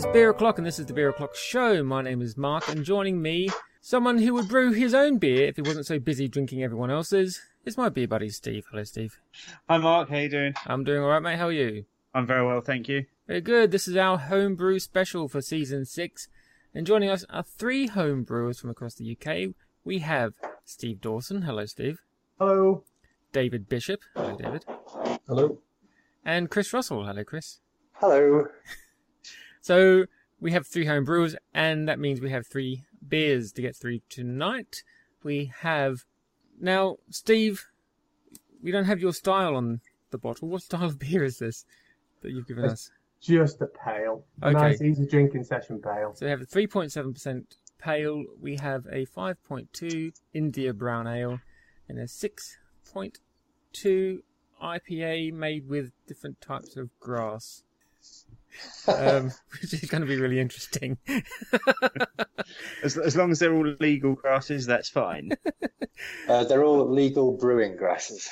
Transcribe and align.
It's 0.00 0.12
beer 0.14 0.30
o'clock, 0.30 0.56
and 0.56 0.66
this 0.66 0.78
is 0.78 0.86
the 0.86 0.94
beer 0.94 1.10
o'clock 1.10 1.36
show. 1.36 1.84
My 1.84 2.00
name 2.00 2.22
is 2.22 2.34
Mark, 2.34 2.70
and 2.70 2.82
joining 2.82 3.20
me, 3.20 3.50
someone 3.82 4.16
who 4.16 4.32
would 4.32 4.48
brew 4.48 4.72
his 4.72 4.94
own 4.94 5.18
beer 5.18 5.46
if 5.46 5.56
he 5.56 5.62
wasn't 5.62 5.84
so 5.84 5.98
busy 5.98 6.26
drinking 6.26 6.62
everyone 6.62 6.90
else's, 6.90 7.42
is 7.66 7.76
my 7.76 7.90
beer 7.90 8.08
buddy 8.08 8.30
Steve. 8.30 8.64
Hello, 8.70 8.82
Steve. 8.82 9.18
Hi, 9.68 9.76
Mark. 9.76 10.08
How 10.08 10.16
you 10.16 10.30
doing? 10.30 10.54
I'm 10.64 10.84
doing 10.84 11.02
all 11.02 11.10
right, 11.10 11.20
mate. 11.20 11.36
How 11.36 11.48
are 11.48 11.52
you? 11.52 11.84
I'm 12.14 12.26
very 12.26 12.46
well, 12.46 12.62
thank 12.62 12.88
you. 12.88 13.04
Very 13.26 13.42
good. 13.42 13.72
This 13.72 13.86
is 13.86 13.94
our 13.94 14.16
homebrew 14.16 14.78
special 14.78 15.28
for 15.28 15.42
season 15.42 15.84
six, 15.84 16.28
and 16.74 16.86
joining 16.86 17.10
us 17.10 17.26
are 17.28 17.42
three 17.42 17.86
home 17.88 18.22
brewers 18.22 18.58
from 18.58 18.70
across 18.70 18.94
the 18.94 19.14
UK. 19.14 19.54
We 19.84 19.98
have 19.98 20.32
Steve 20.64 21.02
Dawson. 21.02 21.42
Hello, 21.42 21.66
Steve. 21.66 21.98
Hello. 22.38 22.84
David 23.34 23.68
Bishop. 23.68 24.00
Hello, 24.16 24.34
David. 24.34 24.64
Hello. 25.28 25.58
And 26.24 26.48
Chris 26.48 26.72
Russell. 26.72 27.04
Hello, 27.04 27.22
Chris. 27.22 27.60
Hello. 27.96 28.46
So 29.60 30.06
we 30.40 30.52
have 30.52 30.66
three 30.66 30.86
home 30.86 31.04
brewers, 31.04 31.36
and 31.52 31.88
that 31.88 31.98
means 31.98 32.20
we 32.20 32.30
have 32.30 32.46
three 32.46 32.84
beers 33.06 33.52
to 33.52 33.62
get 33.62 33.76
through 33.76 34.00
tonight. 34.08 34.82
We 35.22 35.52
have 35.60 36.04
now, 36.60 36.96
Steve. 37.10 37.66
We 38.62 38.70
don't 38.70 38.84
have 38.84 39.00
your 39.00 39.12
style 39.12 39.56
on 39.56 39.80
the 40.10 40.18
bottle. 40.18 40.48
What 40.48 40.62
style 40.62 40.84
of 40.84 40.98
beer 40.98 41.24
is 41.24 41.38
this 41.38 41.64
that 42.22 42.32
you've 42.32 42.46
given 42.46 42.64
us? 42.64 42.90
Just 43.20 43.60
a 43.60 43.66
pale. 43.66 44.24
Okay. 44.42 44.52
Nice, 44.52 44.80
easy 44.80 45.06
drinking 45.06 45.44
session 45.44 45.80
pale. 45.80 46.14
So 46.14 46.24
we 46.24 46.30
have 46.30 46.40
a 46.40 46.46
3.7% 46.46 47.44
pale. 47.78 48.24
We 48.40 48.56
have 48.56 48.86
a 48.86 49.04
5.2 49.06 50.12
India 50.32 50.72
brown 50.72 51.06
ale, 51.06 51.40
and 51.88 51.98
a 51.98 52.04
6.2 52.04 54.22
IPA 54.62 55.32
made 55.32 55.68
with 55.68 55.92
different 56.06 56.40
types 56.40 56.76
of 56.76 56.98
grass. 56.98 57.62
Um, 58.88 59.30
which 59.60 59.74
is 59.74 59.88
going 59.90 60.02
to 60.02 60.06
be 60.06 60.16
really 60.16 60.40
interesting. 60.40 60.98
As, 62.82 62.98
as 62.98 63.14
long 63.14 63.30
as 63.30 63.38
they're 63.38 63.54
all 63.54 63.74
legal 63.78 64.14
grasses, 64.14 64.66
that's 64.66 64.88
fine. 64.88 65.32
Uh, 66.26 66.44
they're 66.44 66.64
all 66.64 66.88
legal 66.88 67.36
brewing 67.36 67.76
grasses. 67.76 68.30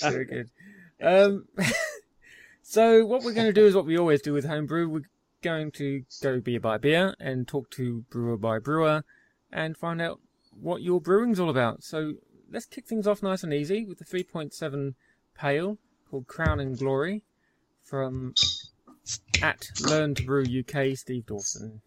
Very 0.00 0.24
good. 0.24 0.48
Um, 1.02 1.48
so 2.62 3.04
what 3.04 3.24
we're 3.24 3.32
going 3.32 3.48
to 3.48 3.52
do 3.52 3.66
is 3.66 3.74
what 3.74 3.86
we 3.86 3.98
always 3.98 4.22
do 4.22 4.32
with 4.32 4.44
homebrew. 4.44 4.88
We're 4.88 5.10
going 5.42 5.72
to 5.72 6.04
go 6.22 6.38
beer 6.38 6.60
by 6.60 6.78
beer 6.78 7.16
and 7.18 7.48
talk 7.48 7.72
to 7.72 8.04
brewer 8.08 8.36
by 8.36 8.60
brewer 8.60 9.02
and 9.52 9.76
find 9.76 10.00
out 10.00 10.20
what 10.52 10.82
your 10.82 11.00
brewing's 11.00 11.40
all 11.40 11.50
about. 11.50 11.82
So 11.82 12.14
let's 12.50 12.66
kick 12.66 12.86
things 12.86 13.08
off 13.08 13.22
nice 13.22 13.42
and 13.42 13.52
easy 13.52 13.84
with 13.84 13.98
the 13.98 14.04
3.7 14.04 14.94
pale 15.34 15.78
called 16.08 16.26
Crown 16.26 16.60
and 16.60 16.78
Glory 16.78 17.24
from 17.82 18.34
at 19.42 19.68
Learn 19.80 20.14
to 20.14 20.24
Brew 20.24 20.44
UK, 20.44 20.96
Steve 20.96 21.26
Dawson. 21.26 21.80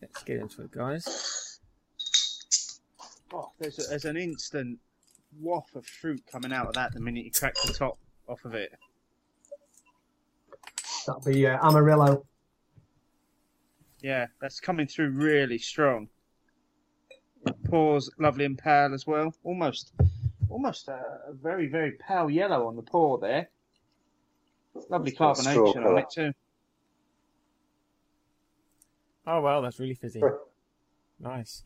Let's 0.00 0.22
get 0.24 0.38
into 0.38 0.62
it, 0.62 0.70
guys. 0.70 1.60
Oh, 3.32 3.50
there's, 3.58 3.78
a, 3.78 3.88
there's 3.90 4.04
an 4.04 4.16
instant 4.16 4.78
waft 5.38 5.76
of 5.76 5.86
fruit 5.86 6.22
coming 6.30 6.52
out 6.52 6.66
of 6.66 6.74
that 6.74 6.92
the 6.92 7.00
minute 7.00 7.24
you 7.24 7.30
crack 7.30 7.54
the 7.64 7.72
top 7.72 7.98
off 8.26 8.44
of 8.44 8.54
it. 8.54 8.72
That'll 11.06 11.22
be 11.22 11.46
uh, 11.46 11.58
Amarillo. 11.66 12.26
Yeah, 14.02 14.26
that's 14.40 14.60
coming 14.60 14.86
through 14.86 15.10
really 15.10 15.58
strong. 15.58 16.08
It 17.46 17.64
pours 17.64 18.10
lovely 18.18 18.44
and 18.44 18.58
pale 18.58 18.92
as 18.92 19.06
well. 19.06 19.32
Almost, 19.44 19.92
almost 20.48 20.88
a, 20.88 21.02
a 21.28 21.32
very, 21.32 21.68
very 21.68 21.92
pale 21.92 22.30
yellow 22.30 22.66
on 22.66 22.76
the 22.76 22.82
pour 22.82 23.18
there. 23.18 23.48
Lovely 24.88 25.12
Got 25.12 25.38
a 25.38 25.42
straw 25.42 25.72
carbonation 25.72 25.76
on 25.76 25.82
colour. 25.82 25.98
it 25.98 26.10
too. 26.12 26.32
Oh 29.26 29.40
wow, 29.40 29.60
that's 29.60 29.78
really 29.78 29.94
fizzy. 29.94 30.22
Nice. 31.18 31.64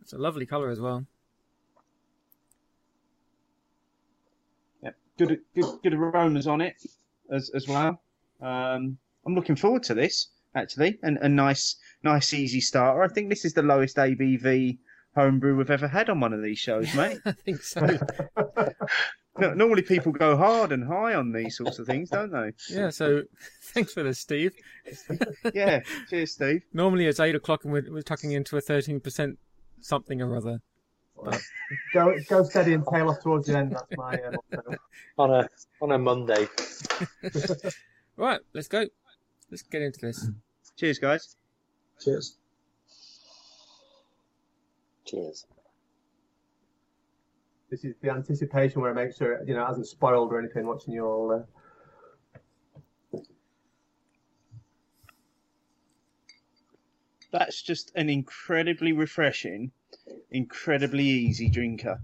It's 0.00 0.12
a 0.12 0.18
lovely 0.18 0.46
colour 0.46 0.70
as 0.70 0.80
well. 0.80 1.04
Yeah, 4.82 4.90
good, 5.18 5.40
good, 5.54 5.64
good 5.82 5.94
aromas 5.94 6.46
on 6.46 6.60
it 6.60 6.76
as 7.30 7.50
as 7.54 7.66
well. 7.66 8.00
Um, 8.40 8.98
I'm 9.26 9.34
looking 9.34 9.56
forward 9.56 9.82
to 9.84 9.94
this 9.94 10.28
actually, 10.54 10.98
and 11.02 11.18
a 11.18 11.28
nice, 11.28 11.76
nice 12.02 12.32
easy 12.32 12.60
starter. 12.60 13.02
I 13.02 13.08
think 13.08 13.28
this 13.28 13.44
is 13.44 13.54
the 13.54 13.62
lowest 13.62 13.96
ABV 13.96 14.78
homebrew 15.14 15.56
we've 15.56 15.70
ever 15.70 15.88
had 15.88 16.10
on 16.10 16.20
one 16.20 16.32
of 16.32 16.42
these 16.42 16.58
shows, 16.58 16.94
mate. 16.94 17.18
I 17.26 17.32
think 17.32 17.62
so. 17.62 17.98
No, 19.36 19.52
normally 19.52 19.82
people 19.82 20.12
go 20.12 20.36
hard 20.36 20.70
and 20.70 20.86
high 20.86 21.14
on 21.14 21.32
these 21.32 21.56
sorts 21.56 21.80
of 21.80 21.88
things, 21.88 22.08
don't 22.08 22.30
they? 22.30 22.52
yeah, 22.70 22.90
so 22.90 23.24
thanks 23.72 23.92
for 23.92 24.04
this, 24.04 24.20
Steve. 24.20 24.52
Yeah. 25.52 25.80
Cheers, 26.08 26.34
Steve. 26.34 26.62
Normally 26.72 27.06
it's 27.06 27.18
8 27.18 27.34
o'clock 27.34 27.64
and 27.64 27.72
we're, 27.72 27.84
we're 27.90 28.02
tucking 28.02 28.30
into 28.30 28.56
a 28.56 28.62
13% 28.62 29.36
something 29.80 30.22
or 30.22 30.36
other. 30.36 30.60
Go, 31.92 32.14
go 32.28 32.44
steady 32.44 32.74
and 32.74 32.84
tail 32.92 33.10
off 33.10 33.22
towards 33.22 33.48
the 33.48 33.58
end. 33.58 33.72
That's 33.72 33.96
my 33.96 34.14
uh, 34.14 34.36
motto. 34.52 34.76
On 35.18 35.30
a 35.32 35.48
on 35.80 35.92
a 35.92 35.98
Monday. 35.98 36.46
Right, 38.16 38.40
let's 38.52 38.68
go. 38.68 38.86
Let's 39.50 39.62
get 39.62 39.82
into 39.82 40.00
this. 40.00 40.28
Cheers, 40.76 40.98
guys. 40.98 41.36
Cheers. 42.00 42.36
Cheers. 45.04 45.46
This 47.70 47.84
is 47.84 47.94
the 48.00 48.10
anticipation 48.10 48.80
where 48.80 48.90
I 48.90 48.94
make 48.94 49.16
sure 49.16 49.42
you 49.46 49.54
know 49.54 49.64
it 49.64 49.66
hasn't 49.66 49.86
spoiled 49.86 50.32
or 50.32 50.38
anything. 50.38 50.66
Watching 50.66 50.94
you 50.94 51.04
all. 51.04 51.32
Uh... 51.32 51.42
That's 57.32 57.60
just 57.60 57.90
an 57.96 58.08
incredibly 58.08 58.92
refreshing, 58.92 59.72
incredibly 60.30 61.04
easy 61.04 61.48
drinker. 61.48 62.00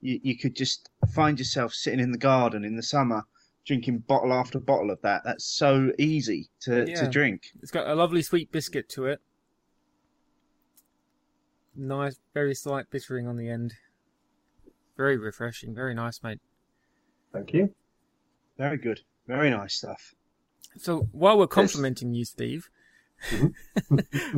You, 0.00 0.20
you 0.22 0.38
could 0.38 0.54
just 0.54 0.88
find 1.12 1.38
yourself 1.38 1.74
sitting 1.74 1.98
in 1.98 2.12
the 2.12 2.18
garden 2.18 2.64
in 2.64 2.76
the 2.76 2.82
summer, 2.82 3.24
drinking 3.66 4.04
bottle 4.06 4.32
after 4.32 4.60
bottle 4.60 4.92
of 4.92 5.02
that. 5.02 5.22
That's 5.24 5.44
so 5.44 5.90
easy 5.98 6.48
to, 6.60 6.88
Yeah. 6.88 7.00
to 7.00 7.08
drink. 7.08 7.50
It's 7.60 7.72
got 7.72 7.88
a 7.88 7.94
lovely 7.96 8.22
sweet 8.22 8.52
biscuit 8.52 8.88
to 8.90 9.06
it. 9.06 9.20
Nice, 11.74 12.18
very 12.34 12.54
slight 12.54 12.90
bittering 12.90 13.26
on 13.26 13.36
the 13.36 13.48
end. 13.48 13.74
Very 14.96 15.16
refreshing. 15.16 15.74
Very 15.74 15.94
nice, 15.94 16.22
mate. 16.22 16.40
Thank 17.32 17.54
you. 17.54 17.74
Very 18.58 18.76
good. 18.76 19.00
Very 19.26 19.50
nice 19.50 19.74
stuff. 19.74 20.14
So 20.76 21.08
while 21.12 21.38
we're 21.38 21.46
complimenting 21.46 22.14
you, 22.14 22.24
Steve, 22.24 22.68
why 23.30 23.50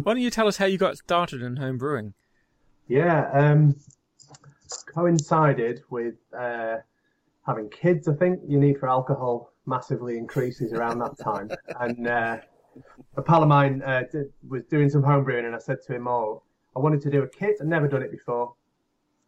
don't 0.05 0.21
you 0.21 0.31
tell 0.31 0.47
us 0.47 0.59
how 0.59 0.67
you 0.67 0.78
got 0.78 0.97
started 0.97 1.43
in 1.43 1.56
home 1.56 1.78
brewing? 1.78 2.15
Yeah. 2.87 3.31
Um, 3.33 3.77
coincided 4.87 5.83
with 5.91 6.15
uh, 6.37 6.77
having 7.47 7.69
kids. 7.71 8.09
I 8.09 8.15
think 8.15 8.41
your 8.47 8.61
need 8.61 8.78
for 8.78 8.89
alcohol 8.89 9.53
massively 9.67 10.19
increases 10.19 10.73
around 10.73 10.99
that 11.00 11.19
time. 11.19 11.50
And 11.81 12.06
uh, 12.06 12.39
a 13.17 13.23
pal 13.23 13.43
of 13.43 13.49
mine 13.49 13.83
uh, 13.83 14.05
did, 14.11 14.33
was 14.49 14.65
doing 14.65 14.89
some 14.89 15.03
home 15.03 15.25
brewing, 15.25 15.47
and 15.47 15.55
I 15.55 15.59
said 15.59 15.78
to 15.87 15.94
him, 15.94 16.06
"Oh, 16.09 16.43
I 16.77 16.81
wanted 16.81 17.01
to 17.03 17.11
do 17.11 17.23
a 17.23 17.29
kit. 17.29 17.57
I'd 17.61 17.67
never 17.67 17.89
done 17.89 18.03
it 18.03 18.11
before. 18.11 18.55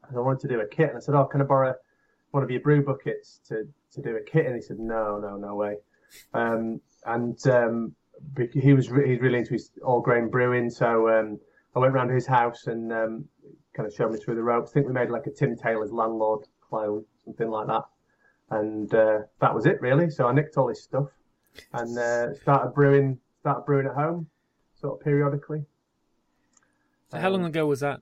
And 0.08 0.16
I 0.16 0.20
wanted 0.20 0.40
to 0.40 0.48
do 0.48 0.60
a 0.60 0.66
kit." 0.66 0.88
And 0.88 0.96
I 0.96 1.00
said, 1.00 1.14
"Oh, 1.14 1.24
can 1.24 1.40
I 1.40 1.44
borrow 1.44 1.74
one 2.30 2.42
of 2.42 2.50
your 2.50 2.60
brew 2.60 2.84
buckets 2.84 3.40
to 3.48 3.66
to 3.92 4.02
do 4.02 4.16
a 4.16 4.22
kit?" 4.22 4.46
And 4.46 4.54
he 4.54 4.62
said, 4.62 4.78
"No, 4.78 5.18
no, 5.18 5.36
no 5.36 5.54
way." 5.54 5.76
Um, 6.34 6.80
and 7.04 7.38
um, 7.48 7.94
he 8.52 8.72
was 8.72 8.90
re- 8.90 9.08
he's 9.08 9.20
really 9.20 9.38
into 9.38 9.52
his 9.54 9.70
all 9.84 10.00
grain 10.00 10.28
brewing, 10.28 10.70
so 10.70 11.08
um, 11.08 11.38
I 11.74 11.78
went 11.78 11.92
round 11.92 12.08
to 12.08 12.14
his 12.14 12.26
house 12.26 12.66
and 12.66 12.92
um, 12.92 13.28
kind 13.74 13.86
of 13.86 13.94
showed 13.94 14.12
me 14.12 14.18
through 14.18 14.36
the 14.36 14.42
ropes. 14.42 14.70
I 14.70 14.74
think 14.74 14.86
we 14.86 14.92
made 14.92 15.10
like 15.10 15.26
a 15.26 15.30
Tim 15.30 15.56
Taylor's 15.56 15.92
landlord 15.92 16.46
clone, 16.60 17.04
something 17.24 17.50
like 17.50 17.66
that. 17.66 17.82
And 18.50 18.92
uh, 18.94 19.18
that 19.40 19.54
was 19.54 19.66
it 19.66 19.80
really. 19.80 20.08
So 20.08 20.26
I 20.26 20.32
nicked 20.32 20.56
all 20.56 20.68
his 20.68 20.82
stuff 20.82 21.08
and 21.72 21.98
uh, 21.98 22.34
started 22.34 22.72
brewing. 22.74 23.18
Started 23.40 23.64
brewing 23.64 23.86
at 23.86 23.94
home, 23.94 24.28
sort 24.74 24.98
of 24.98 25.04
periodically. 25.04 25.64
So 27.10 27.18
how 27.18 27.30
long 27.30 27.44
ago 27.44 27.66
was 27.66 27.80
that? 27.80 28.00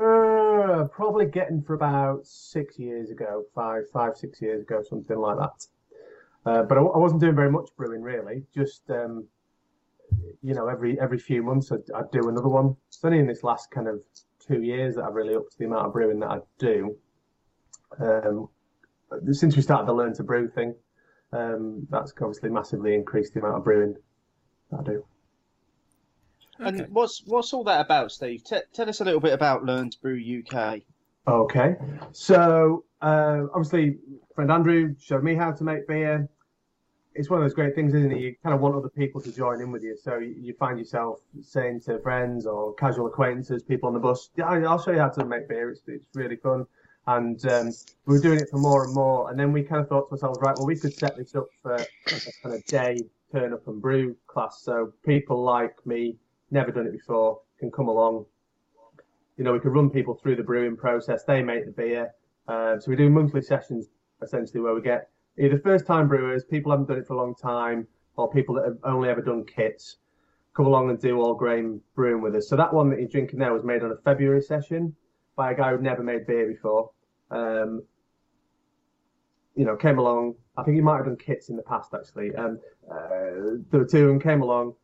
Uh, 0.00 0.84
probably 0.84 1.26
getting 1.26 1.62
for 1.62 1.74
about 1.74 2.26
six 2.26 2.78
years 2.78 3.10
ago, 3.10 3.44
five, 3.54 3.84
five, 3.92 4.16
six 4.16 4.42
years 4.42 4.62
ago, 4.62 4.82
something 4.82 5.16
like 5.16 5.38
that. 5.38 5.66
Uh, 6.44 6.62
but 6.64 6.76
I, 6.76 6.80
I 6.80 6.98
wasn't 6.98 7.20
doing 7.20 7.36
very 7.36 7.50
much 7.50 7.70
brewing 7.76 8.02
really. 8.02 8.42
Just 8.54 8.90
um, 8.90 9.26
you 10.42 10.54
know, 10.54 10.68
every 10.68 11.00
every 11.00 11.18
few 11.18 11.42
months 11.42 11.70
I'd, 11.70 11.88
I'd 11.94 12.10
do 12.10 12.28
another 12.28 12.48
one. 12.48 12.76
It's 12.88 13.04
only 13.04 13.18
in 13.20 13.26
this 13.26 13.44
last 13.44 13.70
kind 13.70 13.86
of 13.86 14.02
two 14.44 14.62
years 14.62 14.96
that 14.96 15.04
I've 15.04 15.14
really 15.14 15.34
upped 15.34 15.56
the 15.58 15.66
amount 15.66 15.86
of 15.86 15.92
brewing 15.92 16.18
that 16.20 16.30
I 16.30 16.38
do. 16.58 16.96
Um, 18.00 18.48
since 19.30 19.54
we 19.54 19.62
started 19.62 19.86
the 19.86 19.92
learn 19.92 20.14
to 20.14 20.24
brew 20.24 20.48
thing, 20.48 20.74
um, 21.32 21.86
that's 21.90 22.12
obviously 22.20 22.50
massively 22.50 22.94
increased 22.94 23.34
the 23.34 23.40
amount 23.40 23.58
of 23.58 23.64
brewing 23.64 23.94
that 24.70 24.80
I 24.80 24.82
do. 24.82 25.04
And 26.64 26.80
Okay. 26.80 26.90
what's 26.90 27.22
what's 27.26 27.52
all 27.52 27.64
that 27.64 27.80
about, 27.80 28.12
Steve? 28.12 28.44
T- 28.44 28.60
tell 28.72 28.88
us 28.88 29.00
a 29.00 29.04
little 29.04 29.20
bit 29.20 29.32
about 29.32 29.64
Learn 29.64 29.90
to 29.90 30.00
Brew 30.00 30.16
UK. 30.16 30.82
Okay, 31.26 31.76
so 32.12 32.84
uh, 33.00 33.42
obviously 33.54 33.98
friend 34.34 34.50
Andrew 34.50 34.94
showed 35.00 35.22
me 35.22 35.34
how 35.34 35.52
to 35.52 35.64
make 35.64 35.86
beer. 35.86 36.28
It's 37.14 37.28
one 37.28 37.40
of 37.40 37.44
those 37.44 37.54
great 37.54 37.74
things, 37.74 37.94
isn't 37.94 38.10
it? 38.10 38.18
You 38.18 38.34
kind 38.42 38.54
of 38.54 38.60
want 38.60 38.74
other 38.74 38.88
people 38.88 39.20
to 39.20 39.32
join 39.32 39.60
in 39.60 39.70
with 39.70 39.82
you, 39.82 39.96
so 39.96 40.18
you, 40.18 40.34
you 40.40 40.54
find 40.54 40.78
yourself 40.78 41.20
saying 41.42 41.82
to 41.82 41.98
friends 42.00 42.46
or 42.46 42.74
casual 42.74 43.06
acquaintances, 43.06 43.62
people 43.62 43.86
on 43.88 43.94
the 43.94 44.00
bus, 44.00 44.30
"Yeah, 44.36 44.48
I'll 44.48 44.82
show 44.82 44.92
you 44.92 44.98
how 44.98 45.10
to 45.10 45.24
make 45.24 45.48
beer. 45.48 45.70
It's 45.70 45.82
it's 45.86 46.06
really 46.14 46.36
fun." 46.36 46.66
And 47.06 47.44
um, 47.46 47.72
we 48.06 48.14
were 48.14 48.22
doing 48.22 48.38
it 48.38 48.48
for 48.50 48.58
more 48.58 48.84
and 48.84 48.94
more, 48.94 49.30
and 49.30 49.38
then 49.38 49.52
we 49.52 49.62
kind 49.62 49.80
of 49.82 49.88
thought 49.88 50.08
to 50.08 50.12
ourselves, 50.12 50.40
right, 50.40 50.56
well, 50.56 50.66
we 50.66 50.76
could 50.76 50.94
set 50.94 51.16
this 51.16 51.34
up 51.34 51.48
for 51.60 51.74
a 51.74 51.86
kind 52.42 52.54
of 52.54 52.64
day 52.66 53.04
turn 53.32 53.52
up 53.52 53.66
and 53.66 53.80
brew 53.82 54.16
class, 54.26 54.62
so 54.62 54.92
people 55.04 55.42
like 55.42 55.84
me, 55.86 56.16
never 56.52 56.70
done 56.70 56.86
it 56.86 56.92
before, 56.92 57.40
can 57.58 57.70
come 57.70 57.88
along. 57.88 58.26
You 59.36 59.44
know, 59.44 59.52
we 59.52 59.60
can 59.60 59.70
run 59.70 59.90
people 59.90 60.14
through 60.14 60.36
the 60.36 60.42
brewing 60.42 60.76
process. 60.76 61.24
They 61.24 61.42
make 61.42 61.64
the 61.64 61.72
beer. 61.72 62.10
Uh, 62.46 62.78
so 62.78 62.90
we 62.90 62.96
do 62.96 63.08
monthly 63.08 63.42
sessions 63.42 63.88
essentially 64.22 64.60
where 64.60 64.74
we 64.74 64.82
get 64.82 65.08
either 65.38 65.58
first 65.58 65.86
time 65.86 66.08
brewers, 66.08 66.44
people 66.44 66.70
haven't 66.70 66.88
done 66.88 66.98
it 66.98 67.06
for 67.06 67.14
a 67.14 67.16
long 67.16 67.34
time, 67.34 67.86
or 68.16 68.30
people 68.30 68.54
that 68.56 68.64
have 68.64 68.78
only 68.84 69.08
ever 69.08 69.22
done 69.22 69.44
kits 69.44 69.96
come 70.54 70.66
along 70.66 70.90
and 70.90 71.00
do 71.00 71.18
all 71.20 71.34
grain 71.34 71.80
brewing 71.94 72.22
with 72.22 72.34
us. 72.34 72.48
So 72.48 72.56
that 72.56 72.72
one 72.72 72.90
that 72.90 72.98
you're 72.98 73.08
drinking 73.08 73.38
now 73.38 73.54
was 73.54 73.64
made 73.64 73.82
on 73.82 73.90
a 73.90 73.96
February 74.04 74.42
session 74.42 74.94
by 75.34 75.52
a 75.52 75.56
guy 75.56 75.70
who'd 75.70 75.82
never 75.82 76.02
made 76.02 76.26
beer 76.26 76.46
before. 76.46 76.90
Um, 77.30 77.82
you 79.54 79.64
know, 79.64 79.76
came 79.76 79.98
along. 79.98 80.34
I 80.56 80.62
think 80.62 80.74
he 80.74 80.82
might 80.82 80.96
have 80.96 81.06
done 81.06 81.16
kits 81.16 81.48
in 81.48 81.56
the 81.56 81.62
past 81.62 81.94
actually. 81.94 82.34
Um, 82.34 82.60
uh, 82.90 83.56
there 83.70 83.80
were 83.80 83.86
two 83.86 84.02
of 84.02 84.08
them 84.08 84.20
came 84.20 84.42
along. 84.42 84.74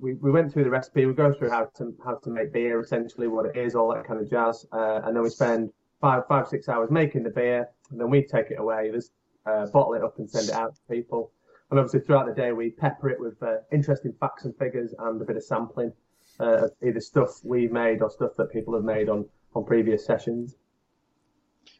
We, 0.00 0.14
we 0.14 0.30
went 0.30 0.52
through 0.52 0.64
the 0.64 0.70
recipe. 0.70 1.06
We 1.06 1.14
go 1.14 1.32
through 1.32 1.50
how 1.50 1.66
to 1.76 1.94
how 2.04 2.14
to 2.16 2.30
make 2.30 2.52
beer, 2.52 2.80
essentially 2.80 3.28
what 3.28 3.46
it 3.46 3.56
is, 3.56 3.74
all 3.74 3.92
that 3.94 4.06
kind 4.06 4.20
of 4.20 4.28
jazz, 4.30 4.66
uh, 4.72 5.00
and 5.04 5.14
then 5.14 5.22
we 5.22 5.30
spend 5.30 5.70
five 6.00 6.22
five 6.28 6.48
six 6.48 6.68
hours 6.68 6.90
making 6.90 7.22
the 7.22 7.30
beer, 7.30 7.68
and 7.90 8.00
then 8.00 8.10
we 8.10 8.22
take 8.22 8.50
it 8.50 8.58
away, 8.58 8.90
just 8.92 9.12
uh, 9.46 9.66
bottle 9.66 9.94
it 9.94 10.02
up 10.02 10.18
and 10.18 10.28
send 10.28 10.48
it 10.48 10.54
out 10.54 10.74
to 10.74 10.80
people. 10.94 11.32
And 11.70 11.78
obviously 11.78 12.00
throughout 12.00 12.26
the 12.26 12.34
day 12.34 12.52
we 12.52 12.70
pepper 12.70 13.08
it 13.10 13.18
with 13.18 13.42
uh, 13.42 13.56
interesting 13.72 14.12
facts 14.20 14.44
and 14.44 14.56
figures 14.56 14.94
and 14.98 15.20
a 15.20 15.24
bit 15.24 15.36
of 15.36 15.42
sampling, 15.42 15.92
uh, 16.38 16.68
either 16.86 17.00
stuff 17.00 17.40
we've 17.42 17.72
made 17.72 18.02
or 18.02 18.10
stuff 18.10 18.32
that 18.36 18.52
people 18.52 18.74
have 18.74 18.84
made 18.84 19.08
on 19.08 19.26
on 19.54 19.64
previous 19.64 20.04
sessions. 20.04 20.56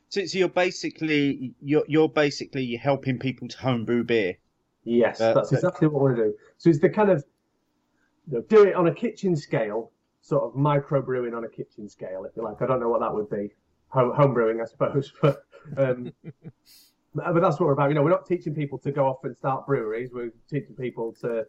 So, 0.08 0.24
so 0.26 0.38
you're 0.38 0.48
basically 0.48 1.54
you're 1.60 1.84
you're 1.88 2.08
basically 2.08 2.76
helping 2.76 3.18
people 3.18 3.48
to 3.48 3.58
homebrew 3.58 4.04
beer. 4.04 4.36
Yes, 4.84 5.20
Uh, 5.20 5.32
that's 5.34 5.52
exactly 5.52 5.88
what 5.88 6.02
we 6.02 6.10
want 6.10 6.16
to 6.16 6.24
do. 6.24 6.34
So 6.58 6.70
it's 6.70 6.78
the 6.78 6.90
kind 6.90 7.10
of 7.10 7.24
you 8.30 8.38
know, 8.38 8.44
do 8.48 8.64
it 8.64 8.74
on 8.74 8.86
a 8.86 8.94
kitchen 8.94 9.36
scale, 9.36 9.90
sort 10.20 10.44
of 10.44 10.54
micro 10.54 11.02
brewing 11.02 11.34
on 11.34 11.44
a 11.44 11.48
kitchen 11.48 11.88
scale, 11.88 12.24
if 12.24 12.36
you 12.36 12.42
like. 12.42 12.60
I 12.62 12.66
don't 12.66 12.80
know 12.80 12.88
what 12.88 13.00
that 13.00 13.14
would 13.14 13.30
be. 13.30 13.50
Home, 13.88 14.14
home 14.14 14.34
brewing, 14.34 14.60
I 14.60 14.64
suppose. 14.64 15.12
But 15.22 15.44
um, 15.78 16.12
but 17.14 17.40
that's 17.40 17.58
what 17.58 17.66
we're 17.66 17.72
about. 17.72 17.88
You 17.88 17.94
know, 17.94 18.02
we're 18.02 18.10
not 18.10 18.26
teaching 18.26 18.54
people 18.54 18.76
to 18.80 18.92
go 18.92 19.06
off 19.06 19.24
and 19.24 19.34
start 19.36 19.66
breweries. 19.66 20.10
We're 20.12 20.32
teaching 20.50 20.74
people 20.74 21.14
to 21.22 21.46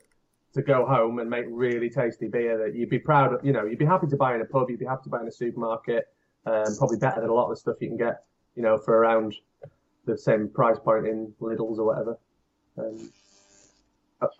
to 0.54 0.62
go 0.62 0.86
home 0.86 1.20
and 1.20 1.30
make 1.30 1.46
really 1.50 1.90
tasty 1.90 2.28
beer 2.28 2.58
that 2.58 2.78
you'd 2.78 2.90
be 2.90 3.00
proud 3.00 3.34
of. 3.34 3.44
You 3.44 3.52
know, 3.52 3.66
you'd 3.66 3.80
be 3.80 3.86
happy 3.86 4.08
to 4.08 4.16
buy 4.16 4.36
in 4.36 4.42
a 4.42 4.46
pub. 4.46 4.70
You'd 4.70 4.80
be 4.80 4.86
happy 4.86 5.04
to 5.06 5.10
buy 5.10 5.22
in 5.22 5.28
a 5.28 5.32
supermarket. 5.32 6.06
Um, 6.46 6.78
probably 6.78 6.98
better 6.98 7.20
than 7.20 7.30
a 7.30 7.34
lot 7.34 7.46
of 7.46 7.50
the 7.50 7.56
stuff 7.58 7.76
you 7.82 7.90
can 7.90 7.98
get. 7.98 8.24
You 8.56 8.64
know, 8.64 8.78
for 8.78 8.96
around 8.96 9.36
the 10.06 10.18
same 10.18 10.48
price 10.48 10.78
point 10.80 11.08
in 11.08 11.34
Lidl's 11.42 11.80
or 11.80 11.86
whatever. 11.86 12.18
Um, 12.78 13.12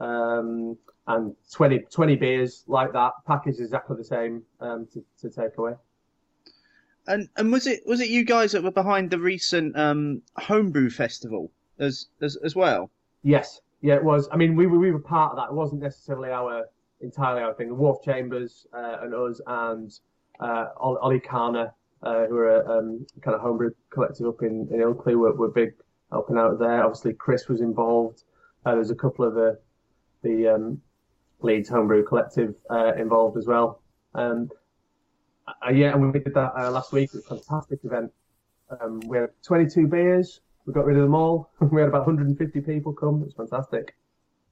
Um, 0.00 0.78
and 1.06 1.34
20, 1.52 1.80
20 1.90 2.16
beers 2.16 2.64
like 2.66 2.92
that, 2.92 3.12
packaged 3.26 3.60
exactly 3.60 3.96
the 3.96 4.04
same 4.04 4.42
um, 4.60 4.86
to, 4.92 5.04
to 5.20 5.30
take 5.30 5.58
away. 5.58 5.74
And 7.06 7.28
and 7.36 7.50
was 7.50 7.66
it 7.66 7.80
was 7.84 8.00
it 8.00 8.10
you 8.10 8.24
guys 8.24 8.52
that 8.52 8.62
were 8.62 8.70
behind 8.70 9.10
the 9.10 9.18
recent 9.18 9.76
um, 9.76 10.22
homebrew 10.36 10.88
festival 10.88 11.50
as 11.80 12.06
as 12.20 12.36
as 12.44 12.54
well? 12.54 12.90
Yes, 13.24 13.60
yeah, 13.80 13.96
it 13.96 14.04
was. 14.04 14.28
I 14.30 14.36
mean, 14.36 14.54
we 14.54 14.66
were 14.66 14.78
we 14.78 14.92
were 14.92 15.00
part 15.00 15.32
of 15.32 15.36
that. 15.38 15.50
It 15.50 15.54
wasn't 15.54 15.82
necessarily 15.82 16.30
our 16.30 16.66
entirely 17.00 17.42
our 17.42 17.54
thing. 17.54 17.68
The 17.68 17.74
Wharf 17.74 18.04
Chambers 18.04 18.68
uh, 18.72 18.98
and 19.02 19.14
us 19.14 19.40
and 19.48 19.98
uh, 20.38 20.66
Olicana, 20.80 21.72
uh, 22.04 22.26
who 22.26 22.36
are 22.36 22.60
a 22.60 22.78
um, 22.78 23.04
kind 23.20 23.34
of 23.34 23.40
homebrew 23.40 23.72
collective 23.90 24.26
up 24.28 24.42
in, 24.42 24.68
in 24.70 24.78
Ilkley, 24.78 25.16
were, 25.16 25.34
were 25.34 25.48
big 25.48 25.74
helping 26.12 26.38
out 26.38 26.58
there. 26.60 26.84
Obviously, 26.84 27.14
Chris 27.14 27.48
was 27.48 27.60
involved. 27.60 28.22
Uh, 28.64 28.76
there's 28.76 28.90
a 28.90 28.94
couple 28.94 29.24
of 29.24 29.34
the 29.34 29.58
the 30.22 30.46
um, 30.46 30.80
Leeds 31.44 31.68
Homebrew 31.68 32.04
Collective 32.04 32.54
uh, 32.70 32.92
involved 32.94 33.36
as 33.36 33.46
well. 33.46 33.82
Um, 34.14 34.50
uh, 35.46 35.70
yeah, 35.70 35.92
and 35.92 36.12
we 36.12 36.18
did 36.18 36.34
that 36.34 36.52
uh, 36.56 36.70
last 36.70 36.92
week. 36.92 37.10
It 37.12 37.16
was 37.16 37.24
a 37.24 37.28
fantastic 37.28 37.80
event. 37.84 38.12
Um, 38.80 39.00
we 39.00 39.18
had 39.18 39.30
22 39.42 39.86
beers. 39.86 40.40
We 40.66 40.72
got 40.72 40.84
rid 40.84 40.96
of 40.96 41.02
them 41.02 41.14
all. 41.14 41.50
we 41.60 41.80
had 41.80 41.88
about 41.88 42.06
150 42.06 42.60
people 42.60 42.92
come. 42.92 43.22
It 43.22 43.26
was 43.26 43.34
fantastic. 43.34 43.94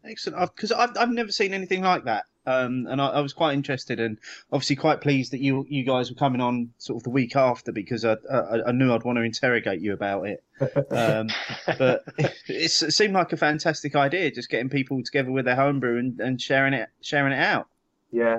Excellent, 0.04 0.54
because 0.56 0.72
I've 0.72 0.96
I've 0.96 1.10
never 1.10 1.30
seen 1.30 1.52
anything 1.52 1.82
like 1.82 2.04
that, 2.04 2.24
um, 2.46 2.86
and 2.88 3.00
I, 3.00 3.08
I 3.08 3.20
was 3.20 3.34
quite 3.34 3.52
interested 3.52 4.00
and 4.00 4.18
obviously 4.50 4.76
quite 4.76 5.02
pleased 5.02 5.32
that 5.32 5.40
you 5.40 5.66
you 5.68 5.84
guys 5.84 6.10
were 6.10 6.16
coming 6.16 6.40
on 6.40 6.72
sort 6.78 6.96
of 6.96 7.02
the 7.02 7.10
week 7.10 7.36
after 7.36 7.70
because 7.70 8.04
I 8.04 8.16
I, 8.32 8.68
I 8.68 8.72
knew 8.72 8.94
I'd 8.94 9.04
want 9.04 9.18
to 9.18 9.22
interrogate 9.22 9.80
you 9.80 9.92
about 9.92 10.26
it. 10.26 10.42
Um, 10.90 11.28
but 11.78 12.04
it's, 12.48 12.82
it 12.82 12.92
seemed 12.92 13.12
like 13.12 13.32
a 13.32 13.36
fantastic 13.36 13.94
idea, 13.94 14.30
just 14.30 14.48
getting 14.48 14.70
people 14.70 15.02
together 15.02 15.30
with 15.30 15.44
their 15.44 15.56
homebrew 15.56 15.98
and, 15.98 16.18
and 16.18 16.40
sharing 16.40 16.72
it 16.72 16.88
sharing 17.02 17.34
it 17.34 17.42
out. 17.42 17.68
Yeah, 18.10 18.38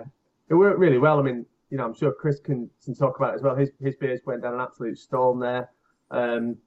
it 0.50 0.56
worked 0.56 0.80
really 0.80 0.98
well. 0.98 1.20
I 1.20 1.22
mean, 1.22 1.46
you 1.70 1.77
know, 1.77 1.86
I'm 1.86 1.94
sure 1.94 2.12
Chris 2.12 2.39
can, 2.39 2.70
can 2.84 2.96
talk 2.96 3.18
about 3.18 3.34
it 3.34 3.36
as 3.36 3.41
well. 3.44 3.56
His 3.56 3.70
his 3.80 3.96
beers 3.96 4.22
went 4.25 4.41
down 4.41 4.56
an 4.56 4.62
absolute 4.62 4.98
storm 4.98 5.39
there. 5.39 5.70
Um, 6.10 6.58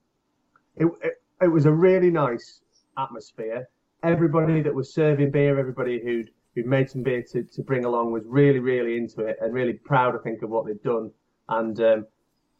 it, 0.76 0.86
it 1.02 1.22
it 1.42 1.48
was 1.48 1.66
a 1.66 1.72
really 1.72 2.10
nice 2.10 2.60
atmosphere. 2.96 3.68
Everybody 4.04 4.62
that 4.62 4.74
was 4.74 4.92
serving 4.92 5.30
beer, 5.30 5.58
everybody 5.58 6.00
who'd 6.00 6.30
who'd 6.54 6.66
made 6.66 6.88
some 6.88 7.02
beer 7.02 7.22
to, 7.32 7.42
to 7.42 7.62
bring 7.62 7.84
along 7.84 8.12
was 8.12 8.22
really 8.26 8.60
really 8.60 8.96
into 8.96 9.22
it 9.22 9.38
and 9.40 9.52
really 9.52 9.72
proud, 9.72 10.14
I 10.14 10.18
think, 10.18 10.42
of 10.42 10.50
what 10.50 10.66
they'd 10.66 10.82
done. 10.82 11.10
And 11.48 11.80
um, 11.80 12.06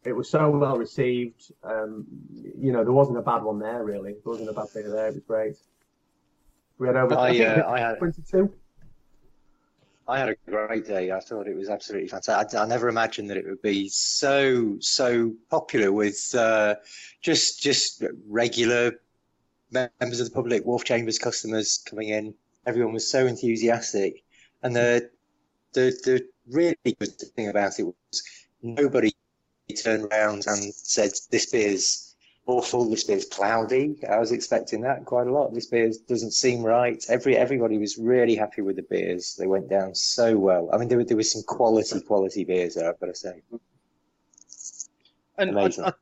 it 0.03 0.13
was 0.13 0.29
so 0.29 0.49
well 0.49 0.77
received. 0.77 1.51
Um, 1.63 2.05
you 2.57 2.71
know, 2.71 2.83
there 2.83 2.93
wasn't 2.93 3.17
a 3.17 3.21
bad 3.21 3.43
one 3.43 3.59
there 3.59 3.83
really. 3.83 4.13
There 4.13 4.21
wasn't 4.33 4.49
a 4.49 4.53
bad 4.53 4.67
beer 4.73 4.89
there. 4.89 5.07
It 5.07 5.15
was 5.15 5.23
great. 5.27 5.57
We 6.77 6.87
had 6.87 6.95
over 6.95 7.15
I 7.15 7.37
I, 7.37 7.45
uh, 7.45 7.71
I 7.71 7.79
had 7.79 7.97
22. 7.97 8.51
I 10.07 10.19
had 10.19 10.29
a 10.29 10.35
great 10.47 10.85
day. 10.85 11.11
I 11.11 11.19
thought 11.19 11.47
it 11.47 11.55
was 11.55 11.69
absolutely 11.69 12.07
fantastic. 12.07 12.59
I, 12.59 12.63
I 12.63 12.67
never 12.67 12.89
imagined 12.89 13.29
that 13.31 13.37
it 13.37 13.45
would 13.45 13.61
be 13.61 13.89
so 13.89 14.77
so 14.79 15.33
popular 15.49 15.91
with 15.91 16.33
uh, 16.35 16.75
just 17.21 17.61
just 17.61 18.03
regular 18.27 18.91
members 19.71 20.19
of 20.19 20.27
the 20.27 20.33
public, 20.33 20.65
Wharf 20.65 20.83
Chambers 20.83 21.19
customers 21.19 21.83
coming 21.87 22.09
in. 22.09 22.33
Everyone 22.65 22.93
was 22.93 23.09
so 23.09 23.27
enthusiastic, 23.27 24.23
and 24.63 24.75
the 24.75 25.09
the 25.73 25.95
the 26.03 26.27
really 26.47 26.75
good 26.85 27.19
thing 27.35 27.49
about 27.49 27.79
it 27.79 27.83
was 27.83 28.23
nobody 28.61 29.11
turned 29.83 30.05
around 30.05 30.45
and 30.47 30.73
said 30.73 31.11
this 31.31 31.51
beer's 31.51 32.15
awful. 32.47 32.89
This 32.89 33.03
beer's 33.03 33.25
cloudy. 33.25 33.95
I 34.09 34.19
was 34.19 34.31
expecting 34.31 34.81
that 34.81 35.05
quite 35.05 35.27
a 35.27 35.31
lot. 35.31 35.53
This 35.53 35.67
beer 35.67 35.91
doesn't 36.07 36.33
seem 36.33 36.63
right. 36.63 37.03
Every 37.09 37.35
everybody 37.37 37.77
was 37.77 37.97
really 37.97 38.35
happy 38.35 38.61
with 38.61 38.75
the 38.75 38.83
beers. 38.83 39.35
They 39.37 39.47
went 39.47 39.69
down 39.69 39.95
so 39.95 40.37
well. 40.37 40.69
I 40.73 40.77
mean, 40.77 40.87
there 40.87 40.97
were 40.97 41.03
there 41.03 41.17
were 41.17 41.23
some 41.23 41.43
quality 41.43 42.01
quality 42.01 42.43
beers 42.43 42.75
there. 42.75 42.89
I've 42.89 42.99
got 42.99 43.07
to 43.07 43.15
say. 43.15 43.41
And 45.37 45.57
I, 45.57 45.61
Amazing. 45.63 45.85
I, 45.85 45.93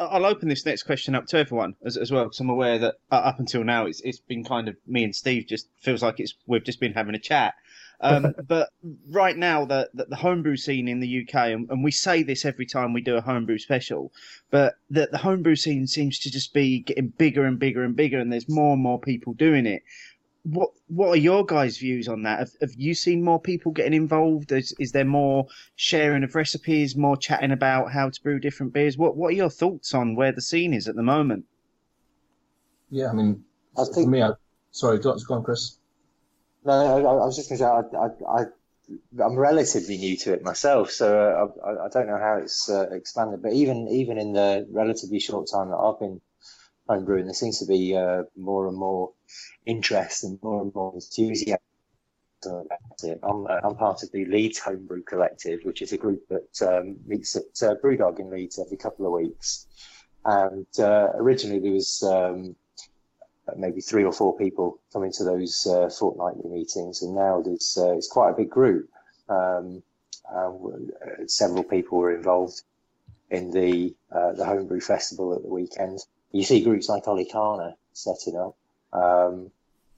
I'll 0.00 0.24
open 0.24 0.48
this 0.48 0.64
next 0.64 0.84
question 0.84 1.14
up 1.14 1.26
to 1.26 1.38
everyone 1.38 1.76
as, 1.84 1.96
as 1.98 2.10
well, 2.10 2.24
because 2.24 2.40
I'm 2.40 2.48
aware 2.48 2.78
that 2.78 2.94
uh, 3.12 3.16
up 3.16 3.38
until 3.38 3.64
now 3.64 3.84
it's 3.84 4.00
it's 4.00 4.20
been 4.20 4.44
kind 4.44 4.68
of 4.68 4.76
me 4.86 5.04
and 5.04 5.14
Steve. 5.14 5.46
Just 5.46 5.68
feels 5.78 6.02
like 6.02 6.18
it's 6.18 6.34
we've 6.46 6.64
just 6.64 6.80
been 6.80 6.94
having 6.94 7.14
a 7.14 7.18
chat. 7.18 7.54
Um, 8.00 8.34
but 8.48 8.70
right 9.10 9.36
now, 9.36 9.66
the, 9.66 9.90
the, 9.92 10.06
the 10.06 10.16
homebrew 10.16 10.56
scene 10.56 10.88
in 10.88 11.00
the 11.00 11.20
UK, 11.22 11.34
and, 11.34 11.70
and, 11.70 11.84
we 11.84 11.90
say 11.90 12.22
this 12.22 12.46
every 12.46 12.64
time 12.64 12.94
we 12.94 13.02
do 13.02 13.16
a 13.16 13.20
homebrew 13.20 13.58
special, 13.58 14.10
but 14.50 14.76
the, 14.88 15.10
the 15.12 15.18
homebrew 15.18 15.54
scene 15.54 15.86
seems 15.86 16.18
to 16.20 16.30
just 16.30 16.54
be 16.54 16.80
getting 16.80 17.08
bigger 17.08 17.44
and 17.44 17.58
bigger 17.58 17.84
and 17.84 17.94
bigger, 17.94 18.18
and 18.18 18.32
there's 18.32 18.48
more 18.48 18.72
and 18.72 18.82
more 18.82 18.98
people 18.98 19.34
doing 19.34 19.66
it 19.66 19.82
what 20.44 20.70
what 20.88 21.08
are 21.08 21.16
your 21.16 21.44
guys' 21.44 21.78
views 21.78 22.08
on 22.08 22.22
that? 22.22 22.38
Have, 22.38 22.50
have 22.60 22.74
you 22.76 22.94
seen 22.94 23.22
more 23.22 23.40
people 23.40 23.72
getting 23.72 23.94
involved? 23.94 24.52
Is, 24.52 24.74
is 24.78 24.92
there 24.92 25.04
more 25.04 25.46
sharing 25.76 26.24
of 26.24 26.34
recipes, 26.34 26.96
more 26.96 27.16
chatting 27.16 27.52
about 27.52 27.92
how 27.92 28.08
to 28.08 28.22
brew 28.22 28.38
different 28.38 28.72
beers? 28.72 28.96
What 28.96 29.16
what 29.16 29.28
are 29.28 29.36
your 29.36 29.50
thoughts 29.50 29.94
on 29.94 30.14
where 30.14 30.32
the 30.32 30.40
scene 30.40 30.72
is 30.72 30.88
at 30.88 30.96
the 30.96 31.02
moment? 31.02 31.44
Yeah, 32.90 33.10
I 33.10 33.12
mean, 33.12 33.44
I 33.76 33.84
think 33.84 34.06
for 34.06 34.10
me, 34.10 34.22
I, 34.22 34.32
sorry, 34.70 34.98
go, 34.98 35.16
go 35.26 35.34
on, 35.34 35.44
Chris. 35.44 35.78
No, 36.64 36.72
I, 36.72 37.00
I 37.00 37.26
was 37.26 37.36
just 37.36 37.48
going 37.48 37.58
to 37.58 37.64
say, 37.64 37.98
I, 37.98 38.36
I, 38.36 38.40
I, 38.40 39.24
am 39.24 39.38
relatively 39.38 39.96
new 39.96 40.16
to 40.18 40.32
it 40.32 40.42
myself, 40.42 40.90
so 40.90 41.18
uh, 41.18 41.66
I, 41.66 41.86
I, 41.86 41.88
don't 41.88 42.06
know 42.06 42.18
how 42.18 42.38
it's 42.42 42.68
uh, 42.68 42.88
expanded. 42.90 43.42
But 43.42 43.52
even 43.52 43.88
even 43.88 44.18
in 44.18 44.32
the 44.32 44.66
relatively 44.70 45.20
short 45.20 45.48
time 45.50 45.70
that 45.70 45.76
I've 45.76 46.00
been 46.00 46.20
homebrewing, 46.90 47.24
there 47.24 47.34
seems 47.34 47.60
to 47.60 47.66
be 47.66 47.96
uh, 47.96 48.24
more 48.36 48.66
and 48.66 48.76
more 48.76 49.12
interest 49.64 50.24
and 50.24 50.38
more 50.42 50.62
and 50.62 50.74
more 50.74 50.92
enthusiasm 50.94 51.58
about 52.46 53.02
it. 53.02 53.20
I'm, 53.22 53.46
uh, 53.46 53.60
I'm 53.62 53.76
part 53.76 54.02
of 54.02 54.10
the 54.12 54.24
Leeds 54.24 54.58
Homebrew 54.58 55.02
Collective, 55.02 55.60
which 55.62 55.82
is 55.82 55.92
a 55.92 55.98
group 55.98 56.26
that 56.28 56.62
um, 56.62 56.96
meets 57.06 57.36
at 57.36 57.62
uh, 57.62 57.74
Brewdog 57.82 58.18
in 58.18 58.30
Leeds 58.30 58.58
every 58.58 58.76
couple 58.76 59.06
of 59.06 59.12
weeks. 59.12 59.66
And 60.24 60.66
uh, 60.78 61.08
originally 61.14 61.60
there 61.60 61.72
was 61.72 62.02
um, 62.02 62.56
maybe 63.56 63.80
three 63.80 64.04
or 64.04 64.12
four 64.12 64.36
people 64.36 64.80
coming 64.92 65.12
to 65.12 65.24
those 65.24 65.66
uh, 65.66 65.88
fortnightly 65.88 66.50
meetings, 66.50 67.02
and 67.02 67.14
now 67.14 67.40
there's 67.40 67.78
uh, 67.80 67.96
it's 67.96 68.08
quite 68.08 68.30
a 68.30 68.36
big 68.36 68.50
group. 68.50 68.88
Um, 69.28 69.82
several 71.26 71.64
people 71.64 71.98
were 71.98 72.14
involved 72.14 72.62
in 73.30 73.50
the 73.50 73.94
the 74.10 74.44
homebrew 74.44 74.80
festival 74.80 75.34
at 75.34 75.42
the 75.42 75.48
weekend. 75.48 76.00
You 76.32 76.44
see 76.44 76.62
groups 76.62 76.88
like 76.88 77.04
Olicana 77.04 77.74
setting 77.92 78.36
up 78.36 78.56
um, 78.92 79.50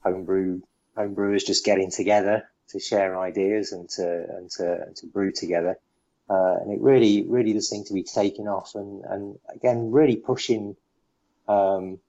homebrew 0.03 0.61
homebrewers 0.97 1.45
just 1.45 1.65
getting 1.65 1.91
together 1.91 2.47
to 2.69 2.79
share 2.79 3.19
ideas 3.19 3.71
and 3.71 3.89
to 3.89 4.25
and 4.37 4.49
to 4.51 4.83
and 4.87 4.95
to 4.97 5.07
brew 5.07 5.31
together. 5.31 5.77
Uh, 6.29 6.55
and 6.61 6.71
it 6.71 6.81
really 6.81 7.23
really 7.27 7.53
does 7.53 7.69
seem 7.69 7.83
to 7.85 7.93
be 7.93 8.03
taking 8.03 8.47
off 8.47 8.75
and 8.75 9.03
and 9.05 9.39
again 9.53 9.91
really 9.91 10.15
pushing 10.15 10.75
um, 11.47 11.99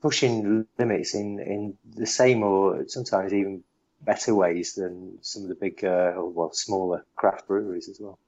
pushing 0.00 0.66
limits 0.78 1.14
in 1.14 1.38
in 1.38 1.78
the 1.94 2.06
same 2.06 2.42
or 2.42 2.84
sometimes 2.88 3.32
even 3.32 3.62
better 4.00 4.34
ways 4.34 4.74
than 4.74 5.18
some 5.22 5.42
of 5.42 5.48
the 5.48 5.54
big 5.54 5.84
uh, 5.84 6.12
or 6.16 6.28
well 6.30 6.52
smaller 6.52 7.04
craft 7.14 7.46
breweries 7.46 7.88
as 7.88 8.00
well. 8.00 8.18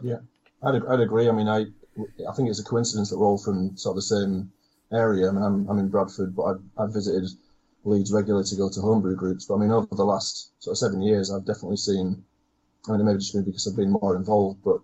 Yeah, 0.00 0.18
I'd, 0.62 0.84
I'd 0.86 1.00
agree. 1.00 1.28
I 1.28 1.32
mean, 1.32 1.48
I 1.48 1.66
I 1.98 2.32
think 2.32 2.48
it's 2.48 2.60
a 2.60 2.64
coincidence 2.64 3.10
that 3.10 3.18
we're 3.18 3.26
all 3.26 3.38
from 3.38 3.76
sort 3.76 3.92
of 3.92 3.96
the 3.96 4.02
same 4.02 4.50
area. 4.92 5.28
I 5.28 5.32
mean, 5.32 5.42
I'm, 5.42 5.68
I'm 5.68 5.78
in 5.78 5.88
Bradford, 5.88 6.34
but 6.34 6.42
I've, 6.44 6.60
I've 6.78 6.92
visited 6.92 7.30
Leeds 7.84 8.12
regularly 8.12 8.44
to 8.46 8.56
go 8.56 8.68
to 8.70 8.80
homebrew 8.80 9.16
groups. 9.16 9.46
But 9.46 9.56
I 9.56 9.58
mean, 9.58 9.70
over 9.70 9.94
the 9.94 10.04
last 10.04 10.52
sort 10.62 10.74
of 10.74 10.78
seven 10.78 11.02
years, 11.02 11.30
I've 11.30 11.46
definitely 11.46 11.76
seen. 11.76 12.24
I 12.88 12.92
mean, 12.92 13.00
it 13.00 13.04
may 13.04 13.14
just 13.14 13.34
be 13.34 13.42
because 13.42 13.66
I've 13.66 13.76
been 13.76 13.90
more 13.92 14.16
involved, 14.16 14.60
but 14.64 14.80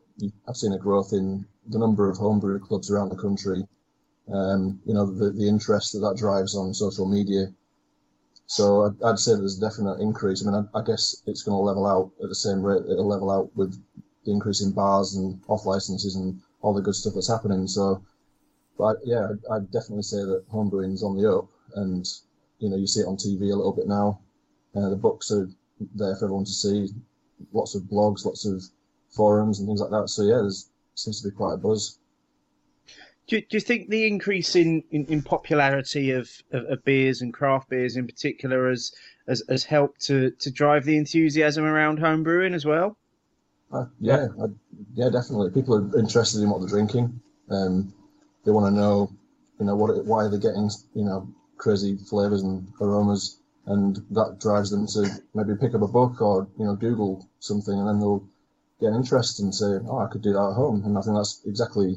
I've 0.47 0.57
seen 0.57 0.73
a 0.73 0.79
growth 0.79 1.13
in 1.13 1.47
the 1.67 1.79
number 1.79 2.09
of 2.09 2.17
homebrew 2.17 2.61
clubs 2.61 2.91
around 2.91 3.09
the 3.09 3.17
country. 3.17 3.67
Um, 4.33 4.81
you 4.85 4.95
know, 4.95 5.07
the, 5.07 5.31
the 5.31 5.49
interest 5.49 5.93
that 5.93 6.01
that 6.01 6.17
drives 6.17 6.55
on 6.55 6.75
social 6.75 7.07
media. 7.07 7.47
So 8.47 8.87
I'd, 8.87 9.03
I'd 9.03 9.19
say 9.19 9.35
there's 9.35 9.59
a 9.59 9.61
definite 9.61 10.01
increase. 10.01 10.47
I 10.47 10.51
mean, 10.51 10.69
I, 10.75 10.79
I 10.79 10.83
guess 10.85 11.23
it's 11.27 11.43
going 11.43 11.57
to 11.57 11.63
level 11.63 11.87
out 11.87 12.11
at 12.23 12.29
the 12.29 12.35
same 12.35 12.63
rate. 12.63 12.83
It'll 12.89 13.07
level 13.07 13.31
out 13.31 13.55
with 13.57 13.75
the 14.25 14.33
increase 14.33 14.63
in 14.63 14.73
bars 14.73 15.15
and 15.15 15.41
off 15.49 15.67
licenses 15.67 16.17
and 16.17 16.41
all 16.61 16.75
the 16.75 16.83
good 16.83 16.95
stuff 16.95 17.15
that's 17.15 17.29
happening. 17.29 17.67
So 17.67 18.03
but 18.79 18.99
yeah, 19.05 19.29
I'd 19.51 19.73
definitely 19.73 20.05
say 20.05 20.19
that 20.19 20.45
homebrewing's 20.51 21.03
on 21.03 21.17
the 21.17 21.31
up, 21.31 21.49
and 21.75 22.07
you 22.61 22.71
know 22.71 22.77
you 22.77 22.87
see 22.87 23.01
it 23.01 23.07
on 23.07 23.17
TV 23.17 23.41
a 23.53 23.57
little 23.57 23.73
bit 23.73 23.89
now. 23.89 24.21
Uh, 24.75 24.89
the 24.89 24.97
books 24.97 25.33
are 25.33 25.49
there 25.97 26.15
for 26.15 26.27
everyone 26.27 26.45
to 26.45 26.53
see. 26.53 26.89
Lots 27.53 27.75
of 27.75 27.83
blogs, 27.83 28.25
lots 28.25 28.47
of 28.47 28.63
forums 29.11 29.59
and 29.59 29.69
things 29.69 29.81
like 29.81 29.91
that. 29.91 30.09
So 30.09 30.23
yeah, 30.23 30.43
there 30.43 30.51
seems 30.95 31.21
to 31.21 31.29
be 31.29 31.35
quite 31.35 31.55
a 31.55 31.57
buzz. 31.57 31.99
Do, 33.27 33.41
do 33.41 33.47
you 33.51 33.61
think 33.61 33.91
the 33.91 34.07
increase 34.07 34.57
in, 34.57 34.83
in, 34.91 35.05
in 35.07 35.23
popularity 35.23 36.13
of, 36.13 36.31
of, 36.51 36.65
of, 36.65 36.85
beers 36.85 37.21
and 37.21 37.35
craft 37.35 37.69
beers 37.69 37.97
in 37.97 38.07
particular 38.07 38.71
has, 38.71 38.91
has, 39.27 39.43
has 39.51 39.65
helped 39.65 40.01
to, 40.07 40.31
to 40.31 40.51
drive 40.51 40.87
the 40.87 40.97
enthusiasm 40.97 41.65
around 41.65 41.99
homebrewing 41.99 42.55
as 42.55 42.65
well? 42.65 42.97
Uh, 43.71 43.85
yeah, 44.01 44.29
I, 44.43 44.47
yeah, 44.95 45.11
definitely. 45.11 45.51
People 45.51 45.75
are 45.75 45.99
interested 45.99 46.43
in 46.43 46.51
what 46.51 46.61
they're 46.61 46.69
drinking. 46.69 47.21
Um, 47.51 47.93
they 48.45 48.51
want 48.51 48.73
to 48.73 48.81
know, 48.81 49.13
you 49.61 49.67
know, 49.67 49.77
what 49.77 50.05
why 50.07 50.29
they're 50.29 50.39
getting, 50.39 50.71
you 50.95 51.05
know, 51.05 51.29
crazy 51.59 51.97
flavors 51.97 52.43
and 52.43 52.67
aromas, 52.81 53.41
and 53.67 53.97
that 54.11 54.39
drives 54.41 54.71
them 54.71 54.87
to 54.87 55.23
maybe 55.35 55.55
pick 55.61 55.75
up 55.75 55.83
a 55.83 55.89
book 55.89 56.21
or 56.23 56.49
you 56.59 56.65
know 56.65 56.77
Google 56.77 57.29
something, 57.41 57.79
and 57.79 57.87
then 57.89 57.99
they'll 58.01 58.27
get 58.81 58.95
interested 58.95 59.43
and 59.43 59.55
say, 59.55 59.79
oh, 59.89 59.99
I 59.99 60.07
could 60.07 60.23
do 60.23 60.33
that 60.33 60.49
at 60.51 60.55
home. 60.55 60.83
And 60.85 60.97
I 60.97 61.03
think 61.03 61.17
that's 61.17 61.43
exactly 61.45 61.97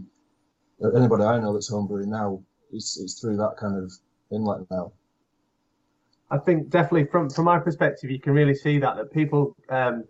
anybody 0.96 1.24
I 1.24 1.40
know 1.40 1.54
that's 1.54 1.72
homebrewing 1.72 2.08
now. 2.08 2.42
It's 2.72 3.00
it's 3.00 3.20
through 3.20 3.38
that 3.38 3.56
kind 3.60 3.78
of 3.78 3.92
inlet 4.32 4.70
now. 4.70 4.92
I 6.30 6.38
think 6.38 6.70
definitely 6.70 7.06
from 7.06 7.30
from 7.30 7.46
my 7.46 7.60
perspective, 7.60 8.10
you 8.10 8.20
can 8.20 8.34
really 8.34 8.56
see 8.56 8.80
that 8.80 8.96
that 8.98 9.12
people 9.14 9.56
um, 9.70 10.06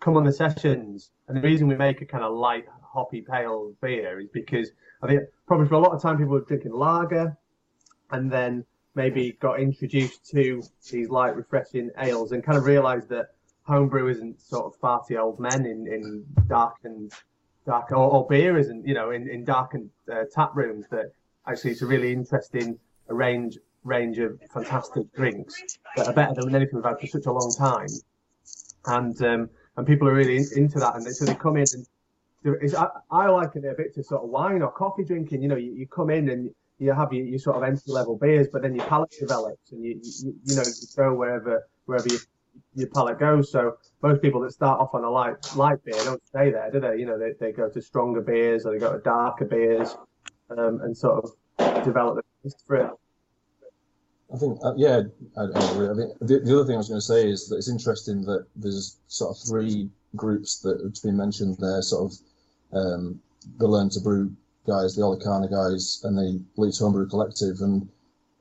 come 0.00 0.16
on 0.16 0.24
the 0.24 0.32
sessions, 0.32 1.10
and 1.28 1.36
the 1.36 1.40
reason 1.40 1.68
we 1.68 1.76
make 1.76 2.00
a 2.00 2.06
kind 2.06 2.24
of 2.24 2.32
light 2.34 2.64
hoppy 2.82 3.22
pale 3.22 3.72
beer 3.80 4.20
is 4.20 4.28
because 4.32 4.70
I 5.02 5.06
think 5.06 5.22
probably 5.46 5.68
for 5.68 5.74
a 5.74 5.78
lot 5.78 5.92
of 5.92 6.02
time 6.02 6.16
people 6.16 6.32
were 6.32 6.40
drinking 6.40 6.72
lager 6.72 7.36
and 8.10 8.30
then 8.30 8.64
maybe 8.96 9.36
got 9.40 9.60
introduced 9.60 10.28
to 10.30 10.62
these 10.90 11.08
light 11.08 11.36
refreshing 11.36 11.90
ales 11.98 12.32
and 12.32 12.42
kind 12.42 12.58
of 12.58 12.64
realized 12.64 13.08
that 13.10 13.28
homebrew 13.62 14.08
isn't 14.08 14.40
sort 14.40 14.66
of 14.66 14.80
farty 14.80 15.16
old 15.16 15.38
men 15.38 15.64
in, 15.64 15.86
in 15.86 16.24
dark 16.48 16.74
and 16.82 17.12
dark 17.64 17.92
or, 17.92 18.10
or 18.10 18.26
beer 18.26 18.58
isn't 18.58 18.84
you 18.84 18.94
know 18.94 19.10
in, 19.12 19.28
in 19.28 19.44
darkened 19.44 19.88
uh, 20.12 20.24
tap 20.34 20.50
rooms 20.56 20.86
that 20.90 21.12
actually 21.46 21.70
it's 21.70 21.82
a 21.82 21.86
really 21.86 22.12
interesting 22.12 22.76
range 23.06 23.58
range 23.84 24.18
of 24.18 24.38
fantastic 24.52 25.12
drinks 25.14 25.78
that 25.96 26.06
are 26.06 26.12
better 26.12 26.34
than 26.34 26.54
anything 26.54 26.76
we've 26.76 26.84
had 26.84 27.00
for 27.00 27.06
such 27.06 27.26
a 27.26 27.32
long 27.32 27.52
time. 27.56 27.88
And 28.86 29.22
um, 29.22 29.50
and 29.76 29.86
people 29.86 30.08
are 30.08 30.14
really 30.14 30.36
in, 30.36 30.46
into 30.56 30.78
that 30.78 30.94
and 30.94 31.06
so 31.06 31.24
they 31.24 31.34
come 31.34 31.56
in 31.56 31.66
and 31.74 31.86
I, 32.44 32.88
I 33.10 33.44
it 33.54 33.64
a 33.64 33.74
bit 33.76 33.94
to 33.94 34.02
sort 34.02 34.22
of 34.24 34.30
wine 34.30 34.62
or 34.62 34.70
coffee 34.70 35.04
drinking. 35.04 35.42
You 35.42 35.48
know, 35.48 35.56
you, 35.56 35.72
you 35.72 35.86
come 35.86 36.10
in 36.10 36.30
and 36.30 36.50
you 36.78 36.92
have 36.92 37.12
your, 37.12 37.26
your 37.26 37.38
sort 37.38 37.56
of 37.56 37.62
entry 37.62 37.92
level 37.92 38.16
beers, 38.16 38.48
but 38.50 38.62
then 38.62 38.74
your 38.74 38.86
palate 38.86 39.14
develops 39.18 39.72
and 39.72 39.84
you, 39.84 40.00
you, 40.02 40.34
you 40.44 40.56
know, 40.56 40.62
you 40.62 40.86
go 40.96 41.14
wherever, 41.14 41.66
wherever 41.84 42.08
your, 42.08 42.20
your 42.74 42.88
palate 42.88 43.18
goes. 43.18 43.52
So 43.52 43.76
most 44.02 44.22
people 44.22 44.40
that 44.40 44.52
start 44.52 44.80
off 44.80 44.94
on 44.94 45.04
a 45.04 45.10
light, 45.10 45.36
light 45.54 45.84
beer 45.84 46.02
don't 46.04 46.26
stay 46.26 46.50
there, 46.50 46.70
do 46.70 46.80
they? 46.80 46.96
You 46.96 47.06
know, 47.06 47.18
they, 47.18 47.32
they 47.38 47.52
go 47.52 47.68
to 47.68 47.82
stronger 47.82 48.22
beers 48.22 48.64
or 48.64 48.72
they 48.72 48.78
go 48.78 48.92
to 48.92 49.02
darker 49.02 49.44
beers, 49.44 49.96
um, 50.50 50.80
and 50.82 50.96
sort 50.96 51.24
of 51.24 51.84
develop 51.84 52.16
the 52.16 52.22
taste 52.42 52.64
for 52.66 52.76
it. 52.76 52.90
I 54.32 54.38
think, 54.38 54.58
uh, 54.62 54.74
yeah, 54.76 55.02
I, 55.36 55.42
I 55.42 55.70
agree. 55.70 55.88
I 55.88 55.94
think 55.94 56.18
the, 56.20 56.40
the 56.40 56.54
other 56.54 56.64
thing 56.64 56.74
I 56.74 56.78
was 56.78 56.88
going 56.88 57.00
to 57.00 57.06
say 57.06 57.28
is 57.28 57.48
that 57.48 57.56
it's 57.56 57.68
interesting 57.68 58.22
that 58.22 58.46
there's 58.54 58.96
sort 59.08 59.36
of 59.36 59.42
three 59.42 59.90
groups 60.16 60.60
that 60.60 60.80
have 60.82 61.02
been 61.02 61.16
mentioned 61.16 61.56
there, 61.58 61.82
sort 61.82 62.12
of 62.12 62.18
um, 62.72 63.20
the 63.58 63.66
Learn 63.66 63.90
to 63.90 64.00
Brew 64.00 64.32
guys, 64.66 64.94
the 64.94 65.02
Olicana 65.02 65.50
guys, 65.50 66.00
and 66.04 66.16
the 66.16 66.42
Leeds 66.56 66.78
Homebrew 66.78 67.08
Collective. 67.08 67.60
And 67.60 67.88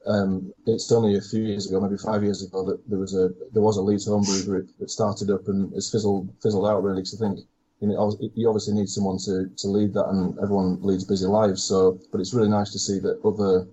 um, 0.05 0.53
it's 0.65 0.91
only 0.91 1.17
a 1.17 1.21
few 1.21 1.43
years 1.43 1.67
ago, 1.67 1.79
maybe 1.79 1.97
five 1.97 2.23
years 2.23 2.43
ago, 2.43 2.63
that 2.65 2.87
there 2.89 2.99
was 2.99 3.15
a 3.15 3.29
there 3.53 3.63
was 3.63 3.77
a 3.77 3.81
Leeds 3.81 4.05
Homebrew 4.05 4.43
group 4.43 4.69
that 4.79 4.91
started 4.91 5.29
up 5.29 5.47
and 5.47 5.73
it's 5.73 5.91
fizzled 5.91 6.29
fizzled 6.41 6.67
out 6.67 6.83
really. 6.83 7.01
Because 7.01 7.21
I 7.21 7.27
think 7.27 7.39
you, 7.81 7.87
know, 7.87 8.17
you 8.35 8.47
obviously 8.47 8.73
need 8.73 8.89
someone 8.89 9.17
to, 9.19 9.49
to 9.57 9.67
lead 9.67 9.93
that, 9.93 10.09
and 10.09 10.37
everyone 10.39 10.79
leads 10.81 11.05
busy 11.05 11.25
lives. 11.25 11.63
So, 11.63 11.99
but 12.11 12.19
it's 12.19 12.33
really 12.33 12.49
nice 12.49 12.71
to 12.73 12.79
see 12.79 12.99
that 12.99 13.19
other 13.23 13.67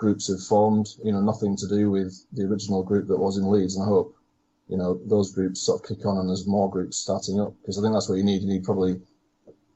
groups 0.00 0.28
have 0.28 0.42
formed. 0.42 0.88
You 1.04 1.12
know, 1.12 1.20
nothing 1.20 1.54
to 1.56 1.68
do 1.68 1.90
with 1.90 2.12
the 2.32 2.44
original 2.44 2.82
group 2.82 3.06
that 3.08 3.18
was 3.18 3.36
in 3.36 3.50
Leeds, 3.50 3.76
and 3.76 3.84
I 3.84 3.88
hope 3.88 4.16
you 4.66 4.78
know 4.78 4.98
those 5.04 5.32
groups 5.32 5.60
sort 5.60 5.80
of 5.80 5.86
kick 5.86 6.06
on 6.06 6.16
and 6.18 6.28
there's 6.28 6.46
more 6.46 6.70
groups 6.70 6.96
starting 6.96 7.38
up 7.38 7.54
because 7.60 7.78
I 7.78 7.82
think 7.82 7.92
that's 7.92 8.08
what 8.08 8.16
you 8.16 8.24
need. 8.24 8.42
You 8.42 8.48
need 8.48 8.64
probably 8.64 9.00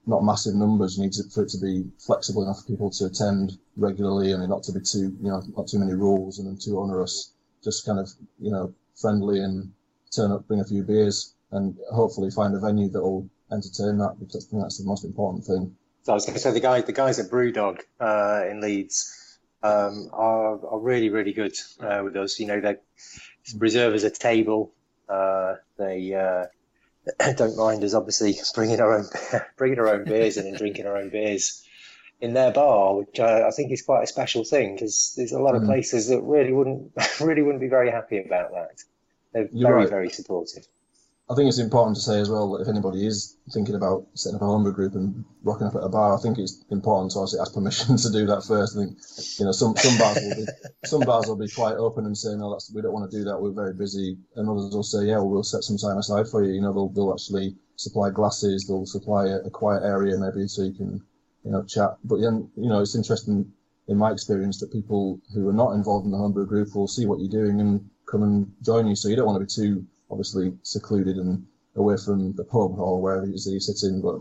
not 0.06 0.24
massive 0.24 0.54
numbers. 0.54 0.96
You 0.96 1.04
need 1.04 1.12
to, 1.12 1.24
for 1.24 1.44
it 1.44 1.50
to 1.50 1.58
be 1.58 1.84
flexible 1.98 2.42
enough 2.42 2.60
for 2.60 2.66
people 2.66 2.90
to 2.90 3.04
attend 3.04 3.58
regularly 3.76 4.32
and 4.32 4.48
not 4.48 4.62
to 4.64 4.72
be 4.72 4.80
too, 4.80 5.14
you 5.20 5.30
know, 5.30 5.42
not 5.56 5.68
too 5.68 5.78
many 5.78 5.92
rules 5.92 6.38
and 6.38 6.60
too 6.60 6.78
onerous. 6.78 7.32
Just 7.62 7.86
kind 7.86 7.98
of, 7.98 8.10
you 8.38 8.50
know, 8.50 8.74
friendly 9.00 9.40
and 9.40 9.72
turn 10.14 10.32
up, 10.32 10.46
bring 10.46 10.60
a 10.60 10.64
few 10.64 10.82
beers 10.82 11.34
and 11.52 11.76
hopefully 11.92 12.30
find 12.30 12.54
a 12.54 12.60
venue 12.60 12.88
that 12.90 13.02
will 13.02 13.28
entertain 13.50 13.96
that 13.98 14.16
because 14.18 14.46
I 14.46 14.50
think 14.50 14.62
that's 14.62 14.78
the 14.78 14.84
most 14.84 15.04
important 15.04 15.44
thing. 15.44 15.74
So 16.02 16.12
I 16.12 16.14
was 16.14 16.26
going 16.26 16.34
to 16.34 16.40
say 16.40 16.52
the 16.52 16.60
guy, 16.60 16.80
the 16.82 16.92
guys 16.92 17.18
at 17.18 17.30
BrewDog 17.30 17.80
uh, 17.98 18.42
in 18.50 18.60
Leeds 18.60 19.23
um, 19.64 20.10
are, 20.12 20.64
are 20.66 20.78
really, 20.78 21.08
really 21.08 21.32
good 21.32 21.56
uh, 21.80 22.02
with 22.04 22.16
us. 22.16 22.38
You 22.38 22.46
know, 22.46 22.60
they 22.60 22.76
reserve 23.58 23.94
us 23.94 24.04
a 24.04 24.10
table. 24.10 24.72
Uh, 25.08 25.54
they 25.78 26.14
uh, 26.14 26.44
don't 27.36 27.56
mind 27.56 27.82
us 27.82 27.94
obviously 27.94 28.34
bringing 28.54 28.80
our 28.80 28.98
own 28.98 29.06
bringing 29.56 29.78
our 29.78 29.88
own 29.88 30.04
beers 30.04 30.36
in 30.36 30.46
and 30.46 30.56
drinking 30.58 30.86
our 30.86 30.96
own 30.98 31.08
beers 31.10 31.66
in 32.20 32.34
their 32.34 32.52
bar, 32.52 32.96
which 32.96 33.18
I, 33.20 33.48
I 33.48 33.50
think 33.50 33.72
is 33.72 33.82
quite 33.82 34.04
a 34.04 34.06
special 34.06 34.44
thing 34.44 34.74
because 34.74 35.14
there's 35.16 35.32
a 35.32 35.40
lot 35.40 35.56
of 35.56 35.62
Mm. 35.62 35.66
places 35.66 36.08
that 36.08 36.20
really 36.22 36.52
wouldn't 36.52 36.92
really 37.20 37.42
wouldn't 37.42 37.60
be 37.60 37.68
very 37.68 37.90
happy 37.90 38.18
about 38.18 38.52
that. 38.52 38.82
They're 39.32 39.48
You're 39.50 39.70
very, 39.70 39.80
right. 39.82 39.90
very 39.90 40.10
supportive. 40.10 40.66
I 41.30 41.34
think 41.34 41.48
it's 41.48 41.58
important 41.58 41.96
to 41.96 42.02
say 42.02 42.20
as 42.20 42.28
well 42.28 42.52
that 42.52 42.62
if 42.62 42.68
anybody 42.68 43.06
is 43.06 43.38
thinking 43.50 43.74
about 43.76 44.06
setting 44.12 44.36
up 44.36 44.42
a 44.42 44.46
homebrew 44.46 44.74
group 44.74 44.94
and 44.94 45.24
rocking 45.42 45.66
up 45.66 45.74
at 45.74 45.82
a 45.82 45.88
bar, 45.88 46.14
I 46.14 46.20
think 46.20 46.38
it's 46.38 46.62
important 46.70 47.12
to 47.12 47.20
obviously 47.20 47.40
ask 47.40 47.54
permission 47.54 47.96
to 48.04 48.12
do 48.12 48.26
that 48.26 48.44
first. 48.44 48.76
I 48.76 48.84
think 48.84 48.98
you 49.38 49.46
know 49.46 49.52
some 49.52 49.74
some 49.76 49.96
bars 49.96 50.18
will 50.20 50.36
be 50.36 50.46
some 50.84 51.00
bars 51.00 51.26
will 51.26 51.36
be 51.36 51.48
quite 51.48 51.76
open 51.76 52.04
and 52.04 52.16
say 52.16 52.34
no, 52.34 52.52
that's 52.52 52.70
we 52.74 52.82
don't 52.82 52.92
want 52.92 53.10
to 53.10 53.16
do 53.16 53.24
that. 53.24 53.40
We're 53.40 53.52
very 53.52 53.72
busy, 53.72 54.18
and 54.36 54.50
others 54.50 54.74
will 54.74 54.82
say 54.82 55.06
yeah, 55.06 55.16
well, 55.16 55.30
we'll 55.30 55.42
set 55.44 55.62
some 55.62 55.78
time 55.78 55.96
aside 55.96 56.28
for 56.28 56.44
you. 56.44 56.52
You 56.52 56.60
know, 56.60 56.74
they'll 56.74 56.90
they'll 56.90 57.14
actually 57.14 57.56
supply 57.76 58.10
glasses, 58.10 58.66
they'll 58.68 58.84
supply 58.84 59.28
a, 59.28 59.36
a 59.48 59.50
quiet 59.50 59.82
area 59.82 60.18
maybe 60.18 60.46
so 60.46 60.62
you 60.62 60.74
can 60.74 61.00
you 61.42 61.52
know 61.52 61.64
chat. 61.64 61.96
But 62.04 62.20
then 62.20 62.50
you 62.54 62.68
know 62.68 62.82
it's 62.82 62.96
interesting 62.96 63.50
in 63.88 63.96
my 63.96 64.12
experience 64.12 64.60
that 64.60 64.72
people 64.72 65.20
who 65.32 65.48
are 65.48 65.54
not 65.54 65.72
involved 65.72 66.04
in 66.04 66.12
the 66.12 66.18
homebrew 66.18 66.46
group 66.46 66.74
will 66.74 66.88
see 66.88 67.06
what 67.06 67.20
you're 67.20 67.30
doing 67.30 67.62
and 67.62 67.88
come 68.04 68.22
and 68.22 68.52
join 68.62 68.86
you. 68.86 68.94
So 68.94 69.08
you 69.08 69.16
don't 69.16 69.26
want 69.26 69.40
to 69.40 69.46
be 69.46 69.68
too 69.68 69.86
obviously 70.10 70.52
secluded 70.62 71.16
and 71.16 71.46
away 71.76 71.96
from 71.96 72.32
the 72.34 72.44
pub 72.44 72.78
or 72.78 73.00
wherever 73.00 73.26
it 73.26 73.34
is 73.34 73.46
that 73.46 73.86
in. 73.88 74.00
But 74.00 74.20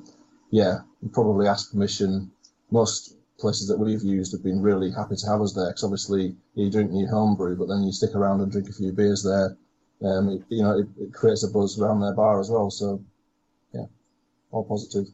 yeah, 0.49 0.79
you 1.01 1.09
probably 1.09 1.47
ask 1.47 1.71
permission. 1.71 2.31
Most 2.71 3.15
places 3.39 3.67
that 3.67 3.77
we've 3.77 4.03
used 4.03 4.31
have 4.31 4.43
been 4.43 4.61
really 4.61 4.91
happy 4.91 5.15
to 5.15 5.27
have 5.27 5.41
us 5.41 5.53
there 5.53 5.69
because 5.69 5.83
obviously 5.83 6.35
you 6.55 6.71
drink 6.71 6.91
your 6.93 7.09
homebrew, 7.09 7.55
but 7.55 7.67
then 7.67 7.83
you 7.83 7.91
stick 7.91 8.15
around 8.15 8.41
and 8.41 8.51
drink 8.51 8.69
a 8.69 8.73
few 8.73 8.91
beers 8.91 9.23
there. 9.23 9.57
Um, 10.03 10.29
it, 10.29 10.41
you 10.49 10.63
know, 10.63 10.79
it, 10.79 10.87
it 10.99 11.13
creates 11.13 11.43
a 11.43 11.47
buzz 11.47 11.79
around 11.79 12.01
their 12.01 12.13
bar 12.13 12.39
as 12.39 12.49
well. 12.49 12.69
So 12.69 13.03
yeah, 13.73 13.85
all 14.51 14.63
positive. 14.63 15.07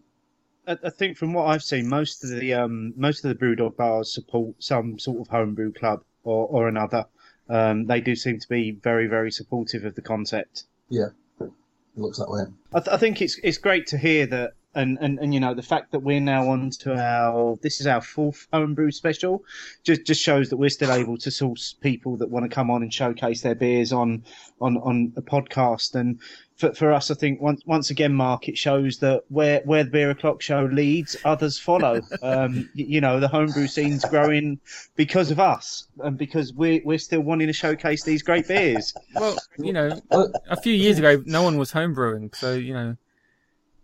I, 0.68 0.78
I 0.84 0.90
think 0.90 1.18
from 1.18 1.34
what 1.34 1.46
I've 1.46 1.64
seen, 1.64 1.88
most 1.88 2.24
of 2.24 2.30
the 2.30 2.54
um, 2.54 2.94
most 2.96 3.26
of 3.26 3.30
the 3.30 3.46
brewdog 3.46 3.76
bars 3.76 4.14
support 4.14 4.56
some 4.60 5.00
sort 5.00 5.20
of 5.22 5.28
homebrew 5.28 5.74
club 5.74 6.04
or, 6.24 6.48
or 6.48 6.68
another. 6.68 7.06
Um, 7.50 7.88
they 7.88 8.00
do 8.00 8.15
seem 8.15 8.39
to 8.39 8.48
be 8.48 8.72
very 8.72 9.08
very 9.08 9.32
supportive 9.32 9.84
of 9.84 9.96
the 9.96 10.01
concept. 10.01 10.65
Yeah, 10.89 11.10
it 11.39 11.51
looks 11.96 12.20
that 12.20 12.29
way. 12.29 12.44
I, 12.74 12.79
th- 12.79 12.94
I 12.94 12.98
think 12.98 13.22
it's 13.22 13.39
it's 13.44 13.58
great 13.58 13.88
to 13.88 13.98
hear 13.98 14.25
that, 14.27 14.51
and, 14.76 14.98
and, 15.02 15.18
and 15.20 15.34
you 15.34 15.40
know 15.40 15.54
the 15.54 15.64
fact 15.64 15.92
that 15.92 16.00
we're 16.00 16.20
now 16.20 16.50
on 16.50 16.70
to 16.70 16.94
our 16.96 17.58
this 17.62 17.82
is 17.82 17.88
our 17.88 18.02
fourth 18.02 18.48
homebrew 18.54 18.92
special, 18.92 19.44
just 19.84 20.06
just 20.06 20.22
shows 20.22 20.50
that 20.50 20.58
we're 20.58 20.70
still 20.70 20.92
able 20.92 21.18
to 21.18 21.32
source 21.32 21.74
people 21.82 22.18
that 22.18 22.30
want 22.30 22.50
to 22.50 22.54
come 22.54 22.70
on 22.70 22.84
and 22.84 22.94
showcase 22.94 23.42
their 23.42 23.56
beers 23.56 23.92
on 23.92 24.24
on 24.62 24.78
on 24.78 25.14
a 25.16 25.22
podcast. 25.22 25.96
And 25.96 26.20
for 26.56 26.74
for 26.74 26.92
us, 26.94 27.10
I 27.10 27.16
think 27.16 27.42
once 27.42 27.64
once 27.66 27.90
again, 27.90 28.14
Mark, 28.14 28.48
it 28.48 28.58
shows 28.58 29.00
that 29.00 29.24
where 29.30 29.62
where 29.66 29.84
the 29.84 29.90
beer 29.90 30.12
o'clock 30.12 30.42
show 30.42 30.66
leads, 30.66 31.18
others 31.26 31.58
follow. 31.58 32.02
um, 32.22 32.70
y- 32.76 32.86
you 32.90 33.02
know 33.02 33.20
the 33.20 33.28
homebrew 33.28 33.66
scene's 33.68 34.06
growing 34.06 34.60
because 34.96 35.32
of 35.32 35.40
us, 35.40 35.88
and 36.00 36.18
because 36.18 36.54
we're 36.54 36.82
we're 36.86 37.00
still 37.00 37.22
wanting 37.22 37.48
to 37.48 37.54
showcase 37.54 38.04
these 38.04 38.22
great 38.22 38.48
beers. 38.48 38.94
Well, 39.16 39.36
you 39.58 39.74
know, 39.74 40.00
a 40.12 40.62
few 40.62 40.74
years 40.74 41.00
ago, 41.00 41.24
no 41.26 41.42
one 41.42 41.58
was 41.58 41.72
homebrewing, 41.72 42.36
so 42.36 42.54
you 42.54 42.74
know, 42.74 42.98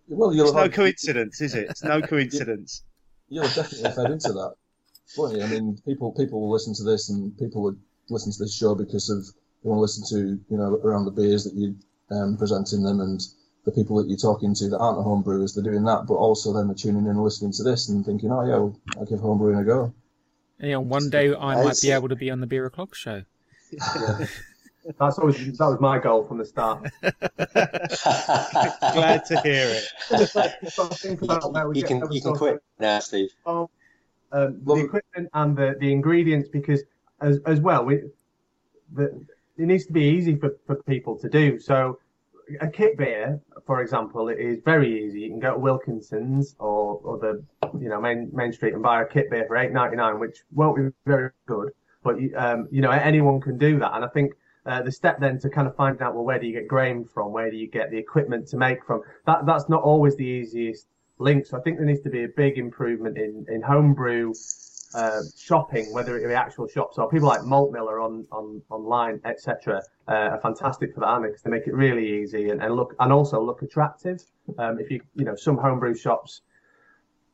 well 0.08 0.34
you'll 0.34 0.46
It's 0.46 0.54
no 0.54 0.64
have, 0.64 0.74
coincidence, 0.74 1.42
is 1.42 1.56
it? 1.56 1.70
It's 1.70 1.84
no 1.84 2.02
coincidence. 2.14 2.84
you'll 3.30 3.46
have 3.48 3.56
definitely 3.56 3.92
fed 3.92 4.12
into 4.12 4.34
that. 4.34 4.54
won't? 5.18 5.42
I 5.42 5.48
mean, 5.48 5.78
people 5.86 6.12
people 6.14 6.42
will 6.42 6.52
listen 6.52 6.74
to 6.76 6.84
this, 6.84 7.10
and 7.10 7.38
people 7.38 7.62
would 7.64 7.80
listen 8.10 8.32
to 8.32 8.40
this 8.40 8.56
show 8.56 8.76
because 8.76 9.10
of 9.10 9.26
they 9.64 9.70
want 9.70 9.78
to 9.78 9.82
listen 9.82 10.04
to 10.10 10.40
you 10.50 10.58
know 10.58 10.76
around 10.84 11.06
the 11.06 11.12
beers 11.12 11.44
that 11.46 11.54
you 11.56 11.76
um, 12.12 12.38
presenting 12.38 12.84
them 12.84 13.00
and 13.02 13.22
the 13.66 13.72
people 13.72 13.98
that 13.98 14.08
you're 14.08 14.18
talking 14.18 14.54
to 14.54 14.70
that 14.70 14.78
aren't 14.78 15.04
home 15.04 15.24
brewers. 15.24 15.54
They're 15.56 15.64
doing 15.64 15.84
that, 15.86 16.06
but 16.08 16.14
also 16.16 16.54
then 16.54 16.68
they're 16.68 16.76
tuning 16.76 17.06
in 17.06 17.12
and 17.12 17.24
listening 17.24 17.52
to 17.54 17.64
this 17.64 17.90
and 17.90 18.06
thinking, 18.06 18.32
oh 18.32 18.44
yeah, 18.46 18.58
well, 18.58 18.80
I'll 18.98 19.06
give 19.06 19.20
home 19.20 19.40
brewing 19.40 19.58
a 19.60 19.64
go. 19.64 19.92
you 20.60 20.70
know, 20.72 20.82
one 20.82 21.10
day 21.10 21.34
I 21.34 21.56
I 21.56 21.64
might 21.64 21.82
be 21.82 21.90
able 21.92 22.10
to 22.10 22.16
be 22.16 22.30
on 22.30 22.42
the 22.42 22.48
beer 22.48 22.66
o'clock 22.68 22.94
show. 22.94 23.24
That's 25.00 25.18
always 25.18 25.38
that 25.58 25.66
was 25.66 25.80
my 25.80 25.98
goal 26.00 26.24
from 26.24 26.38
the 26.38 26.46
start. 26.46 26.84
Glad 27.54 29.26
to 29.26 29.42
hear 29.44 29.68
it. 29.68 29.84
Just 30.10 30.36
like- 30.36 30.62
just 30.62 30.78
like 30.78 30.92
think 30.94 31.22
about 31.22 31.52
where 31.54 31.68
we 31.68 31.78
you 31.78 31.84
can 31.84 32.02
you 32.12 32.22
can 32.22 32.36
quit 32.36 32.62
now, 32.80 33.00
Steve. 33.00 33.30
um, 33.46 33.68
Well- 34.32 34.50
the 34.78 34.84
equipment 34.84 35.30
and 35.34 35.58
the, 35.58 35.76
the 35.80 35.92
ingredients 35.92 36.50
because 36.50 36.84
as 37.22 37.40
as 37.46 37.60
well 37.62 37.84
we 37.86 38.02
the, 38.94 39.06
it 39.58 39.66
needs 39.66 39.86
to 39.88 39.94
be 39.94 40.04
easy 40.04 40.36
for, 40.36 40.52
for 40.68 40.76
people 40.84 41.18
to 41.20 41.30
do. 41.30 41.60
So 41.60 42.00
a 42.62 42.68
kit 42.68 42.98
beer, 42.98 43.40
for 43.66 43.82
example, 43.82 44.30
it 44.30 44.38
is 44.40 44.60
very 44.64 45.04
easy. 45.06 45.22
You 45.22 45.30
can 45.30 45.40
go 45.40 45.54
to 45.54 45.60
Wilkinson's 45.60 46.56
or, 46.60 47.00
or 47.04 47.18
the 47.18 47.44
you 47.80 47.90
know 47.90 48.00
main 48.00 48.30
main 48.34 48.54
street 48.54 48.74
and 48.74 48.84
buy 48.84 49.02
a 49.02 49.06
kit 49.06 49.30
beer 49.32 49.46
for 49.48 49.58
eight 49.58 49.72
ninety 49.72 49.96
nine, 49.98 50.20
which 50.20 50.44
won't 50.54 50.78
be 50.78 50.90
very 51.06 51.32
good, 51.48 51.72
but 52.04 52.22
you- 52.22 52.34
um, 52.38 52.68
you 52.72 52.82
know 52.82 52.92
anyone 52.92 53.42
can 53.42 53.58
do 53.58 53.80
that. 53.80 53.94
And 53.96 54.06
I 54.06 54.08
think 54.10 54.34
uh, 54.66 54.82
the 54.82 54.92
step 54.92 55.20
then 55.20 55.40
to 55.40 55.50
kind 55.50 55.68
of 55.68 55.76
find 55.76 56.02
out 56.02 56.16
well 56.16 56.24
where 56.24 56.40
do 56.40 56.48
you 56.48 56.54
get 56.54 56.68
grain 56.68 57.06
from, 57.06 57.32
where 57.32 57.52
do 57.52 57.58
you 57.58 57.68
get 57.68 57.92
the 57.92 57.98
equipment 57.98 58.48
to 58.48 58.58
make 58.58 58.84
from. 58.86 59.02
That 59.26 59.46
that's 59.46 59.70
not 59.70 59.84
always 59.84 60.16
the 60.16 60.26
easiest 60.26 60.88
link. 61.20 61.46
So 61.46 61.58
I 61.58 61.62
think 61.62 61.78
there 61.78 61.86
needs 61.86 62.02
to 62.02 62.10
be 62.10 62.24
a 62.24 62.30
big 62.30 62.58
improvement 62.58 63.18
in 63.18 63.46
in 63.50 63.62
homebrew 63.62 64.34
uh, 64.96 65.22
shopping, 65.38 65.92
whether 65.92 66.18
it 66.18 66.28
be 66.28 66.34
actual 66.34 66.68
shops 66.68 66.98
or 66.98 67.10
people 67.10 67.28
like 67.28 67.44
Malt 67.44 67.72
Miller 67.72 68.00
on, 68.00 68.26
on 68.32 68.62
online, 68.70 69.20
etc., 69.26 69.82
uh, 70.08 70.12
are 70.12 70.40
fantastic 70.40 70.94
for 70.94 71.02
that 71.02 71.22
because 71.22 71.42
they 71.42 71.50
make 71.50 71.68
it 71.68 71.74
really 71.74 72.22
easy 72.22 72.50
and, 72.50 72.62
and 72.62 72.76
look 72.76 72.96
and 73.00 73.12
also 73.12 73.42
look 73.42 73.62
attractive. 73.62 74.22
Um, 74.58 74.80
if 74.80 74.90
you 74.90 75.02
you 75.16 75.26
know 75.26 75.36
some 75.36 75.58
homebrew 75.58 75.96
shops 75.96 76.42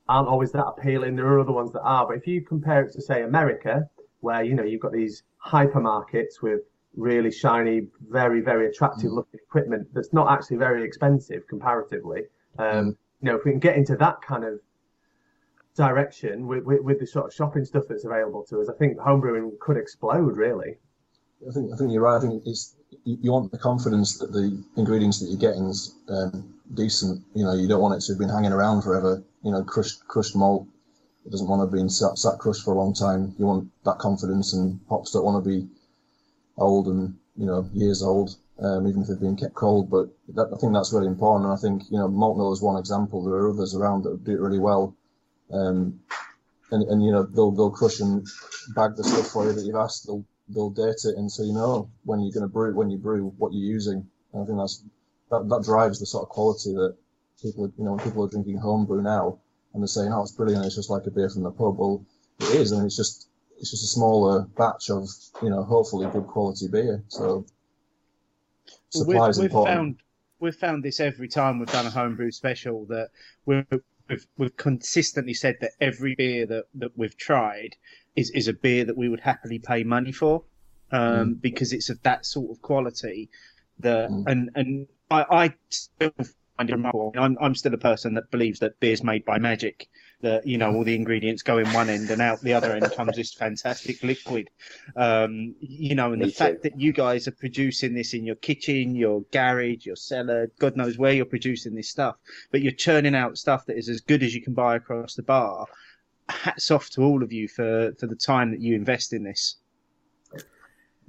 aren't 0.09 0.27
always 0.27 0.51
that 0.53 0.65
appealing, 0.65 1.15
there 1.15 1.27
are 1.27 1.39
other 1.39 1.51
ones 1.51 1.71
that 1.73 1.81
are. 1.81 2.07
But 2.07 2.17
if 2.17 2.27
you 2.27 2.41
compare 2.41 2.83
it 2.83 2.93
to 2.93 3.01
say 3.01 3.21
America, 3.21 3.87
where 4.21 4.43
you 4.43 4.55
know 4.55 4.63
you've 4.63 4.81
got 4.81 4.91
these 4.91 5.23
hypermarkets 5.45 6.41
with 6.41 6.61
really 6.95 7.31
shiny, 7.31 7.87
very 8.09 8.41
very 8.41 8.67
attractive 8.67 9.11
looking 9.11 9.39
equipment 9.47 9.87
that's 9.93 10.13
not 10.13 10.31
actually 10.31 10.57
very 10.57 10.83
expensive 10.83 11.47
comparatively. 11.47 12.23
Um, 12.57 12.97
You 13.21 13.29
know, 13.29 13.37
if 13.37 13.45
we 13.45 13.51
can 13.51 13.59
get 13.59 13.75
into 13.77 13.95
that 13.97 14.21
kind 14.21 14.43
of 14.43 14.59
direction 15.75 16.47
with, 16.47 16.63
with, 16.63 16.81
with 16.81 16.99
the 16.99 17.07
sort 17.07 17.27
of 17.27 17.33
shopping 17.33 17.63
stuff 17.65 17.83
that's 17.87 18.03
available 18.03 18.43
to 18.49 18.59
us, 18.61 18.67
I 18.67 18.73
think 18.73 18.97
homebrewing 18.97 19.59
could 19.59 19.77
explode 19.77 20.35
really. 20.35 20.77
I 21.47 21.51
think 21.53 21.71
I 21.73 21.77
think 21.77 21.91
you're 21.91 22.01
right. 22.01 22.17
I 22.17 22.19
think 22.19 22.43
it's 22.45 22.75
you, 23.03 23.17
you 23.21 23.31
want 23.31 23.51
the 23.51 23.57
confidence 23.57 24.17
that 24.19 24.31
the 24.31 24.61
ingredients 24.75 25.19
that 25.19 25.27
you're 25.27 25.39
getting 25.39 25.67
is 25.67 25.95
um, 26.09 26.53
decent. 26.73 27.23
You 27.33 27.45
know, 27.45 27.53
you 27.53 27.67
don't 27.67 27.81
want 27.81 27.95
it 27.95 28.01
to 28.05 28.11
have 28.13 28.19
been 28.19 28.29
hanging 28.29 28.51
around 28.51 28.81
forever. 28.81 29.23
You 29.43 29.51
know, 29.51 29.63
crushed 29.63 30.05
crushed 30.07 30.35
malt. 30.35 30.67
It 31.25 31.31
doesn't 31.31 31.47
want 31.47 31.59
to 31.59 31.65
have 31.65 31.71
been 31.71 31.89
sat, 31.89 32.17
sat 32.17 32.39
crushed 32.39 32.63
for 32.65 32.73
a 32.73 32.77
long 32.77 32.93
time. 32.93 33.35
You 33.37 33.45
want 33.45 33.69
that 33.85 33.97
confidence, 33.99 34.53
and 34.53 34.79
hops 34.89 35.11
don't 35.11 35.25
want 35.25 35.43
to 35.43 35.49
be 35.49 35.67
old 36.61 36.87
and 36.87 37.15
you 37.35 37.45
know 37.45 37.69
years 37.73 38.01
old, 38.03 38.35
um, 38.59 38.87
even 38.87 39.01
if 39.01 39.07
they've 39.07 39.19
been 39.19 39.35
kept 39.35 39.55
cold. 39.55 39.89
But 39.89 40.09
that, 40.35 40.51
I 40.53 40.57
think 40.57 40.73
that's 40.73 40.93
really 40.93 41.07
important. 41.07 41.45
And 41.45 41.53
I 41.53 41.61
think 41.61 41.83
you 41.91 41.97
know 41.97 42.07
malt 42.07 42.37
mill 42.37 42.53
is 42.53 42.61
one 42.61 42.79
example. 42.79 43.23
There 43.23 43.35
are 43.35 43.49
others 43.49 43.75
around 43.75 44.03
that 44.03 44.23
do 44.23 44.31
it 44.31 44.39
really 44.39 44.59
well. 44.59 44.95
Um, 45.51 45.99
and, 46.71 46.83
and 46.83 47.03
you 47.03 47.11
know 47.11 47.23
they'll 47.23 47.51
they'll 47.51 47.71
crush 47.71 47.99
and 47.99 48.25
bag 48.75 48.95
the 48.95 49.03
stuff 49.03 49.27
for 49.27 49.45
you 49.45 49.53
that 49.53 49.65
you've 49.65 49.75
asked. 49.75 50.07
They'll 50.07 50.25
they'll 50.49 50.69
date 50.69 51.03
it, 51.05 51.17
and 51.17 51.31
so 51.31 51.43
you 51.43 51.53
know 51.53 51.89
when 52.03 52.21
you're 52.21 52.31
going 52.31 52.47
to 52.47 52.53
brew 52.53 52.73
when 52.73 52.89
you 52.89 52.97
brew 52.97 53.33
what 53.37 53.53
you're 53.53 53.71
using. 53.71 54.07
And 54.33 54.43
I 54.43 54.45
think 54.45 54.57
that's 54.57 54.83
that 55.29 55.49
that 55.49 55.63
drives 55.63 55.99
the 55.99 56.05
sort 56.05 56.23
of 56.23 56.29
quality 56.29 56.73
that 56.73 56.95
people 57.41 57.71
you 57.77 57.83
know 57.83 57.93
when 57.93 58.03
people 58.03 58.23
are 58.23 58.29
drinking 58.29 58.57
home 58.57 58.85
brew 58.85 59.01
now 59.01 59.39
and 59.73 59.81
they're 59.81 59.87
saying 59.87 60.11
oh 60.13 60.21
it's 60.21 60.31
brilliant 60.31 60.65
it's 60.65 60.75
just 60.75 60.89
like 60.89 61.05
a 61.07 61.11
beer 61.11 61.29
from 61.29 61.43
the 61.43 61.51
pub. 61.51 61.77
Well, 61.77 62.05
it 62.39 62.55
is. 62.55 62.71
I 62.71 62.77
mean 62.77 62.85
it's 62.85 62.97
just 62.97 63.27
it's 63.61 63.69
just 63.69 63.83
a 63.83 63.87
smaller 63.87 64.47
batch 64.57 64.89
of 64.89 65.07
you 65.41 65.49
know 65.49 65.63
hopefully 65.63 66.09
good 66.11 66.27
quality 66.27 66.67
beer. 66.67 67.03
So 67.07 67.45
supply 68.89 69.19
we've, 69.21 69.29
is 69.29 69.37
important. 69.37 69.77
found 69.77 69.95
we've 70.39 70.55
found 70.55 70.83
this 70.83 70.99
every 70.99 71.27
time 71.27 71.59
we've 71.59 71.71
done 71.71 71.85
a 71.85 71.91
homebrew 71.91 72.31
special 72.31 72.85
that 72.87 73.09
we've 73.45 73.65
we've, 74.09 74.25
we've 74.37 74.57
consistently 74.57 75.35
said 75.35 75.57
that 75.61 75.71
every 75.79 76.15
beer 76.15 76.47
that, 76.47 76.65
that 76.75 76.97
we've 76.97 77.15
tried 77.15 77.75
is, 78.15 78.31
is 78.31 78.47
a 78.47 78.53
beer 78.53 78.83
that 78.83 78.97
we 78.97 79.07
would 79.07 79.21
happily 79.21 79.59
pay 79.59 79.83
money 79.83 80.11
for 80.11 80.43
um, 80.91 81.35
because 81.35 81.71
it's 81.71 81.89
of 81.89 82.01
that 82.01 82.25
sort 82.25 82.49
of 82.49 82.61
quality 82.61 83.29
that 83.79 84.09
Mm. 84.09 84.23
and 84.27 84.49
and 84.55 84.87
I, 85.11 85.25
I 85.31 85.53
still 85.69 86.11
I'm 87.17 87.37
I'm 87.41 87.55
still 87.55 87.73
a 87.73 87.77
person 87.77 88.13
that 88.15 88.31
believes 88.31 88.59
that 88.59 88.79
beer's 88.79 89.03
made 89.03 89.25
by 89.25 89.39
magic. 89.39 89.89
That 90.21 90.45
you 90.45 90.57
know 90.57 90.73
all 90.75 90.83
the 90.83 90.95
ingredients 90.95 91.41
go 91.41 91.57
in 91.57 91.71
one 91.73 91.89
end 91.89 92.09
and 92.11 92.21
out 92.21 92.41
the 92.41 92.53
other 92.53 92.73
end 92.73 92.91
comes 92.91 93.15
this 93.15 93.33
fantastic 93.33 94.03
liquid. 94.03 94.49
Um, 94.95 95.55
you 95.59 95.95
know, 95.95 96.13
and 96.13 96.21
Me 96.21 96.27
the 96.27 96.31
fact 96.31 96.63
that 96.63 96.79
you 96.79 96.93
guys 96.93 97.27
are 97.27 97.31
producing 97.31 97.95
this 97.95 98.13
in 98.13 98.25
your 98.25 98.35
kitchen, 98.35 98.95
your 98.95 99.21
garage, 99.31 99.85
your 99.85 99.95
cellar, 99.95 100.51
God 100.59 100.77
knows 100.77 100.97
where 100.97 101.13
you're 101.13 101.25
producing 101.25 101.73
this 101.73 101.89
stuff, 101.89 102.17
but 102.51 102.61
you're 102.61 102.71
churning 102.71 103.15
out 103.15 103.37
stuff 103.37 103.65
that 103.65 103.77
is 103.77 103.89
as 103.89 104.01
good 104.01 104.21
as 104.21 104.35
you 104.35 104.41
can 104.41 104.53
buy 104.53 104.75
across 104.75 105.15
the 105.15 105.23
bar. 105.23 105.65
Hats 106.29 106.69
off 106.69 106.89
to 106.91 107.01
all 107.01 107.23
of 107.23 107.33
you 107.33 107.47
for 107.47 107.93
for 107.99 108.07
the 108.07 108.15
time 108.15 108.51
that 108.51 108.61
you 108.61 108.75
invest 108.75 109.13
in 109.13 109.23
this. 109.23 109.57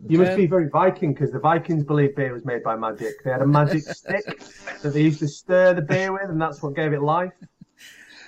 You 0.09 0.19
must 0.19 0.37
be 0.37 0.47
very 0.47 0.69
Viking 0.69 1.15
because 1.15 1.31
the 1.31 1.39
Vikings 1.39 1.85
believed 1.85 2.17
beer 2.17 2.33
was 2.33 2.45
made 2.45 2.63
by 2.63 2.77
magic. 2.77 3.23
They 3.25 3.31
had 3.31 3.43
a 3.43 3.47
magic 3.47 3.83
stick 3.83 4.43
that 4.83 4.93
they 4.93 5.03
used 5.03 5.21
to 5.21 5.29
stir 5.29 5.75
the 5.75 5.83
beer 5.83 6.13
with, 6.13 6.29
and 6.29 6.41
that's 6.41 6.63
what 6.63 6.75
gave 6.75 6.93
it 6.93 7.03
life. 7.03 7.33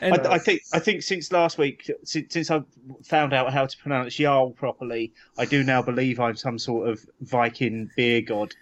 And- 0.00 0.26
I, 0.26 0.34
I 0.34 0.38
think 0.38 0.62
I 0.72 0.78
think 0.78 1.02
since 1.02 1.32
last 1.32 1.58
week, 1.58 1.90
since, 2.04 2.32
since 2.32 2.50
I 2.50 2.62
found 3.04 3.32
out 3.32 3.52
how 3.52 3.66
to 3.66 3.76
pronounce 3.78 4.14
Jarl 4.14 4.50
properly, 4.50 5.12
I 5.38 5.44
do 5.46 5.62
now 5.64 5.82
believe 5.82 6.20
I'm 6.20 6.36
some 6.36 6.58
sort 6.58 6.88
of 6.88 7.04
Viking 7.20 7.90
beer 7.96 8.20
god. 8.20 8.54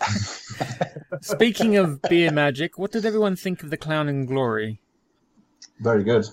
Speaking 1.22 1.76
of 1.76 2.02
beer 2.02 2.30
magic, 2.30 2.78
what 2.78 2.92
did 2.92 3.06
everyone 3.06 3.36
think 3.36 3.62
of 3.62 3.70
the 3.70 3.76
Crown 3.76 4.08
and 4.08 4.26
Glory? 4.26 4.80
Very 5.80 6.04
good. 6.04 6.24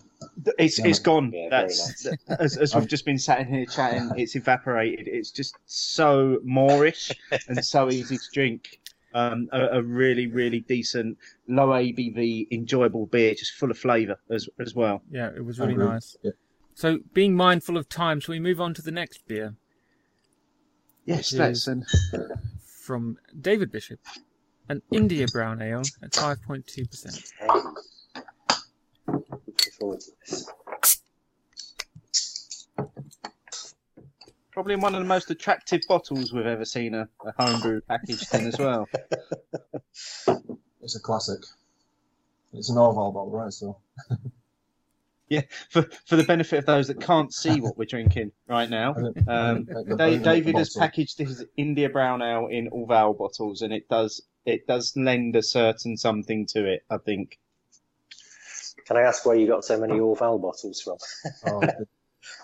It's 0.58 0.78
Yeah. 0.80 0.88
it's 0.88 1.00
gone. 1.00 1.32
Yeah, 1.34 1.50
very 1.50 1.68
That's 1.68 2.06
as, 2.40 2.58
as 2.58 2.76
we've 2.76 2.88
just 2.88 3.06
been 3.06 3.18
sat 3.20 3.40
in 3.40 3.48
here 3.48 3.66
chatting. 3.66 4.12
It's 4.18 4.36
evaporated. 4.36 5.08
It's 5.08 5.32
just 5.32 5.56
so 5.66 6.40
moorish 6.44 7.12
and 7.48 7.64
so 7.64 7.90
easy 7.90 8.18
to 8.18 8.24
drink. 8.34 8.80
Um, 9.14 9.48
a, 9.52 9.78
a 9.80 9.82
really 9.82 10.28
really 10.28 10.60
decent 10.60 11.18
low 11.48 11.70
ABV, 11.70 12.48
enjoyable 12.52 13.06
beer, 13.08 13.34
just 13.34 13.54
full 13.54 13.72
of 13.72 13.78
flavour 13.78 14.20
as 14.30 14.48
as 14.60 14.76
well. 14.76 15.02
Yeah, 15.10 15.30
it 15.36 15.44
was 15.44 15.60
really 15.60 15.74
Agreed. 15.74 15.86
nice. 15.86 16.18
Yeah. 16.22 16.32
So, 16.76 17.00
being 17.14 17.34
mindful 17.34 17.78
of 17.78 17.90
time, 17.90 18.20
shall 18.20 18.34
we 18.34 18.40
move 18.40 18.62
on 18.62 18.76
to 18.76 18.82
the 18.84 18.92
next 18.92 19.26
beer 19.28 19.56
Yes, 21.06 21.32
Which 21.32 21.38
that's 21.40 21.60
is- 21.60 21.68
an, 21.68 21.86
from 22.86 23.18
David 23.40 23.72
Bishop, 23.72 24.00
an 24.70 24.82
India 24.92 25.26
Brown 25.32 25.62
Ale 25.62 25.82
at 26.04 26.12
5.2%. 26.12 27.32
Hey. 27.40 27.48
Looking 27.48 27.74
forward 29.80 30.00
to 30.02 30.12
this. 30.26 30.48
probably 34.58 34.76
one 34.76 34.96
of 34.96 35.00
the 35.00 35.08
most 35.08 35.30
attractive 35.30 35.82
bottles 35.88 36.34
we've 36.34 36.48
ever 36.48 36.66
seen 36.66 36.96
a, 36.96 37.08
a 37.24 37.32
homebrew 37.38 37.80
packaged 37.82 38.34
in 38.34 38.48
as 38.48 38.58
well. 38.58 38.88
It's 40.82 40.96
a 40.96 41.02
classic. 41.02 41.40
It's 42.54 42.70
an 42.70 42.78
Orval 42.78 43.14
bottle, 43.14 43.30
right? 43.32 43.52
So 43.52 43.78
yeah, 45.30 45.42
for 45.70 45.82
for 46.06 46.16
the 46.16 46.24
benefit 46.24 46.60
of 46.60 46.66
those 46.66 46.88
that 46.88 47.02
can't 47.02 47.34
see 47.34 47.60
what 47.60 47.78
we're 47.78 47.84
drinking 47.84 48.32
right 48.48 48.70
now, 48.70 48.92
I 48.96 49.02
think, 49.02 49.28
I 49.28 49.50
um, 49.50 49.66
think- 49.66 49.70
I 49.70 49.84
think 49.84 49.98
Da- 49.98 50.10
the 50.12 50.18
David 50.20 50.58
has 50.58 50.74
packaged 50.74 51.18
his 51.18 51.44
India 51.58 51.90
Brown 51.90 52.22
Ale 52.22 52.48
in 52.48 52.70
Orval 52.70 53.18
bottles, 53.18 53.64
and 53.64 53.74
it 53.74 53.90
does 53.90 54.22
it 54.46 54.66
does 54.66 54.96
lend 54.96 55.36
a 55.36 55.44
certain 55.44 55.98
something 55.98 56.46
to 56.48 56.66
it. 56.66 56.86
I 56.90 56.98
think. 57.00 57.38
Can 58.88 58.96
I 58.96 59.02
ask 59.02 59.26
where 59.26 59.36
you 59.36 59.48
got 59.48 59.66
so 59.66 59.78
many 59.78 59.96
Orval 59.96 60.42
bottles 60.42 60.82
from? 60.82 60.98
Oh, 61.46 61.62
it 61.62 61.88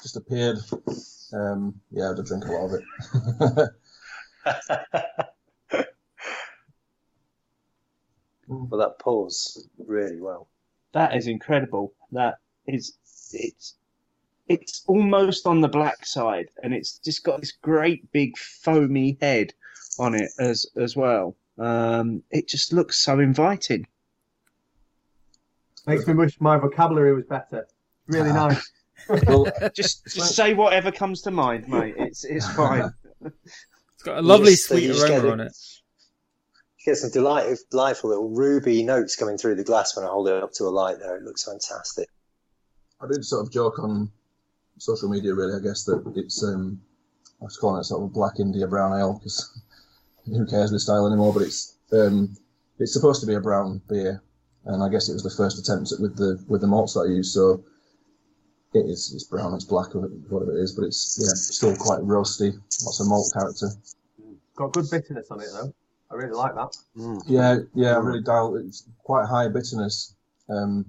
just 0.01 0.17
appeared. 0.17 0.57
Um, 1.31 1.79
yeah, 1.89 2.05
I 2.05 2.07
had 2.09 2.17
to 2.17 2.23
drink 2.23 2.45
a 2.45 2.51
lot 2.51 2.65
of 2.65 2.73
it. 2.73 2.83
well, 8.47 8.79
that 8.79 8.99
pours 8.99 9.67
really 9.77 10.19
well. 10.19 10.49
That 10.91 11.15
is 11.15 11.27
incredible. 11.27 11.93
That 12.11 12.39
is 12.67 12.97
it's 13.31 13.75
it's 14.49 14.83
almost 14.85 15.47
on 15.47 15.61
the 15.61 15.69
black 15.69 16.05
side, 16.05 16.49
and 16.61 16.73
it's 16.73 16.99
just 16.99 17.23
got 17.23 17.39
this 17.39 17.53
great 17.53 18.11
big 18.11 18.37
foamy 18.37 19.17
head 19.21 19.53
on 19.97 20.13
it 20.13 20.31
as 20.39 20.67
as 20.75 20.95
well. 20.95 21.37
Um, 21.57 22.21
it 22.31 22.49
just 22.49 22.73
looks 22.73 22.99
so 22.99 23.19
inviting. 23.19 23.87
Makes 25.85 26.07
me 26.07 26.13
wish 26.13 26.39
my 26.39 26.57
vocabulary 26.57 27.13
was 27.13 27.25
better. 27.25 27.67
Really 28.07 28.31
nice. 28.31 28.71
well, 29.27 29.45
Just 29.75 30.05
just 30.05 30.35
say 30.35 30.53
whatever 30.53 30.91
comes 30.91 31.21
to 31.23 31.31
mind, 31.31 31.67
mate. 31.67 31.95
It's 31.97 32.23
it's 32.23 32.47
fine. 32.55 32.91
It's 33.23 34.03
got 34.03 34.17
a 34.17 34.21
lovely 34.21 34.51
just- 34.51 34.67
sweet 34.67 34.83
you 34.83 34.93
just 34.93 35.07
get 35.07 35.17
aroma 35.23 35.27
it. 35.27 35.31
on 35.31 35.39
it. 35.41 35.53
You 36.79 36.91
get 36.91 36.97
some 36.97 37.11
delight, 37.11 37.57
delightful 37.71 38.09
little 38.09 38.29
ruby 38.29 38.83
notes 38.83 39.15
coming 39.15 39.37
through 39.37 39.55
the 39.55 39.63
glass 39.63 39.95
when 39.95 40.05
I 40.05 40.09
hold 40.09 40.27
it 40.27 40.43
up 40.43 40.51
to 40.53 40.65
a 40.65 40.69
light 40.69 40.99
there. 40.99 41.15
It 41.17 41.23
looks 41.23 41.43
fantastic. 41.45 42.09
I 43.01 43.07
did 43.07 43.23
sort 43.25 43.45
of 43.45 43.51
joke 43.53 43.79
on 43.79 44.11
social 44.79 45.09
media, 45.09 45.33
really, 45.33 45.55
I 45.57 45.63
guess, 45.63 45.85
that 45.85 46.03
it's, 46.15 46.43
um, 46.43 46.81
I 47.41 47.45
was 47.45 47.55
calling 47.57 47.79
it 47.79 47.85
sort 47.85 48.01
of 48.01 48.09
a 48.09 48.13
black 48.13 48.39
India 48.39 48.67
brown 48.67 48.97
ale, 48.99 49.13
because 49.13 49.61
who 50.25 50.45
cares 50.45 50.71
with 50.73 50.81
style 50.81 51.07
anymore, 51.07 51.33
but 51.33 51.43
it's, 51.43 51.77
um, 51.93 52.35
it's 52.79 52.91
supposed 52.93 53.21
to 53.21 53.27
be 53.27 53.35
a 53.35 53.41
brown 53.41 53.81
beer, 53.89 54.21
and 54.65 54.83
I 54.83 54.89
guess 54.89 55.09
it 55.09 55.13
was 55.13 55.23
the 55.23 55.29
first 55.35 55.59
attempt 55.59 55.91
at, 55.91 55.99
with 55.99 56.15
the, 56.17 56.43
with 56.47 56.61
the 56.61 56.67
malts 56.67 56.93
that 56.93 57.01
I 57.01 57.05
used, 57.05 57.33
so 57.33 57.63
it 58.73 58.85
is, 58.85 59.13
it's 59.13 59.25
brown, 59.25 59.53
it's 59.53 59.65
black, 59.65 59.93
whatever 59.93 60.57
it 60.57 60.61
is, 60.61 60.73
but 60.73 60.85
it's, 60.85 61.17
yeah, 61.21 61.33
still 61.33 61.75
quite 61.75 61.99
roasty, 61.99 62.53
lots 62.83 62.99
of 62.99 63.07
malt 63.07 63.31
character. 63.33 63.67
Got 64.55 64.73
good 64.73 64.89
bitterness 64.89 65.27
on 65.31 65.41
it 65.41 65.47
though. 65.53 65.73
I 66.11 66.15
really 66.15 66.33
like 66.33 66.53
that. 66.55 66.77
Yeah, 67.25 67.59
yeah, 67.73 67.95
I 67.95 67.99
really 67.99 68.21
dial. 68.21 68.55
It's 68.55 68.87
quite 69.03 69.27
high 69.27 69.47
bitterness. 69.47 70.15
Um, 70.47 70.85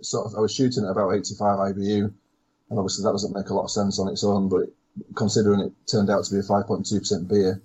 sort 0.00 0.26
of, 0.26 0.34
I 0.36 0.40
was 0.40 0.54
shooting 0.54 0.84
at 0.84 0.90
about 0.90 1.12
85 1.12 1.58
IBU, 1.58 2.04
and 2.04 2.78
obviously 2.78 3.04
that 3.04 3.12
doesn't 3.12 3.34
make 3.36 3.50
a 3.50 3.54
lot 3.54 3.64
of 3.64 3.70
sense 3.70 3.98
on 3.98 4.08
its 4.08 4.24
own. 4.24 4.48
But 4.48 4.70
considering 5.14 5.60
it 5.60 5.72
turned 5.86 6.08
out 6.08 6.24
to 6.24 6.34
be 6.34 6.40
a 6.40 6.42
5.2% 6.42 7.28
beer, 7.28 7.62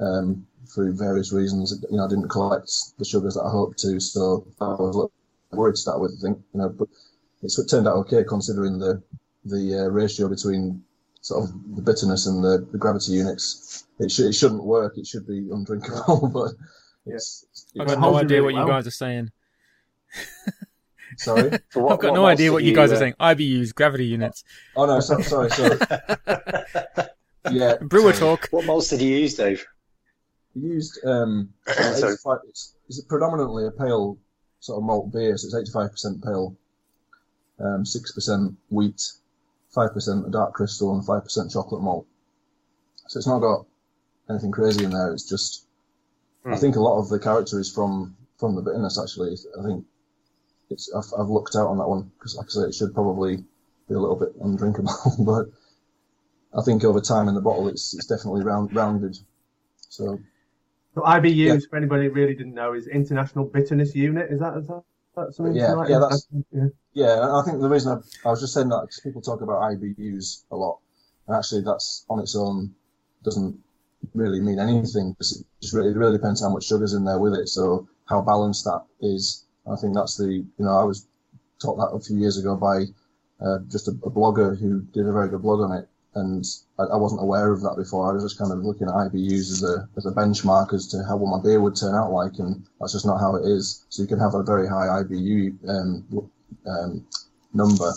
um, 0.00 0.46
for 0.66 0.90
various 0.92 1.32
reasons, 1.32 1.78
you 1.90 1.96
know, 1.96 2.04
I 2.04 2.08
didn't 2.08 2.28
collect 2.28 2.70
the 2.98 3.04
sugars 3.04 3.34
that 3.34 3.42
I 3.42 3.50
hoped 3.50 3.78
to, 3.80 4.00
so 4.00 4.46
I 4.60 4.68
was 4.68 4.78
a 4.80 4.82
little 4.82 5.12
worried 5.52 5.76
to 5.76 5.80
start 5.80 6.00
with. 6.00 6.16
I 6.18 6.22
think, 6.22 6.38
you 6.52 6.60
know, 6.60 6.68
but 6.68 6.88
it's 7.42 7.58
it 7.58 7.68
turned 7.68 7.86
out 7.88 7.96
okay 7.96 8.24
considering 8.24 8.78
the 8.78 9.02
the 9.44 9.84
uh, 9.84 9.88
ratio 9.90 10.28
between 10.28 10.82
sort 11.20 11.44
of 11.44 11.76
the 11.76 11.82
bitterness 11.82 12.26
and 12.26 12.42
the, 12.42 12.66
the 12.72 12.78
gravity 12.78 13.12
units. 13.12 13.84
It, 13.98 14.10
should 14.10 14.26
it 14.26 14.32
shouldn't 14.34 14.64
work. 14.64 14.98
It 14.98 15.06
should 15.06 15.26
be 15.26 15.48
undrinkable, 15.50 16.28
but 16.32 16.52
it's, 17.06 17.46
I've 17.78 17.86
got 17.88 18.00
no 18.00 18.16
idea 18.16 18.42
really 18.42 18.54
what 18.54 18.60
you 18.60 18.66
well. 18.66 18.76
guys 18.78 18.86
are 18.86 18.90
saying. 18.90 19.30
sorry. 21.16 21.58
So 21.70 21.80
what- 21.80 21.94
I've 21.94 22.00
got 22.00 22.14
no 22.14 22.26
idea 22.26 22.52
what 22.52 22.58
did 22.60 22.68
you 22.68 22.74
guys 22.74 22.90
uh, 22.92 22.96
are 22.96 22.98
saying. 22.98 23.14
IBUs, 23.20 23.74
gravity 23.74 24.06
units, 24.06 24.44
Oh 24.76 24.86
no, 24.86 25.00
so, 25.00 25.20
sorry. 25.20 25.50
So 25.50 25.78
yeah, 27.50 27.76
brewer 27.80 28.12
sorry. 28.12 28.36
talk. 28.36 28.48
What 28.50 28.66
malts 28.66 28.88
did 28.88 29.00
you 29.00 29.16
use, 29.16 29.34
Dave? 29.34 29.64
Used 30.56 31.04
um, 31.04 31.50
it's, 31.66 32.74
it's 32.88 33.00
predominantly 33.02 33.66
a 33.66 33.70
pale 33.70 34.18
sort 34.60 34.78
of 34.78 34.84
malt 34.84 35.12
beer, 35.12 35.36
so 35.36 35.54
it's 35.54 35.70
85% 35.70 36.24
pale, 36.24 36.56
um, 37.60 37.84
6% 37.84 38.56
wheat, 38.70 39.12
5% 39.76 40.30
dark 40.32 40.54
crystal, 40.54 40.94
and 40.94 41.04
5% 41.06 41.52
chocolate 41.52 41.82
malt. 41.82 42.06
So 43.08 43.18
it's 43.18 43.26
not 43.26 43.40
got 43.40 43.66
anything 44.30 44.50
crazy 44.50 44.84
in 44.84 44.90
there. 44.90 45.12
It's 45.12 45.28
just, 45.28 45.66
I 46.50 46.56
Hmm. 46.56 46.56
think 46.56 46.76
a 46.76 46.80
lot 46.80 46.98
of 47.00 47.08
the 47.10 47.18
character 47.18 47.60
is 47.60 47.70
from 47.70 48.16
from 48.38 48.54
the 48.54 48.62
bitterness. 48.62 48.98
Actually, 48.98 49.36
I 49.58 49.62
think 49.62 49.84
it's 50.70 50.90
I've, 50.94 51.12
I've 51.18 51.28
looked 51.28 51.54
out 51.56 51.68
on 51.68 51.78
that 51.78 51.88
one 51.88 52.10
because, 52.18 52.36
like 52.36 52.46
I 52.46 52.50
say, 52.50 52.68
it 52.68 52.74
should 52.74 52.94
probably 52.94 53.36
be 53.88 53.94
a 53.94 53.98
little 54.00 54.16
bit 54.16 54.34
undrinkable, 54.40 54.92
but 55.20 55.46
I 56.58 56.62
think 56.62 56.84
over 56.84 57.00
time 57.00 57.28
in 57.28 57.34
the 57.34 57.40
bottle, 57.42 57.68
it's 57.68 57.94
it's 57.94 58.06
definitely 58.06 58.42
round, 58.42 58.74
rounded. 58.74 59.18
So 59.88 60.18
So 60.96 61.02
IBUs, 61.02 61.36
Yeah. 61.36 61.58
for 61.68 61.76
anybody 61.76 62.06
who 62.06 62.12
really 62.12 62.34
didn't 62.34 62.54
know, 62.54 62.72
is 62.72 62.86
International 62.86 63.44
Bitterness 63.44 63.94
Unit. 63.94 64.32
Is 64.32 64.40
that, 64.40 64.56
is 64.56 64.66
that, 64.66 65.34
something? 65.34 65.54
Yeah, 65.54 65.72
like 65.74 65.90
yeah, 65.90 65.98
that's- 65.98 66.26
yeah. 66.50 66.68
Yeah, 66.94 67.36
I 67.36 67.42
think 67.44 67.60
the 67.60 67.68
reason 67.68 67.92
I, 67.92 68.28
I 68.28 68.30
was 68.30 68.40
just 68.40 68.54
saying 68.54 68.70
that 68.70 68.80
because 68.80 69.00
people 69.00 69.20
talk 69.20 69.42
about 69.42 69.60
IBUs 69.60 70.44
a 70.50 70.56
lot, 70.56 70.78
and 71.28 71.36
actually 71.36 71.60
that's 71.60 72.06
on 72.08 72.20
its 72.20 72.34
own 72.34 72.74
doesn't 73.22 73.58
really 74.14 74.40
mean 74.40 74.58
anything. 74.58 75.14
It 75.20 75.26
just 75.60 75.74
really, 75.74 75.90
it 75.90 75.96
really 75.96 76.16
depends 76.16 76.40
how 76.40 76.48
much 76.48 76.64
sugar's 76.64 76.94
in 76.94 77.04
there 77.04 77.18
with 77.18 77.34
it. 77.34 77.48
So 77.50 77.86
how 78.06 78.22
balanced 78.22 78.64
that 78.64 78.82
is. 79.02 79.44
I 79.70 79.76
think 79.76 79.94
that's 79.94 80.16
the 80.16 80.32
you 80.32 80.64
know 80.64 80.78
I 80.78 80.84
was 80.84 81.06
taught 81.60 81.76
that 81.76 81.94
a 81.94 82.00
few 82.00 82.16
years 82.16 82.38
ago 82.38 82.56
by 82.56 82.84
uh, 83.44 83.58
just 83.70 83.88
a, 83.88 83.90
a 83.90 84.10
blogger 84.10 84.58
who 84.58 84.80
did 84.94 85.06
a 85.06 85.12
very 85.12 85.28
good 85.28 85.42
blog 85.42 85.60
on 85.60 85.76
it, 85.76 85.88
and 86.16 86.44
I, 86.78 86.84
I 86.84 86.96
wasn't 86.96 87.22
aware 87.22 87.52
of 87.52 87.60
that 87.62 87.76
before. 87.76 88.10
I 88.10 88.14
was 88.14 88.24
just 88.24 88.38
kind 88.38 88.50
of 88.50 88.64
looking 88.64 88.88
at 88.88 88.94
IBUs 88.94 89.52
as 89.52 89.62
a 89.62 89.88
as 89.96 90.06
a 90.06 90.10
benchmark 90.10 90.72
as 90.72 90.88
to 90.88 91.04
how 91.04 91.16
well 91.16 91.36
my 91.36 91.42
beer 91.42 91.60
would 91.60 91.76
turn 91.76 91.94
out 91.94 92.10
like, 92.10 92.38
and 92.38 92.66
that's 92.80 92.92
just 92.92 93.06
not 93.06 93.20
how 93.20 93.36
it 93.36 93.46
is. 93.46 93.84
So 93.90 94.02
you 94.02 94.08
can 94.08 94.18
have 94.18 94.34
a 94.34 94.42
very 94.42 94.66
high 94.66 95.02
IBU 95.02 95.68
um, 95.68 96.30
um, 96.66 97.06
number, 97.52 97.92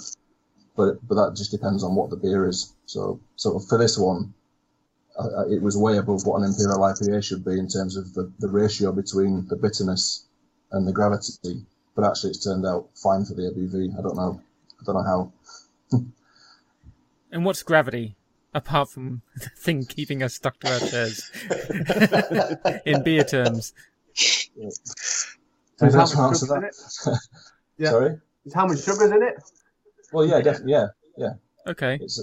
but 0.75 1.07
but 1.07 1.15
that 1.15 1.35
just 1.35 1.51
depends 1.51 1.83
on 1.83 1.95
what 1.95 2.09
the 2.09 2.17
beer 2.17 2.47
is. 2.47 2.73
So 2.85 3.19
so 3.37 3.57
for 3.57 3.77
this 3.77 3.97
one, 3.97 4.33
it 5.49 5.61
was 5.61 5.77
way 5.77 5.97
above 5.97 6.25
what 6.25 6.41
an 6.41 6.47
imperial 6.47 6.79
IPA 6.79 7.23
should 7.23 7.43
be 7.43 7.57
in 7.57 7.67
terms 7.67 7.95
of 7.97 8.13
the, 8.13 8.31
the 8.39 8.49
ratio 8.49 8.91
between 8.91 9.47
the 9.47 9.55
bitterness 9.55 10.25
and 10.71 10.87
the 10.87 10.93
gravity, 10.93 11.65
but 11.95 12.05
actually 12.05 12.31
it's 12.31 12.43
turned 12.43 12.65
out 12.65 12.89
fine 12.95 13.25
for 13.25 13.33
the 13.33 13.43
ABV. 13.43 13.97
I 13.97 14.01
don't 14.01 14.15
know. 14.15 14.41
I 14.79 14.83
don't 14.85 14.95
know 14.95 15.03
how. 15.03 15.31
And 17.31 17.45
what's 17.45 17.63
gravity? 17.63 18.15
Apart 18.53 18.89
from 18.89 19.21
the 19.35 19.49
thing 19.49 19.85
keeping 19.85 20.23
us 20.23 20.35
stuck 20.35 20.59
to 20.61 20.73
our 20.73 20.79
chairs. 20.79 21.31
in 22.85 23.03
beer 23.03 23.23
terms. 23.23 23.73
So 24.13 25.85
Who 25.85 25.91
how 25.91 25.97
much 25.97 26.15
answer 26.17 26.45
sugar's 26.45 26.51
in 26.51 26.63
it? 26.63 26.75
Yeah. 27.77 27.91
Sorry. 27.91 28.17
It's 28.45 28.53
how 28.53 28.67
much 28.67 28.79
sugar's 28.83 29.11
in 29.11 29.23
it. 29.23 29.35
Well, 30.11 30.25
yeah, 30.25 30.41
definitely. 30.41 30.73
Yeah, 30.73 30.87
yeah. 31.17 31.33
Okay. 31.65 31.97
it's 32.01 32.19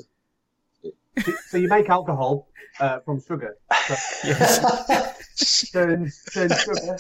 So 1.49 1.57
you 1.57 1.67
make 1.69 1.89
alcohol 1.89 2.49
uh, 2.79 2.99
from 3.01 3.23
sugar. 3.23 3.57
So 3.87 3.95
Yes. 4.25 5.71
turn, 5.73 6.13
turn 6.35 6.51
sugar 6.51 6.99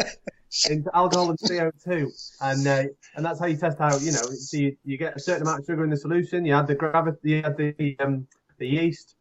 into 0.71 0.91
alcohol 0.95 1.31
and 1.31 1.39
CO2, 1.39 2.35
and 2.41 2.67
uh, 2.67 2.85
and 3.15 3.25
that's 3.25 3.39
how 3.41 3.47
you 3.47 3.57
test 3.57 3.81
out. 3.81 4.01
You 4.01 4.13
know, 4.13 4.23
so 4.23 4.57
you, 4.57 4.77
you 4.85 4.97
get 4.97 5.17
a 5.17 5.21
certain 5.21 5.43
amount 5.43 5.61
of 5.61 5.67
sugar 5.67 5.85
in 5.85 5.91
the 5.91 5.97
solution. 5.97 6.45
You 6.45 6.55
add 6.55 6.67
the 6.67 6.75
gravity, 6.75 7.19
you 7.31 7.39
add 7.43 7.57
the 7.57 7.97
um, 8.01 8.27
the 8.59 8.67
yeast, 8.67 9.17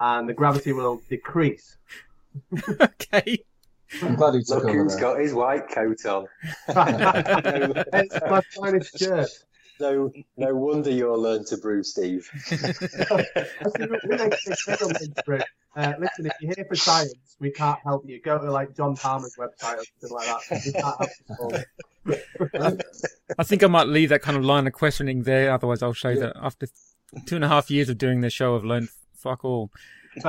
and 0.00 0.28
the 0.28 0.34
gravity 0.34 0.72
will 0.72 1.00
decrease. 1.08 1.76
okay. 2.80 3.44
I'm 4.02 4.14
glad 4.14 4.34
he 4.34 4.42
took 4.42 4.64
Look 4.64 4.64
over 4.64 4.84
who's 4.84 4.96
got 4.96 5.20
his 5.20 5.34
white 5.34 5.68
coat 5.68 6.04
on. 6.06 6.26
it's 6.68 8.20
my 8.28 8.40
finest 8.54 8.98
shirt. 8.98 9.28
No, 9.82 10.12
no 10.36 10.54
wonder 10.54 10.90
you're 10.92 11.18
learn 11.18 11.44
to 11.46 11.56
brew, 11.56 11.82
Steve. 11.82 12.30
I 12.32 12.54
see, 12.54 12.62
we 14.08 14.16
make 14.16 14.30
big 14.30 14.56
deal 14.64 14.76
on 14.80 14.94
Instagram. 14.94 15.42
Uh, 15.74 15.92
listen, 15.98 16.26
if 16.26 16.32
you're 16.40 16.54
here 16.54 16.64
for 16.68 16.76
science, 16.76 17.36
we 17.40 17.50
can't 17.50 17.80
help 17.82 18.08
you. 18.08 18.20
Go 18.22 18.38
to 18.38 18.48
like 18.52 18.76
John 18.76 18.94
Palmer's 18.94 19.34
website 19.36 19.78
or 19.78 19.84
something 20.00 20.16
like 20.16 20.26
that. 20.28 20.62
We 20.64 20.72
can't 20.72 20.96
help 21.36 21.52
you. 22.54 22.78
I 23.38 23.42
think 23.42 23.64
I 23.64 23.66
might 23.66 23.88
leave 23.88 24.10
that 24.10 24.22
kind 24.22 24.36
of 24.36 24.44
line 24.44 24.68
of 24.68 24.72
questioning 24.72 25.24
there, 25.24 25.52
otherwise 25.52 25.82
I'll 25.82 25.94
show 25.94 26.14
that 26.14 26.36
after 26.40 26.68
two 27.26 27.34
and 27.34 27.44
a 27.44 27.48
half 27.48 27.68
years 27.68 27.88
of 27.88 27.98
doing 27.98 28.20
this 28.20 28.32
show 28.32 28.54
I've 28.54 28.62
learned 28.62 28.88
fuck 29.16 29.44
all. 29.44 29.72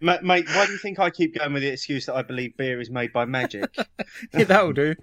Mate, 0.00 0.22
why 0.22 0.66
do 0.66 0.72
you 0.72 0.78
think 0.78 0.98
I 0.98 1.10
keep 1.10 1.36
going 1.38 1.52
with 1.52 1.62
the 1.62 1.68
excuse 1.72 2.06
that 2.06 2.14
I 2.14 2.22
believe 2.22 2.56
beer 2.56 2.80
is 2.80 2.90
made 2.90 3.12
by 3.12 3.24
magic? 3.24 3.76
Yeah, 4.32 4.44
that'll 4.44 4.72
do. 4.72 4.94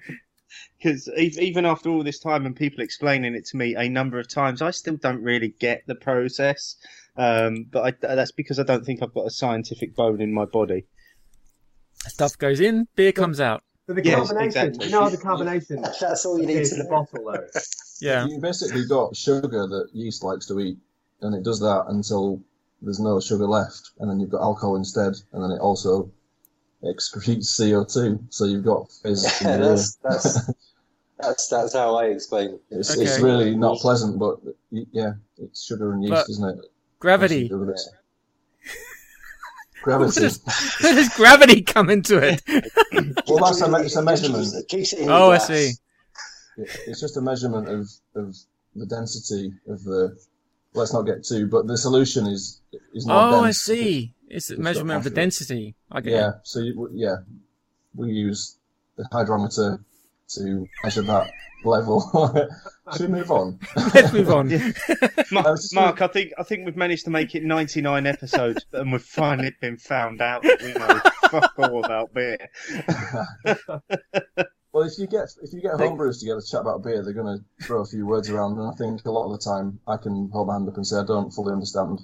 Because 0.77 1.09
even 1.17 1.65
after 1.65 1.89
all 1.89 2.03
this 2.03 2.19
time 2.19 2.45
and 2.45 2.55
people 2.55 2.83
explaining 2.83 3.33
it 3.33 3.45
to 3.47 3.57
me 3.57 3.75
a 3.75 3.89
number 3.89 4.19
of 4.19 4.27
times, 4.27 4.61
I 4.61 4.71
still 4.71 4.95
don't 4.95 5.23
really 5.23 5.55
get 5.59 5.83
the 5.87 5.95
process. 5.95 6.75
Um, 7.17 7.65
but 7.71 7.83
I, 7.83 8.15
that's 8.15 8.31
because 8.31 8.59
I 8.59 8.63
don't 8.63 8.85
think 8.85 9.01
I've 9.01 9.13
got 9.13 9.25
a 9.25 9.31
scientific 9.31 9.95
bone 9.95 10.21
in 10.21 10.31
my 10.31 10.45
body. 10.45 10.85
Stuff 12.07 12.37
goes 12.37 12.59
in, 12.59 12.87
beer 12.95 13.11
comes 13.11 13.39
out. 13.39 13.63
So 13.87 13.93
the 13.93 14.03
Yes, 14.03 14.31
carbonation, 14.31 14.43
exactly. 14.45 14.85
you 14.85 14.91
know 14.91 15.09
the 15.09 15.17
carbonation 15.17 15.99
That's 15.99 16.25
all 16.25 16.39
you 16.39 16.45
need 16.45 16.65
to 16.65 16.75
in 16.75 16.79
the 16.79 16.89
bottle 16.89 17.31
though. 17.31 17.47
Yeah. 17.99 18.27
You 18.27 18.39
basically 18.39 18.85
got 18.85 19.15
sugar 19.15 19.65
that 19.65 19.89
yeast 19.93 20.23
likes 20.23 20.45
to 20.47 20.59
eat, 20.59 20.77
and 21.21 21.33
it 21.33 21.43
does 21.43 21.59
that 21.61 21.85
until 21.87 22.39
there's 22.81 22.99
no 22.99 23.19
sugar 23.19 23.47
left, 23.47 23.89
and 23.99 24.07
then 24.07 24.19
you've 24.19 24.29
got 24.29 24.41
alcohol 24.41 24.75
instead, 24.75 25.13
and 25.33 25.43
then 25.43 25.49
it 25.49 25.59
also 25.59 26.11
excretes 26.83 27.47
CO2. 27.59 28.19
So 28.29 28.45
you've 28.45 28.65
got 28.65 28.91
fizz 28.91 29.25
in 29.41 29.47
the 29.47 29.53
air. 29.53 29.59
that's, 29.69 29.95
that's, 29.95 30.51
that's, 31.19 31.47
that's 31.47 31.73
how 31.73 31.95
I 31.95 32.05
explain. 32.05 32.59
It's, 32.69 32.91
Okay. 32.91 33.01
it's 33.03 33.19
really 33.19 33.55
not 33.55 33.79
pleasant, 33.79 34.19
but 34.19 34.37
yeah, 34.71 35.13
it's 35.37 35.65
sugar 35.65 35.93
and 35.93 36.03
yeast, 36.03 36.13
But 36.13 36.29
isn't 36.29 36.49
it? 36.59 36.65
Gravity. 36.99 37.41
That's 37.41 37.49
the 37.49 37.55
other 37.55 37.65
bit. 37.65 37.79
Where 39.83 39.97
Gravity. 39.99 40.21
does, 40.21 40.41
where 40.81 40.95
does 40.95 41.09
gravity 41.15 41.61
come 41.61 41.89
into 41.89 42.17
it? 42.17 42.41
Well, 43.27 43.45
that's 43.45 43.61
a, 43.61 43.73
it's 43.75 43.95
a 43.95 44.01
measurement. 44.01 44.47
Keeps 44.69 44.93
it 44.93 44.99
in 44.99 45.09
Oh, 45.09 45.31
I 45.31 45.37
see. 45.37 45.71
It's 46.57 46.99
just 46.99 47.15
a 47.17 47.21
measurement 47.21 47.69
of, 47.69 47.87
of 48.15 48.35
the 48.75 48.85
density 48.85 49.53
of 49.67 49.83
the. 49.83 50.17
Let's 50.73 50.93
not 50.93 51.03
get 51.03 51.23
too, 51.25 51.47
but 51.47 51.67
the 51.67 51.77
solution 51.77 52.27
is 52.27 52.61
is 52.93 53.05
not 53.05 53.33
Oh, 53.33 53.43
I 53.43 53.51
see. 53.51 54.13
It's 54.29 54.49
a 54.49 54.53
It's 54.53 54.61
measurement 54.61 54.97
of 54.97 55.03
the 55.03 55.09
density. 55.09 55.75
I 55.91 56.01
get 56.01 56.11
Yeah, 56.13 56.29
it. 56.29 56.35
so 56.43 56.59
you, 56.59 56.89
yeah, 56.93 57.15
we 57.95 58.11
use 58.11 58.57
the 58.97 59.07
hydrometer 59.11 59.79
to 60.35 60.67
measure 60.83 61.01
that 61.03 61.31
level. 61.63 62.01
Should 62.93 63.09
we 63.09 63.15
move 63.19 63.31
on? 63.31 63.59
Let's 63.93 64.11
move 64.13 64.29
on. 64.29 64.49
Mark, 65.31 65.45
I 65.47 65.51
was 65.51 65.61
just 65.61 65.73
Mark, 65.75 66.01
I 66.01 66.07
think 66.07 66.33
I 66.37 66.43
think 66.43 66.65
we've 66.65 66.75
managed 66.75 67.05
to 67.05 67.09
make 67.11 67.33
it 67.35 67.43
99 67.43 68.05
episodes, 68.05 68.65
and 68.73 68.91
we've 68.91 69.01
finally 69.01 69.55
been 69.61 69.77
found 69.77 70.21
out 70.21 70.43
that 70.43 70.61
we 70.61 70.73
know 70.73 70.99
fuck 71.29 71.53
all 71.57 71.83
about 71.85 72.13
beer. 72.13 72.37
Well, 74.73 74.83
if 74.83 74.97
you 74.99 75.07
get 75.07 75.29
if 75.41 75.53
you 75.53 75.61
get 75.61 75.73
homebrewers 75.73 76.19
together 76.19 76.41
to 76.41 76.47
chat 76.47 76.61
about 76.61 76.83
beer, 76.83 77.01
they're 77.03 77.13
going 77.13 77.39
to 77.39 77.65
throw 77.65 77.81
a 77.81 77.85
few 77.85 78.05
words 78.05 78.29
around, 78.29 78.59
and 78.59 78.67
I 78.67 78.73
think 78.73 79.05
a 79.05 79.11
lot 79.11 79.25
of 79.25 79.31
the 79.31 79.43
time 79.43 79.79
I 79.87 79.97
can 79.97 80.29
hold 80.31 80.47
my 80.47 80.53
hand 80.53 80.67
up 80.67 80.75
and 80.75 80.85
say 80.85 80.97
I 80.97 81.05
don't 81.05 81.31
fully 81.31 81.53
understand. 81.53 81.99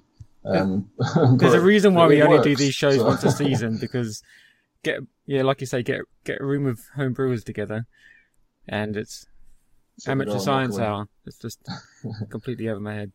Um, 0.45 0.89
There's 1.37 1.53
a 1.53 1.61
reason 1.61 1.93
why 1.93 2.07
we 2.07 2.21
only 2.21 2.41
do 2.43 2.55
these 2.55 2.73
shows 2.75 2.95
so- 2.97 3.05
once 3.05 3.23
a 3.23 3.31
season 3.31 3.77
because 3.81 4.21
get 4.83 4.99
yeah, 5.25 5.43
like 5.43 5.61
you 5.61 5.67
say, 5.67 5.83
get 5.83 6.01
get 6.23 6.41
a 6.41 6.45
room 6.45 6.65
of 6.65 6.79
homebrewers 6.97 7.43
together, 7.43 7.85
and 8.67 8.97
it's 8.97 9.25
So 9.99 10.09
we 10.09 10.11
amateur 10.13 10.39
science 10.39 10.73
luckily. 10.75 10.87
hour. 10.87 11.07
It's 11.25 11.37
just 11.37 11.59
completely 12.29 12.69
over 12.69 12.79
my 12.79 12.93
head. 12.95 13.11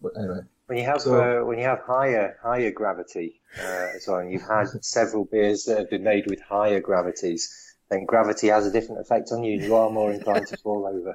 But 0.00 0.12
anyway, 0.18 0.40
When 0.66 0.78
you 0.78 0.84
have 0.84 1.02
So- 1.02 1.42
uh, 1.42 1.44
when 1.44 1.58
you 1.58 1.64
have 1.64 1.80
higher 1.86 2.38
higher 2.42 2.70
gravity 2.70 3.40
uh, 3.60 3.88
as 3.96 4.06
well, 4.08 4.18
and 4.18 4.32
you've 4.32 4.42
had 4.48 4.68
several 4.82 5.24
beers 5.24 5.64
that 5.64 5.78
have 5.78 5.90
been 5.90 6.04
made 6.04 6.26
with 6.28 6.40
higher 6.40 6.80
gravities, 6.80 7.65
then 7.90 8.04
gravity 8.04 8.48
has 8.48 8.66
a 8.66 8.72
different 8.72 9.00
effect 9.00 9.30
on 9.32 9.44
you. 9.44 9.58
You 9.60 9.74
are 9.76 9.90
more 9.90 10.10
inclined 10.12 10.46
to 10.48 10.56
fall 10.62 10.86
over. 10.86 11.14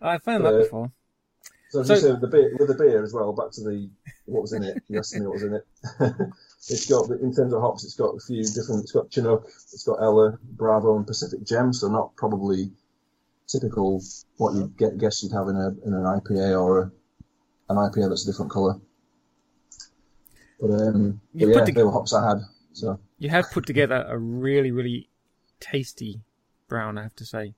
I've 0.00 0.22
found 0.22 0.44
Uh, 0.46 0.50
that 0.52 0.58
before. 0.64 0.92
so, 1.70 1.82
So- 1.82 1.82
so 1.82 1.94
you 1.94 2.00
said 2.00 2.20
the 2.20 2.26
beer 2.28 2.56
with 2.58 2.68
the 2.68 2.74
beer 2.74 3.02
as 3.02 3.12
well. 3.14 3.32
Back 3.32 3.50
to 3.52 3.62
the 3.62 3.90
what 4.26 4.42
was 4.42 4.52
in 4.52 4.62
it. 4.64 4.82
You 4.88 4.98
asked 4.98 5.14
me 5.14 5.22
what 5.26 5.34
was 5.34 5.42
in 5.42 5.54
it. 5.54 5.66
it's 6.68 6.86
got 6.86 7.08
in 7.10 7.34
terms 7.34 7.52
of 7.54 7.60
hops. 7.62 7.84
It's 7.84 7.94
got 7.94 8.14
a 8.14 8.20
few 8.20 8.42
different. 8.44 8.82
It's 8.82 8.92
got 8.92 9.10
Chinook. 9.10 9.46
It's 9.72 9.84
got 9.84 10.02
Ella, 10.02 10.38
Bravo, 10.42 10.96
and 10.96 11.06
Pacific 11.06 11.44
Gem. 11.44 11.72
So 11.72 11.88
not 11.88 12.14
probably 12.16 12.70
typical 13.46 14.02
what 14.36 14.54
you 14.54 14.70
get 14.76 14.98
guess 14.98 15.22
you'd 15.22 15.32
have 15.32 15.48
in 15.48 15.56
a 15.56 15.68
in 15.86 15.94
an 15.94 16.02
IPA 16.04 16.60
or 16.60 16.78
a, 16.80 16.92
an 17.70 17.76
IPA 17.76 18.08
that's 18.10 18.26
a 18.28 18.30
different 18.30 18.50
colour. 18.52 18.78
But 20.60 20.70
um, 20.72 21.20
but 21.34 21.48
yeah, 21.48 21.64
the- 21.64 21.72
they 21.72 21.82
were 21.82 21.92
hops 21.92 22.12
I 22.12 22.28
had. 22.28 22.38
So 22.72 22.98
You 23.18 23.30
have 23.30 23.50
put 23.50 23.66
together 23.66 24.04
a 24.08 24.16
really, 24.18 24.70
really 24.70 25.08
tasty 25.60 26.20
brown, 26.68 26.98
I 26.98 27.02
have 27.02 27.16
to 27.16 27.24
say. 27.24 27.54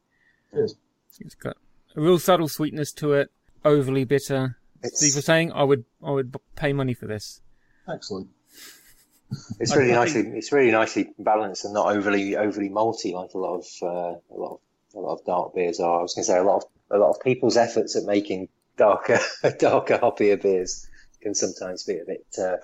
Cheers. 0.53 0.77
It's 1.21 1.35
got 1.35 1.57
a 1.97 2.01
real 2.01 2.19
subtle 2.19 2.49
sweetness 2.49 2.93
to 2.93 3.13
it, 3.13 3.31
overly 3.65 4.05
bitter. 4.05 4.57
Steve 4.85 5.09
was 5.09 5.17
It's, 5.19 5.27
saying 5.27 5.53
I 5.53 5.63
would 5.65 5.85
I 6.03 6.11
would 6.13 6.35
pay 6.57 6.73
money 6.73 6.95
for 6.95 7.07
this. 7.07 7.43
excellent. 7.87 8.29
it's 9.61 9.77
really 9.77 9.93
nicely 9.93 10.23
it's 10.35 10.51
really 10.51 10.71
nicely 10.73 11.11
balanced 11.19 11.65
and 11.65 11.75
not 11.75 11.95
overly 11.95 12.37
overly 12.37 12.69
malty 12.69 13.13
like 13.13 13.33
a 13.35 13.39
lot 13.39 13.59
of 13.59 13.67
uh, 13.83 14.19
a 14.35 14.37
lot 14.37 14.55
of 14.55 14.61
a 14.95 14.99
lot 14.99 15.13
of 15.15 15.25
dark 15.27 15.55
beers 15.55 15.79
are. 15.81 15.99
I 15.99 16.03
was 16.03 16.15
going 16.15 16.25
to 16.25 16.27
say 16.33 16.39
a 16.39 16.43
lot 16.43 16.57
of 16.57 16.65
a 16.91 16.99
lot 16.99 17.11
of 17.11 17.21
people's 17.23 17.57
efforts 17.57 17.95
at 17.97 18.05
making 18.05 18.49
darker 18.77 19.19
darker 19.59 19.99
hoppier 19.99 20.41
beers 20.41 20.89
can 21.21 21.35
sometimes 21.35 21.85
be 21.85 21.99
a 21.99 22.05
bit 22.07 22.25
uh, 22.41 22.57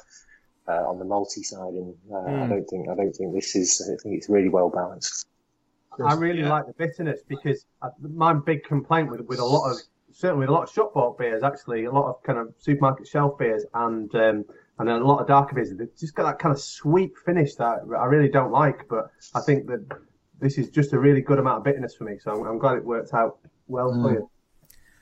uh, 0.69 0.89
on 0.89 0.99
the 0.99 1.05
malty 1.05 1.45
side, 1.45 1.75
and 1.75 1.95
uh, 2.13 2.17
I 2.17 2.47
Mm. 2.47 2.49
don't 2.49 2.65
think 2.67 2.89
I 2.89 2.95
don't 2.95 3.13
think 3.13 3.35
this 3.35 3.55
is. 3.57 3.81
I 3.83 3.97
think 4.03 4.17
it's 4.17 4.29
really 4.29 4.49
well 4.49 4.71
balanced. 4.71 5.27
I 6.05 6.13
really 6.15 6.41
Yeah. 6.43 6.51
like 6.51 6.67
the 6.67 6.75
bitterness 6.75 7.23
because 7.27 7.65
uh, 7.81 7.89
my 8.01 8.33
big 8.35 8.65
complaint 8.65 9.11
with 9.11 9.21
with 9.23 9.39
a 9.39 9.45
lot 9.45 9.71
of 9.71 9.77
certainly 10.13 10.41
with 10.41 10.49
a 10.51 10.53
lot 10.53 10.65
of 10.65 10.71
shop 10.71 10.93
bought 10.95 11.19
beers, 11.19 11.43
actually 11.43 11.85
a 11.85 11.93
lot 11.93 12.09
of 12.09 12.23
kind 12.23 12.39
of 12.39 12.55
supermarket 12.59 13.07
shelf 13.07 13.39
beers 13.39 13.65
and 13.75 14.15
um, 14.15 14.45
and 14.79 14.91
a 14.91 14.99
lot 14.99 15.21
of 15.21 15.27
darker 15.27 15.55
beers, 15.55 15.73
they've 15.75 15.97
just 15.97 16.15
got 16.15 16.25
that 16.25 16.39
kind 16.39 16.53
of 16.55 16.61
sweet 16.61 17.13
finish 17.25 17.55
that 17.55 17.81
I 17.99 18.05
really 18.07 18.29
don't 18.29 18.53
like. 18.53 18.87
But 18.89 19.11
I 19.35 19.41
think 19.41 19.67
that 19.69 19.87
this 20.39 20.59
is 20.59 20.69
just 20.69 20.93
a 20.93 20.99
really 20.99 21.23
good 21.23 21.39
amount 21.39 21.59
of 21.59 21.65
bitterness 21.65 21.95
for 21.95 22.05
me, 22.05 22.19
so 22.19 22.31
I'm, 22.33 22.47
I'm 22.47 22.59
glad 22.59 22.77
it 22.77 22.85
worked 22.85 23.15
out 23.15 23.39
well 23.69 23.91
for 23.91 24.11
Mm. 24.11 24.15
you. 24.15 24.31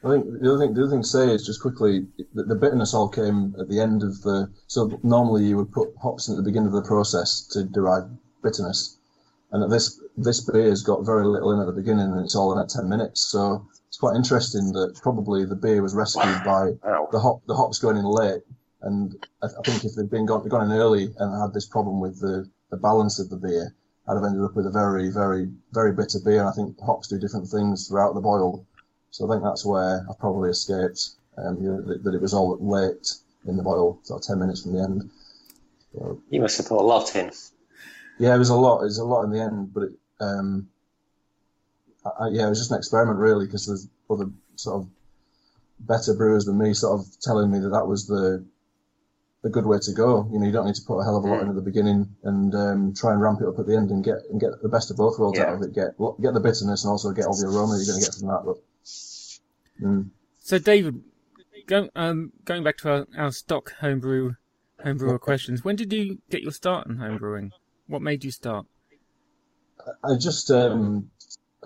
I 0.04 0.10
think 0.10 0.40
the 0.40 0.50
other 0.52 0.58
thing, 0.58 0.74
the 0.74 0.82
other 0.82 0.90
thing 0.90 1.02
to 1.02 1.08
say 1.08 1.30
is 1.30 1.46
just 1.46 1.62
quickly 1.62 2.06
that 2.34 2.46
the 2.48 2.54
bitterness 2.54 2.92
all 2.92 3.08
came 3.08 3.54
at 3.58 3.68
the 3.68 3.80
end 3.80 4.02
of 4.02 4.20
the. 4.22 4.50
So 4.66 5.00
normally 5.02 5.44
you 5.46 5.56
would 5.56 5.72
put 5.72 5.94
hops 6.02 6.28
in 6.28 6.34
at 6.34 6.36
the 6.36 6.42
beginning 6.42 6.68
of 6.68 6.74
the 6.74 6.82
process 6.82 7.40
to 7.52 7.64
derive 7.64 8.04
bitterness, 8.42 8.98
and 9.50 9.64
at 9.64 9.70
this 9.70 9.98
this 10.16 10.40
beer's 10.40 10.82
got 10.82 11.06
very 11.06 11.24
little 11.24 11.52
in 11.52 11.60
at 11.60 11.66
the 11.66 11.72
beginning, 11.80 12.12
and 12.12 12.20
it's 12.24 12.36
all 12.36 12.52
in 12.52 12.58
at 12.58 12.68
ten 12.68 12.88
minutes. 12.88 13.22
So 13.22 13.66
it's 13.88 13.96
quite 13.96 14.14
interesting 14.14 14.72
that 14.72 15.00
probably 15.02 15.46
the 15.46 15.56
beer 15.56 15.80
was 15.80 15.94
rescued 15.94 16.44
by 16.44 16.72
Wow. 16.84 17.08
the 17.10 17.20
hop 17.20 17.46
the 17.46 17.56
hops 17.56 17.78
going 17.78 17.96
in 17.96 18.04
late, 18.04 18.42
and 18.82 19.16
I, 19.42 19.46
I 19.46 19.62
think 19.64 19.84
if 19.84 19.94
they'd 19.94 20.10
been 20.10 20.26
gone, 20.26 20.46
gone 20.48 20.70
in 20.70 20.76
early 20.76 21.14
and 21.18 21.40
had 21.40 21.54
this 21.54 21.66
problem 21.66 22.00
with 22.00 22.20
the, 22.20 22.46
the 22.70 22.76
balance 22.76 23.18
of 23.18 23.30
the 23.30 23.36
beer, 23.36 23.74
I'd 24.06 24.16
have 24.16 24.24
ended 24.24 24.44
up 24.44 24.54
with 24.54 24.66
a 24.66 24.70
very 24.70 25.08
very 25.10 25.50
very 25.72 25.92
bitter 25.92 26.18
beer. 26.22 26.40
And 26.40 26.48
I 26.50 26.52
think 26.52 26.78
hops 26.80 27.08
do 27.08 27.18
different 27.18 27.48
things 27.48 27.88
throughout 27.88 28.12
the 28.14 28.20
boil. 28.20 28.66
So 29.14 29.28
I 29.28 29.30
think 29.32 29.44
that's 29.44 29.64
where 29.64 30.04
I 30.10 30.12
probably 30.18 30.50
escaped. 30.50 31.10
Um, 31.38 31.58
you 31.62 31.68
know, 31.68 31.80
that, 31.82 32.02
that 32.02 32.14
it 32.16 32.20
was 32.20 32.34
all 32.34 32.58
late 32.60 33.14
in 33.46 33.56
the 33.56 33.62
boil, 33.62 34.00
sort 34.02 34.20
of 34.20 34.26
ten 34.26 34.40
minutes 34.40 34.62
from 34.62 34.72
the 34.72 34.82
end. 34.82 35.08
So, 35.92 36.20
You 36.30 36.40
must 36.40 36.56
have 36.56 36.66
put 36.66 36.80
a 36.80 36.82
lot 36.82 37.14
in. 37.14 37.30
yeah, 38.18 38.34
it 38.34 38.38
was 38.38 38.48
a 38.48 38.56
lot. 38.56 38.80
It 38.80 38.86
was 38.90 38.98
a 38.98 39.04
lot 39.04 39.22
in 39.22 39.30
the 39.30 39.40
end, 39.40 39.72
but 39.72 39.84
it, 39.84 39.92
um, 40.20 40.68
I, 42.04 42.26
yeah, 42.30 42.46
it 42.46 42.48
was 42.48 42.58
just 42.58 42.72
an 42.72 42.78
experiment 42.78 43.20
really 43.20 43.46
because 43.46 43.66
there's 43.68 43.86
other 44.10 44.30
sort 44.56 44.82
of 44.82 44.88
better 45.78 46.14
brewers 46.14 46.46
than 46.46 46.58
me 46.58 46.74
sort 46.74 46.98
of 46.98 47.06
telling 47.20 47.52
me 47.52 47.60
that 47.60 47.68
that 47.70 47.86
was 47.86 48.08
the 48.08 48.44
a 49.44 49.48
good 49.48 49.66
way 49.66 49.78
to 49.78 49.92
go. 49.92 50.26
You 50.32 50.40
know, 50.40 50.46
you 50.46 50.52
don't 50.52 50.66
need 50.66 50.74
to 50.74 50.82
put 50.84 50.98
a 50.98 51.04
hell 51.04 51.16
of 51.18 51.22
a 51.24 51.28
lot 51.28 51.42
in 51.42 51.48
at 51.50 51.54
the 51.54 51.60
beginning 51.62 52.16
and 52.24 52.52
um, 52.56 52.94
try 52.94 53.12
and 53.12 53.22
ramp 53.22 53.40
it 53.42 53.46
up 53.46 53.60
at 53.60 53.66
the 53.66 53.76
end 53.76 53.90
and 53.92 54.02
get 54.02 54.18
and 54.28 54.40
get 54.40 54.60
the 54.60 54.68
best 54.68 54.90
of 54.90 54.96
both 54.96 55.20
worlds 55.20 55.38
Yeah. 55.38 55.50
out 55.50 55.54
of 55.54 55.62
it. 55.62 55.72
Get 55.72 55.94
get 56.20 56.34
the 56.34 56.40
bitterness 56.40 56.82
and 56.82 56.90
also 56.90 57.12
get 57.12 57.26
all 57.26 57.36
the 57.38 57.46
aroma 57.46 57.76
you're 57.78 57.86
going 57.94 58.00
to 58.02 58.06
get 58.06 58.14
from 58.18 58.26
that. 58.28 58.42
But 58.44 58.56
mm. 58.84 60.10
So, 60.40 60.58
David, 60.58 61.02
go, 61.66 61.88
um, 61.96 62.32
going 62.44 62.62
back 62.62 62.78
to 62.78 62.90
our, 62.90 63.06
our 63.16 63.32
stock 63.32 63.72
homebrew 63.80 64.34
homebrewer 64.84 65.20
questions, 65.20 65.64
when 65.64 65.76
did 65.76 65.92
you 65.92 66.18
get 66.30 66.42
your 66.42 66.52
start 66.52 66.86
in 66.86 66.96
homebrewing? 66.96 67.50
What 67.86 68.02
made 68.02 68.24
you 68.24 68.30
start? 68.30 68.66
I 70.02 70.16
just 70.18 70.50
um, 70.50 71.10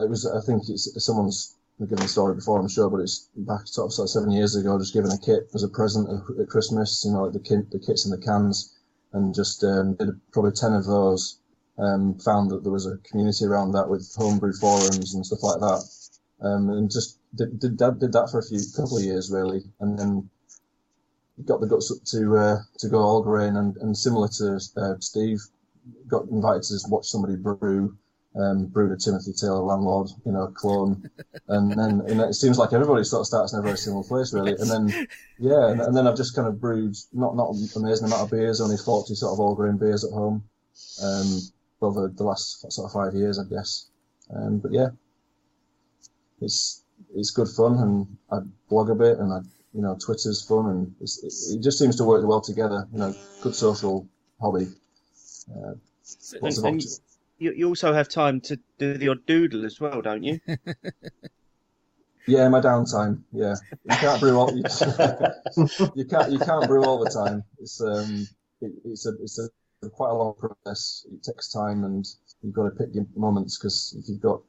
it 0.00 0.08
was 0.08 0.26
I 0.26 0.40
think 0.44 0.62
it's 0.68 1.04
someone's 1.04 1.56
given 1.80 1.98
the 1.98 2.08
story 2.08 2.34
before 2.34 2.58
I'm 2.58 2.68
sure, 2.68 2.90
but 2.90 3.00
it's 3.00 3.28
back 3.36 3.66
sort 3.66 3.86
of, 3.86 3.92
sort 3.92 4.06
of 4.06 4.10
seven 4.10 4.30
years 4.30 4.56
ago. 4.56 4.78
Just 4.78 4.94
given 4.94 5.10
a 5.10 5.18
kit 5.18 5.48
as 5.54 5.62
a 5.62 5.68
present 5.68 6.08
at- 6.10 6.48
Christmas, 6.48 7.04
you 7.04 7.12
know, 7.12 7.24
like 7.24 7.32
the 7.32 7.40
kit, 7.40 7.70
the 7.70 7.78
kits 7.78 8.04
and 8.04 8.12
the 8.12 8.24
cans, 8.24 8.76
and 9.12 9.34
just 9.34 9.62
um, 9.64 9.94
did 9.94 10.08
probably 10.32 10.52
ten 10.52 10.72
of 10.72 10.86
those. 10.86 11.40
Um, 11.78 12.18
found 12.18 12.50
that 12.50 12.64
there 12.64 12.72
was 12.72 12.86
a 12.86 12.96
community 13.08 13.44
around 13.44 13.70
that 13.70 13.88
with 13.88 14.12
homebrew 14.18 14.52
forums 14.52 15.14
and 15.14 15.24
stuff 15.24 15.44
like 15.44 15.60
that, 15.60 15.88
um, 16.40 16.70
and 16.70 16.90
just 16.90 17.18
did 17.34 17.58
did 17.58 17.78
that, 17.78 17.98
did 17.98 18.12
that 18.12 18.28
for 18.30 18.38
a 18.38 18.46
few 18.46 18.60
couple 18.76 18.98
of 18.98 19.04
years 19.04 19.30
really, 19.30 19.62
and 19.80 19.98
then 19.98 20.30
got 21.44 21.60
the 21.60 21.66
guts 21.66 21.90
up 21.90 22.04
to 22.04 22.36
uh, 22.36 22.58
to 22.78 22.88
go 22.88 22.98
all 22.98 23.22
grain 23.22 23.56
and, 23.56 23.76
and 23.78 23.96
similar 23.96 24.28
to 24.28 24.60
uh, 24.76 24.94
Steve, 25.00 25.40
got 26.06 26.28
invited 26.28 26.62
to 26.62 26.78
watch 26.88 27.06
somebody 27.06 27.36
brew 27.36 27.96
um, 28.36 28.66
brewed 28.66 28.92
a 28.92 28.96
Timothy 28.96 29.32
Taylor 29.32 29.60
landlord, 29.60 30.10
you 30.24 30.32
know, 30.32 30.48
clone, 30.48 31.10
and 31.48 31.72
then 31.72 32.02
it 32.20 32.34
seems 32.34 32.58
like 32.58 32.72
everybody 32.72 33.02
sort 33.04 33.20
of 33.20 33.26
starts 33.26 33.52
in 33.52 33.58
a 33.58 33.62
very 33.62 33.76
similar 33.76 34.04
place, 34.04 34.32
really. 34.32 34.52
And 34.52 34.70
then, 34.70 35.06
yeah, 35.38 35.70
and, 35.70 35.80
and 35.80 35.96
then 35.96 36.06
I've 36.06 36.16
just 36.16 36.36
kind 36.36 36.46
of 36.46 36.60
brewed 36.60 36.94
not 37.12 37.36
not 37.36 37.50
an 37.54 37.68
amazing 37.76 38.06
amount 38.06 38.22
of 38.22 38.30
beers, 38.30 38.60
only 38.60 38.76
forty 38.76 39.14
sort 39.14 39.32
of 39.32 39.40
all 39.40 39.54
grain 39.54 39.76
beers 39.76 40.04
at 40.04 40.12
home, 40.12 40.44
um, 41.02 41.40
over 41.80 42.08
the 42.08 42.24
last 42.24 42.70
sort 42.70 42.86
of 42.86 42.92
five 42.92 43.14
years, 43.14 43.38
I 43.38 43.44
guess. 43.48 43.90
Um, 44.34 44.58
but 44.58 44.72
yeah, 44.72 44.88
it's 46.40 46.82
it's 47.14 47.30
good 47.30 47.48
fun, 47.48 47.78
and 47.78 48.16
I 48.30 48.38
blog 48.68 48.90
a 48.90 48.94
bit, 48.94 49.18
and 49.18 49.32
I 49.32 49.40
you 49.74 49.82
know 49.82 49.96
Twitter's 50.04 50.42
fun, 50.46 50.66
and 50.70 50.94
it's, 51.00 51.22
it, 51.22 51.56
it 51.56 51.62
just 51.62 51.78
seems 51.78 51.96
to 51.96 52.04
work 52.04 52.26
well 52.26 52.40
together. 52.40 52.86
You 52.92 52.98
know, 52.98 53.14
good 53.42 53.54
social 53.54 54.06
hobby. 54.40 54.68
Uh, 55.50 55.74
lots 55.74 56.34
of 56.34 56.42
And- 56.42 56.56
and 56.56 56.66
options. 56.76 57.00
You, 57.40 57.52
you 57.52 57.68
also 57.68 57.92
have 57.92 58.08
time 58.08 58.40
to 58.42 58.58
do 58.78 58.94
the 58.98 59.10
odd 59.10 59.24
doodle 59.24 59.64
as 59.64 59.78
well, 59.80 60.02
don't 60.02 60.24
you? 60.24 60.40
Yeah, 62.26 62.46
my 62.50 62.60
downtime. 62.60 63.22
Yeah, 63.32 63.54
you 63.84 63.96
can't 63.96 64.20
brew 64.20 64.36
all. 64.38 64.54
You, 64.54 64.62
you 65.94 66.04
can't. 66.04 66.30
You 66.30 66.38
can't 66.38 66.66
brew 66.66 66.84
all 66.84 67.02
the 67.02 67.08
time. 67.10 67.42
It's 67.58 67.80
um. 67.80 68.28
It, 68.60 68.72
it's 68.84 69.06
a. 69.06 69.12
It's 69.22 69.38
a 69.38 69.88
quite 69.88 70.10
a 70.10 70.14
long 70.14 70.34
process. 70.34 71.06
It 71.10 71.22
takes 71.22 71.50
time, 71.50 71.84
and 71.84 72.06
you've 72.42 72.52
got 72.52 72.64
to 72.64 72.70
pick 72.70 72.94
your 72.94 73.06
moments 73.16 73.56
because 73.58 73.96
if 73.98 74.10
you've 74.10 74.20
got, 74.20 74.42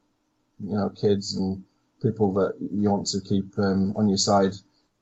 you 0.62 0.76
know, 0.76 0.90
kids 0.90 1.36
and 1.36 1.64
people 2.02 2.32
that 2.34 2.54
you 2.60 2.90
want 2.90 3.06
to 3.08 3.20
keep 3.20 3.58
um, 3.58 3.94
on 3.96 4.08
your 4.08 4.18
side, 4.18 4.52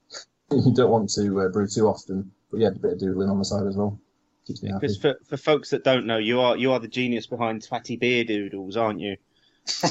you 0.51 0.73
don't 0.75 0.91
want 0.91 1.11
to 1.15 1.41
uh, 1.41 1.49
brew 1.49 1.67
too 1.67 1.89
often. 1.89 2.33
But 2.51 2.61
yeah, 2.61 2.69
a 2.69 2.73
bit 2.73 2.93
of 2.95 2.99
doodling 2.99 3.29
on 3.29 3.39
the 3.39 3.45
side 3.45 3.67
as 3.67 3.77
well 3.77 4.01
keeps 4.49 4.63
me 4.63 4.71
happy. 4.71 4.81
Because 4.81 4.99
for, 4.99 5.17
for 5.25 5.37
folks 5.37 5.71
that 5.71 5.85
don't 5.85 6.07
know, 6.07 6.19
you 6.19 6.41
are 6.41 6.57
you 6.57 6.73
are 6.73 6.81
the 6.81 6.89
genius 6.89 7.27
behind 7.27 7.63
Twatty 7.63 8.01
Beer 8.01 8.25
Doodles, 8.25 8.77
aren't 8.77 9.01
you? 9.01 9.17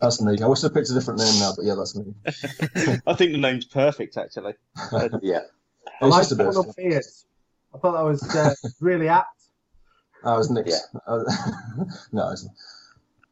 That's 0.00 0.22
me. 0.22 0.40
I 0.40 0.46
wish 0.46 0.64
I 0.64 0.68
picked 0.68 0.88
a 0.88 0.94
different 0.94 1.20
name 1.20 1.38
now, 1.38 1.52
but 1.54 1.64
yeah, 1.66 1.74
that's 1.74 1.94
me. 1.94 2.14
I 3.06 3.14
think 3.14 3.32
the 3.32 3.38
name's 3.38 3.66
perfect, 3.66 4.16
actually. 4.16 4.54
Yeah. 5.22 5.42
I 6.00 6.06
It's 6.06 6.10
like 6.10 6.20
just 6.22 6.32
a 6.32 6.36
bit. 6.36 6.46
Of, 6.46 6.74
beers. 6.74 7.26
I 7.74 7.78
thought 7.78 7.92
that 7.92 8.04
was 8.04 8.34
uh, 8.34 8.54
really 8.80 9.08
apt. 9.08 9.42
I 10.24 10.36
was 10.36 10.50
Nick's. 10.50 10.80
no, 12.10 12.30
it's, 12.30 12.48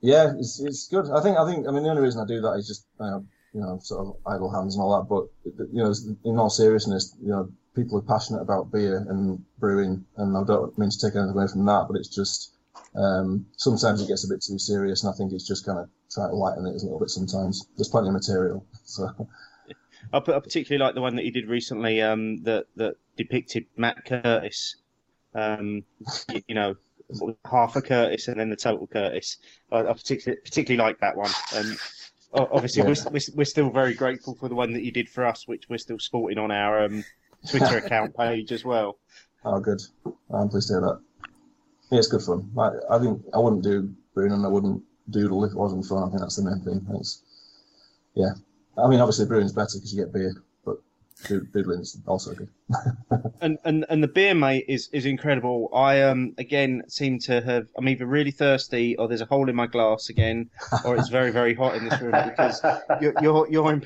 yeah, 0.01 0.33
it's, 0.39 0.61
it's 0.61 0.89
good. 0.89 1.11
I 1.11 1.21
think. 1.23 1.37
I 1.37 1.47
think. 1.47 1.67
I 1.69 1.73
mean, 1.73 1.83
the 1.83 1.91
only 1.91 2.03
reason 2.03 2.21
I 2.21 2.27
do 2.27 2.41
that 2.41 2.53
is 2.53 2.67
just 2.67 2.87
uh, 2.99 3.21
you 3.53 3.61
know 3.61 3.79
sort 3.83 4.07
of 4.07 4.17
idle 4.27 4.51
hands 4.51 4.75
and 4.75 4.83
all 4.83 4.99
that. 4.99 5.09
But 5.09 5.29
you 5.73 5.83
know, 5.83 5.93
in 6.25 6.39
all 6.39 6.51
seriousness, 6.51 7.15
you 7.21 7.29
know, 7.29 7.51
people 7.75 7.99
are 7.99 8.03
passionate 8.03 8.41
about 8.41 8.73
beer 8.73 9.05
and 9.09 9.45
brewing, 9.59 10.05
and 10.17 10.37
I 10.37 10.45
don't 10.45 10.77
mean 10.79 10.91
to 10.91 10.99
take 10.99 11.17
anything 11.17 11.35
away 11.35 11.49
from 11.49 11.67
that, 11.67 11.87
but 11.89 11.97
it's 11.97 12.09
just 12.09 12.55
um, 12.95 13.47
sometimes 13.57 14.01
it 14.01 14.09
gets 14.09 14.25
a 14.25 14.29
bit 14.29 14.43
too 14.43 14.59
serious, 14.59 15.05
and 15.05 15.13
I 15.13 15.17
think 15.17 15.33
it's 15.33 15.47
just 15.47 15.67
kind 15.67 15.79
of 15.79 15.89
trying 16.13 16.31
to 16.31 16.37
lighten 16.37 16.67
it 16.67 16.71
a 16.71 16.85
little 16.85 16.99
bit. 16.99 17.11
Sometimes 17.11 17.67
there's 17.77 17.89
plenty 17.89 18.09
of 18.09 18.15
material, 18.15 18.65
so 18.85 19.29
I 20.13 20.21
particularly 20.21 20.83
like 20.83 20.95
the 20.95 21.01
one 21.03 21.17
that 21.17 21.25
you 21.25 21.33
did 21.33 21.49
recently 21.49 22.01
um, 22.03 22.43
that 22.45 22.67
that 22.77 22.97
depicted 23.17 23.67
Matt 23.77 24.05
Curtis. 24.05 24.77
Um, 25.35 25.85
you 26.49 26.55
know, 26.55 26.75
half 27.44 27.77
a 27.77 27.83
Curtis 27.83 28.29
and 28.29 28.38
then 28.38 28.51
the 28.51 28.57
total 28.57 28.87
Curtis. 28.87 29.38
I, 29.73 29.81
I 29.81 29.92
particularly 29.92 30.40
particularly 30.44 30.83
like 30.88 30.99
that 31.01 31.16
one. 31.16 31.31
And 31.55 31.77
o- 32.35 32.49
obviously, 32.53 32.83
we're, 32.83 32.96
we're 33.11 33.20
we're 33.35 33.44
still 33.44 33.70
very 33.70 33.94
grateful 33.94 34.35
for 34.35 34.49
the 34.49 34.55
one 34.55 34.73
that 34.73 34.83
you 34.83 34.92
did 34.92 35.09
for 35.09 35.25
us, 35.27 35.46
which 35.46 35.68
we're 35.68 35.79
still 35.79 35.99
sporting 35.99 36.38
on 36.38 36.51
our 36.51 36.85
um, 36.85 37.05
Twitter 37.49 37.79
account 37.85 38.16
page 38.16 38.53
as 38.53 38.64
well. 38.64 38.99
oh, 39.44 39.61
good. 39.61 39.81
I'm 40.33 40.49
pleased 40.49 40.68
to 40.68 40.75
hear 40.75 40.81
that. 40.83 41.01
Yeah, 41.90 41.99
it's 41.99 42.09
good 42.09 42.23
fun. 42.23 42.51
I, 42.57 42.94
I 42.94 42.99
think 42.99 43.23
I 43.35 43.38
wouldn't 43.38 43.64
do 43.64 43.92
brewing 44.14 44.33
and 44.33 44.44
I 44.44 44.49
wouldn't 44.49 44.83
doodle 45.11 45.44
if 45.44 45.53
it 45.53 45.57
wasn't 45.59 45.85
fun. 45.87 46.05
I 46.05 46.09
think 46.09 46.20
that's 46.20 46.37
the 46.37 46.49
main 46.49 46.61
thing. 46.61 46.87
It's, 47.01 47.23
yeah. 48.14 48.31
I 48.79 48.87
mean, 48.88 49.01
obviously 49.01 49.27
brewing's 49.27 49.53
better 49.53 49.75
because 49.75 49.92
you 49.92 50.05
get 50.05 50.12
beer, 50.12 50.33
doodling's 51.29 51.99
also 52.07 52.35
good. 52.35 52.49
and 53.41 53.59
and 53.65 53.85
and 53.89 54.03
the 54.03 54.09
beer 54.09 54.35
mate 54.35 54.65
is 54.69 54.89
is 54.93 55.07
incredible. 55.07 55.69
I 55.75 56.03
um 56.03 56.35
again 56.39 56.83
seem 56.89 57.19
to 57.21 57.41
have 57.41 57.69
i'm 57.77 57.89
either 57.89 58.07
really 58.07 58.31
thirsty 58.31 58.97
or 58.97 59.09
there's 59.09 59.21
a 59.21 59.27
hole 59.27 59.49
in 59.49 59.57
my 59.57 59.67
glass 59.67 60.09
again 60.09 60.51
or 60.85 60.97
it's 60.97 61.09
very 61.09 61.31
very 61.31 61.55
hot 61.55 61.75
in 61.77 61.89
this 61.89 62.01
room 62.01 62.13
because 62.31 62.61
your 63.01 63.15
your, 63.21 63.51
your 63.51 63.81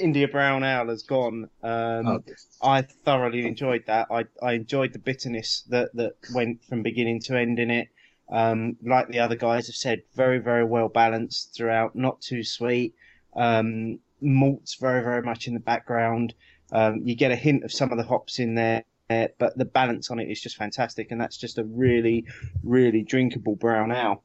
india 0.00 0.28
brown 0.28 0.64
ale 0.64 0.88
has 0.88 1.02
gone. 1.02 1.48
Um 1.62 2.06
Oh, 2.06 2.22
i 2.62 2.82
thoroughly 2.82 3.46
enjoyed 3.46 3.84
that. 3.86 4.08
I 4.10 4.24
i 4.42 4.52
enjoyed 4.52 4.92
the 4.92 4.98
bitterness 4.98 5.64
that 5.68 5.94
that 5.94 6.14
went 6.34 6.64
from 6.64 6.82
beginning 6.82 7.20
to 7.22 7.38
end 7.38 7.58
in 7.58 7.70
it. 7.70 7.88
Um 8.30 8.76
like 8.82 9.08
the 9.08 9.20
other 9.20 9.36
guys 9.36 9.66
have 9.66 9.76
said 9.76 10.02
very 10.14 10.38
very 10.38 10.64
well 10.64 10.88
balanced 10.88 11.54
throughout 11.54 11.94
not 11.94 12.20
too 12.20 12.42
sweet. 12.42 12.94
Um 13.34 13.98
malts 14.20 14.76
very 14.76 15.02
very 15.02 15.22
much 15.22 15.48
in 15.48 15.54
the 15.54 15.60
background 15.60 16.32
um, 16.72 17.02
you 17.04 17.14
get 17.14 17.30
a 17.30 17.36
hint 17.36 17.64
of 17.64 17.72
some 17.72 17.92
of 17.92 17.98
the 17.98 18.04
hops 18.04 18.38
in 18.38 18.54
there, 18.54 18.84
but 19.08 19.56
the 19.56 19.64
balance 19.64 20.10
on 20.10 20.18
it 20.18 20.30
is 20.30 20.40
just 20.40 20.56
fantastic, 20.56 21.10
and 21.10 21.20
that's 21.20 21.36
just 21.36 21.58
a 21.58 21.64
really, 21.64 22.24
really 22.64 23.02
drinkable 23.02 23.56
brown 23.56 23.92
ale. 23.92 24.22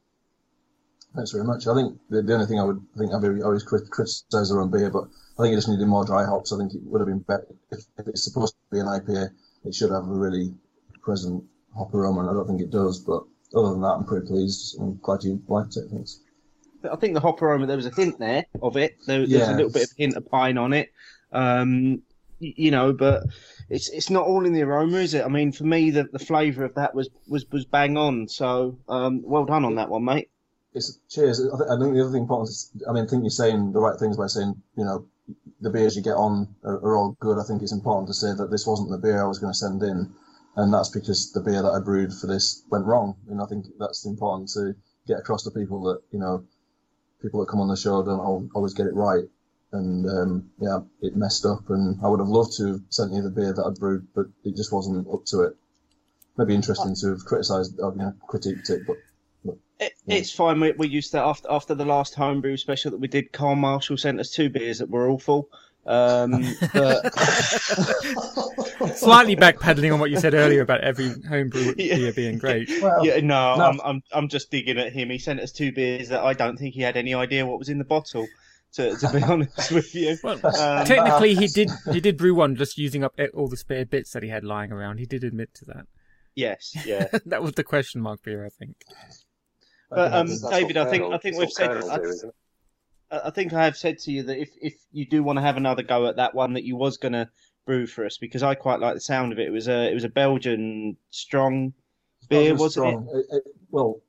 Thanks 1.14 1.32
very 1.32 1.44
much. 1.44 1.66
I 1.66 1.74
think 1.74 1.98
the, 2.10 2.22
the 2.22 2.34
only 2.34 2.46
thing 2.46 2.60
I 2.60 2.64
would 2.64 2.80
I 2.94 2.98
think 2.98 3.12
I've 3.12 3.24
always 3.44 3.62
crit- 3.62 3.90
criticised 3.90 4.52
their 4.52 4.60
own 4.60 4.70
beer, 4.70 4.90
but 4.90 5.04
I 5.38 5.42
think 5.42 5.52
it 5.52 5.56
just 5.56 5.68
needed 5.68 5.86
more 5.86 6.04
dry 6.04 6.24
hops. 6.24 6.52
I 6.52 6.58
think 6.58 6.74
it 6.74 6.80
would 6.84 7.00
have 7.00 7.08
been 7.08 7.20
better 7.20 7.46
if, 7.70 7.80
if 7.98 8.06
it's 8.08 8.22
supposed 8.22 8.54
to 8.54 8.76
be 8.76 8.80
an 8.80 8.86
IPA. 8.86 9.30
It 9.64 9.74
should 9.74 9.90
have 9.90 10.04
a 10.04 10.12
really 10.12 10.54
present 11.02 11.42
hop 11.76 11.92
aroma, 11.94 12.20
and 12.20 12.30
I 12.30 12.32
don't 12.34 12.46
think 12.46 12.60
it 12.60 12.70
does. 12.70 12.98
But 13.00 13.24
other 13.54 13.70
than 13.70 13.80
that, 13.80 13.88
I'm 13.98 14.04
pretty 14.04 14.26
pleased. 14.26 14.76
I'm 14.78 14.98
glad 14.98 15.24
you 15.24 15.42
liked 15.48 15.76
it. 15.76 15.88
Thanks. 15.90 16.20
I 16.90 16.94
think 16.96 17.14
the 17.14 17.20
hop 17.20 17.40
aroma 17.42 17.66
there 17.66 17.76
was 17.76 17.86
a 17.86 17.90
hint 17.94 18.18
there 18.18 18.44
of 18.62 18.76
it. 18.76 18.96
There, 19.06 19.18
there's 19.20 19.30
Yeah. 19.30 19.54
a 19.54 19.56
little 19.56 19.72
bit 19.72 19.84
of 19.84 19.96
hint 19.96 20.14
of 20.14 20.28
pine 20.30 20.58
on 20.58 20.72
it, 20.72 20.92
um, 21.32 22.02
you 22.38 22.70
know, 22.70 22.92
but 22.92 23.24
it's 23.68 23.88
it's 23.90 24.10
not 24.10 24.26
all 24.26 24.46
in 24.46 24.52
the 24.52 24.62
aroma, 24.62 24.98
is 24.98 25.14
it? 25.14 25.24
I 25.24 25.28
mean, 25.28 25.52
for 25.52 25.64
me, 25.64 25.90
the, 25.90 26.04
the 26.04 26.18
flavour 26.18 26.64
of 26.64 26.74
that 26.74 26.94
was, 26.94 27.08
was, 27.28 27.44
was 27.50 27.64
bang 27.64 27.96
on. 27.96 28.28
So, 28.28 28.78
um, 28.88 29.22
well 29.24 29.44
done 29.44 29.64
on 29.64 29.74
that 29.76 29.88
one, 29.88 30.04
mate. 30.04 30.30
It's 30.74 30.98
cheers. 31.08 31.40
I, 31.40 31.56
th- 31.56 31.70
I 31.70 31.78
think 31.78 31.94
the 31.94 32.02
other 32.02 32.12
thing 32.12 32.22
important 32.22 32.50
is, 32.50 32.70
I 32.88 32.92
mean, 32.92 33.04
I 33.04 33.06
think 33.06 33.22
you're 33.22 33.30
saying 33.30 33.72
the 33.72 33.80
right 33.80 33.98
things 33.98 34.16
by 34.16 34.26
saying, 34.26 34.54
you 34.76 34.84
know, 34.84 35.06
the 35.60 35.70
beers 35.70 35.96
you 35.96 36.02
get 36.02 36.14
on 36.14 36.54
are, 36.62 36.76
are 36.76 36.96
all 36.96 37.16
good. 37.20 37.38
I 37.38 37.42
think 37.42 37.62
it's 37.62 37.72
important 37.72 38.08
to 38.08 38.14
say 38.14 38.32
that 38.36 38.50
this 38.50 38.66
wasn't 38.66 38.90
the 38.90 38.98
beer 38.98 39.22
I 39.22 39.26
was 39.26 39.38
going 39.38 39.52
to 39.52 39.58
send 39.58 39.82
in, 39.82 40.10
and 40.56 40.72
that's 40.72 40.88
because 40.90 41.32
the 41.32 41.40
beer 41.40 41.62
that 41.62 41.72
I 41.72 41.80
brewed 41.80 42.12
for 42.12 42.26
this 42.26 42.62
went 42.70 42.86
wrong. 42.86 43.16
And 43.28 43.40
I 43.40 43.46
think 43.46 43.66
that's 43.78 44.06
important 44.06 44.50
to 44.50 44.74
get 45.06 45.18
across 45.18 45.42
to 45.44 45.50
people 45.50 45.82
that 45.84 46.00
you 46.12 46.18
know, 46.18 46.44
people 47.22 47.40
that 47.40 47.50
come 47.50 47.60
on 47.60 47.68
the 47.68 47.76
show 47.76 48.02
don't 48.04 48.50
always 48.54 48.74
get 48.74 48.86
it 48.86 48.94
right. 48.94 49.24
And 49.72 50.08
um, 50.08 50.50
yeah, 50.60 50.80
it 51.02 51.14
messed 51.14 51.44
up, 51.44 51.68
and 51.68 51.98
I 52.02 52.08
would 52.08 52.20
have 52.20 52.28
loved 52.28 52.56
to 52.56 52.66
have 52.68 52.80
sent 52.88 53.12
you 53.12 53.22
the 53.22 53.28
beer 53.30 53.52
that 53.52 53.62
I 53.62 53.70
brewed, 53.78 54.08
but 54.14 54.26
it 54.44 54.56
just 54.56 54.72
wasn't 54.72 55.06
up 55.12 55.24
to 55.26 55.42
it. 55.42 55.56
Maybe 56.38 56.54
interesting 56.54 56.94
to 57.00 57.08
have 57.10 57.24
criticised, 57.26 57.76
you 57.76 57.92
know, 57.96 58.14
critiqued 58.28 58.70
it, 58.70 58.86
but 58.86 58.96
It, 59.80 59.92
Yeah. 60.06 60.16
It's 60.16 60.30
fine. 60.32 60.58
We, 60.60 60.72
we 60.72 60.88
used 60.88 61.12
that 61.12 61.22
after 61.24 61.50
after 61.50 61.74
the 61.74 61.84
last 61.84 62.14
homebrew 62.14 62.56
special 62.56 62.92
that 62.92 63.00
we 63.00 63.08
did. 63.08 63.32
Carl 63.32 63.56
Marshall 63.56 63.98
sent 63.98 64.20
us 64.20 64.30
two 64.30 64.48
beers 64.48 64.78
that 64.78 64.88
were 64.88 65.10
awful. 65.10 65.48
Um, 65.86 66.44
but 66.72 67.12
Slightly 68.96 69.36
backpedaling 69.36 69.92
on 69.92 70.00
what 70.00 70.10
you 70.10 70.18
said 70.18 70.34
earlier 70.34 70.60
about 70.62 70.82
every 70.82 71.12
homebrew 71.28 71.74
Yeah. 71.78 71.96
beer 71.96 72.12
being 72.12 72.38
great. 72.38 72.70
Well, 72.80 73.04
yeah, 73.04 73.16
no, 73.20 73.56
No. 73.56 73.64
I'm, 73.64 73.80
I'm 73.84 74.02
I'm 74.12 74.28
just 74.28 74.50
digging 74.50 74.78
at 74.78 74.92
him. 74.92 75.10
He 75.10 75.18
sent 75.18 75.40
us 75.40 75.52
two 75.52 75.72
beers 75.72 76.08
that 76.08 76.22
I 76.22 76.32
don't 76.34 76.56
think 76.56 76.74
he 76.74 76.80
had 76.82 76.96
any 76.96 77.14
idea 77.14 77.44
what 77.46 77.58
was 77.58 77.68
in 77.68 77.78
the 77.78 77.84
bottle. 77.84 78.26
To 78.74 78.96
to 78.96 79.12
be 79.12 79.22
honest 79.22 79.72
with 79.72 79.94
you, 79.94 80.16
Well, 80.22 80.38
Um, 80.44 80.84
technically, 80.86 81.34
he 81.34 81.46
did 81.46 81.70
he 81.92 82.00
did 82.00 82.16
brew 82.18 82.34
one 82.34 82.54
just 82.56 82.76
using 82.78 83.02
up 83.02 83.18
e- 83.18 83.28
all 83.34 83.48
the 83.48 83.56
spare 83.56 83.86
bits 83.86 84.10
that 84.12 84.22
he 84.22 84.28
had 84.28 84.44
lying 84.44 84.72
around. 84.72 84.98
He 84.98 85.06
did 85.06 85.24
admit 85.24 85.54
to 85.54 85.64
that. 85.66 85.86
yes, 86.36 86.76
yeah. 86.86 87.06
that 87.26 87.42
was 87.42 87.52
the 87.52 87.64
question 87.64 88.00
mark 88.00 88.22
beer, 88.22 88.44
I 88.44 88.50
think. 88.50 88.76
But, 89.90 90.12
um, 90.12 90.28
David, 90.50 90.76
I 90.76 90.84
think- 90.90 91.04
I 91.12 91.16
think 91.18 91.38
we've 91.38 91.50
said- 91.50 91.70
I- 91.70 91.96
do, 91.98 92.04
isn't 92.04 92.28
it? 92.28 92.34
I 93.10 93.28
I 93.28 93.30
think 93.30 93.54
I 93.54 93.64
have 93.64 93.76
said 93.78 93.98
to 94.00 94.12
you 94.12 94.22
that 94.24 94.38
if, 94.38 94.50
if 94.60 94.74
you 94.92 95.06
do 95.06 95.22
want 95.22 95.38
to 95.38 95.42
have 95.42 95.56
another 95.56 95.82
go 95.82 96.06
at 96.08 96.16
that 96.16 96.34
one 96.34 96.52
that 96.52 96.64
you 96.64 96.76
was 96.76 96.98
going 96.98 97.14
to 97.14 97.30
brew 97.64 97.86
for 97.86 98.04
us, 98.04 98.18
because 98.18 98.42
I 98.42 98.54
quite 98.54 98.80
like 98.80 98.94
the 98.94 99.00
sound 99.00 99.32
of 99.32 99.38
it. 99.38 99.46
It 99.48 99.50
was 99.50 99.66
a 99.66 99.90
it 99.90 99.94
was 99.94 100.04
a 100.04 100.10
Belgian 100.10 100.98
strong 101.08 101.72
beer, 102.28 102.54
Belgian 102.54 102.58
wasn't 102.58 102.86
it? 102.86 102.90
strong. 102.90 103.08
It, 103.30 103.36
it, 103.36 103.42
well, 103.70 104.02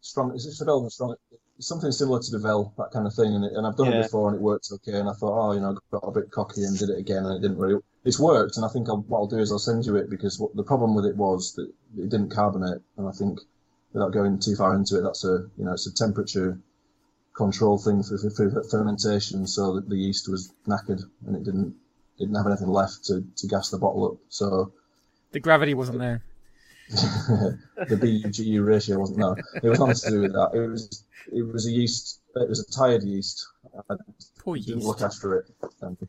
strong. 0.00 0.34
Is 0.34 0.44
it 0.46 0.60
a 0.60 0.64
Belgian 0.66 0.90
strong? 0.90 1.14
It's 1.30 1.41
something 1.62 1.92
similar 1.92 2.20
to 2.20 2.30
Duvel, 2.30 2.74
that 2.78 2.90
kind 2.92 3.06
of 3.06 3.14
thing. 3.14 3.34
And, 3.34 3.44
it, 3.44 3.52
and 3.54 3.66
I've 3.66 3.76
done 3.76 3.90
Yeah. 3.90 4.00
it 4.00 4.02
before, 4.04 4.28
and 4.28 4.36
it 4.36 4.42
worked 4.42 4.68
okay. 4.72 4.98
And 4.98 5.08
I 5.08 5.12
thought, 5.12 5.36
oh, 5.38 5.52
you 5.52 5.60
know, 5.60 5.70
I 5.70 5.76
got 5.90 6.08
a 6.08 6.12
bit 6.12 6.30
cocky 6.30 6.64
and 6.64 6.78
did 6.78 6.90
it 6.90 6.98
again, 6.98 7.24
and 7.24 7.36
it 7.36 7.40
didn't 7.40 7.58
really. 7.58 7.80
It's 8.04 8.18
worked, 8.18 8.56
and 8.56 8.66
I 8.66 8.68
think 8.68 8.88
I'll, 8.88 9.02
what 9.02 9.18
I'll 9.18 9.26
do 9.26 9.38
is 9.38 9.52
I'll 9.52 9.58
send 9.58 9.86
you 9.86 9.96
it 9.96 10.10
because 10.10 10.38
what, 10.38 10.54
the 10.56 10.64
problem 10.64 10.94
with 10.94 11.06
it 11.06 11.16
was 11.16 11.54
that 11.54 11.68
it 11.96 12.08
didn't 12.10 12.30
carbonate, 12.30 12.82
and 12.96 13.08
I 13.08 13.12
think 13.12 13.38
without 13.92 14.12
going 14.12 14.38
too 14.40 14.56
far 14.56 14.74
into 14.74 14.98
it, 14.98 15.02
that's 15.02 15.24
a 15.24 15.46
you 15.56 15.64
know 15.64 15.72
it's 15.72 15.86
a 15.86 15.94
temperature 15.94 16.58
control 17.34 17.78
thing 17.78 18.02
for, 18.02 18.18
for, 18.18 18.50
for 18.50 18.64
fermentation, 18.70 19.46
so 19.46 19.76
that 19.76 19.88
the 19.88 19.96
yeast 19.96 20.28
was 20.28 20.52
knackered 20.66 21.02
and 21.26 21.36
it 21.36 21.44
didn't 21.44 21.74
it 22.18 22.24
didn't 22.26 22.34
have 22.36 22.46
anything 22.46 22.68
left 22.68 23.04
to, 23.06 23.24
to 23.36 23.46
gas 23.46 23.70
the 23.70 23.78
bottle 23.78 24.04
up. 24.12 24.18
So 24.28 24.72
The 25.30 25.40
gravity 25.40 25.74
wasn't 25.74 25.98
there. 25.98 26.22
the 27.88 28.28
BU 28.32 28.62
ratio 28.62 28.98
wasn't 28.98 29.18
no. 29.18 29.36
It 29.62 29.68
was 29.68 29.78
nothing 29.78 29.94
to 29.94 30.10
do 30.10 30.20
with 30.22 30.32
that. 30.32 30.50
It 30.54 30.68
was 30.68 31.04
it 31.32 31.42
was 31.42 31.66
a 31.66 31.70
yeast. 31.70 32.20
It 32.36 32.48
was 32.48 32.60
a 32.60 32.70
tired 32.70 33.02
yeast. 33.02 33.46
I 33.90 33.94
Poor 34.38 34.56
didn't 34.56 34.76
yeast. 34.76 34.86
look 34.86 35.00
after 35.02 35.38
it, 35.38 35.46
um, 35.62 35.70
and 36.00 36.08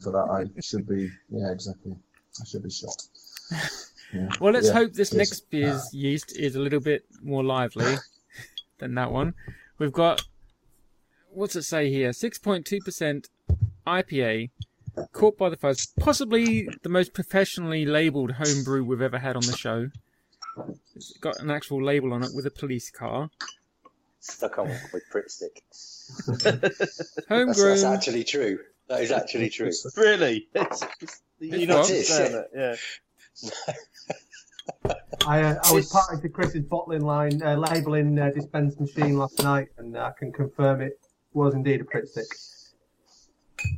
for 0.00 0.10
that 0.12 0.28
I 0.56 0.60
should 0.60 0.86
be 0.88 1.10
yeah 1.30 1.50
exactly. 1.50 1.94
I 2.40 2.44
should 2.44 2.62
be 2.62 2.70
shot. 2.70 3.02
Yeah. 3.50 4.28
Well, 4.40 4.52
let's 4.52 4.66
Yeah. 4.66 4.74
hope 4.74 4.92
this 4.92 5.14
next 5.14 5.48
beer's 5.48 5.88
yeast 5.94 6.36
is 6.36 6.54
a 6.54 6.60
little 6.60 6.80
bit 6.80 7.06
more 7.22 7.42
lively 7.42 7.96
than 8.78 8.94
that 8.96 9.10
one. 9.10 9.32
We've 9.78 9.92
got 9.92 10.22
what's 11.30 11.56
it 11.56 11.62
say 11.62 11.88
here? 11.90 12.12
Six 12.12 12.38
point 12.38 12.66
two 12.66 12.80
percent 12.80 13.30
IPA, 13.86 14.50
caught 15.12 15.38
by 15.38 15.48
the 15.48 15.56
fuzz. 15.56 15.86
Possibly 15.98 16.68
the 16.82 16.88
most 16.88 17.12
professionally 17.14 17.84
labelled 17.86 18.32
homebrew 18.32 18.84
we've 18.84 19.00
ever 19.02 19.18
had 19.18 19.36
on 19.36 19.42
the 19.42 19.56
show. 19.56 19.90
It's 20.94 21.16
got 21.18 21.40
an 21.40 21.50
actual 21.50 21.82
label 21.82 22.12
on 22.12 22.22
it 22.22 22.30
with 22.34 22.46
a 22.46 22.50
police 22.50 22.90
car. 22.90 23.30
Stuck 24.20 24.58
on 24.58 24.68
with 24.92 25.02
Pritt 25.12 25.30
stick. 25.30 25.62
That's, 26.44 27.18
Homegrown. 27.28 27.68
that's 27.70 27.84
actually 27.84 28.24
true. 28.24 28.58
That 28.88 29.00
is 29.00 29.10
actually 29.10 29.48
true. 29.50 29.72
Really? 29.96 30.46
It's, 30.54 30.84
it's, 31.00 31.22
you're 31.40 31.56
It's 31.58 31.68
not 31.68 31.78
what? 31.78 31.86
saying 31.86 32.34
it, 32.36 32.50
yeah. 32.54 33.74
I, 35.26 35.42
uh, 35.42 35.58
I 35.64 35.72
was 35.72 35.88
party 35.88 36.20
to 36.22 36.28
Chris's 36.28 36.64
bottling 36.64 37.00
line, 37.02 37.42
uh, 37.42 37.56
labelling 37.56 38.18
uh, 38.18 38.30
dispense 38.30 38.78
machine 38.78 39.16
last 39.16 39.42
night, 39.42 39.68
and 39.78 39.96
I 39.96 40.12
can 40.18 40.32
confirm 40.32 40.80
it 40.82 41.00
was 41.32 41.54
indeed 41.54 41.80
a 41.80 41.84
Pritt 41.84 42.08
stick. 42.08 42.26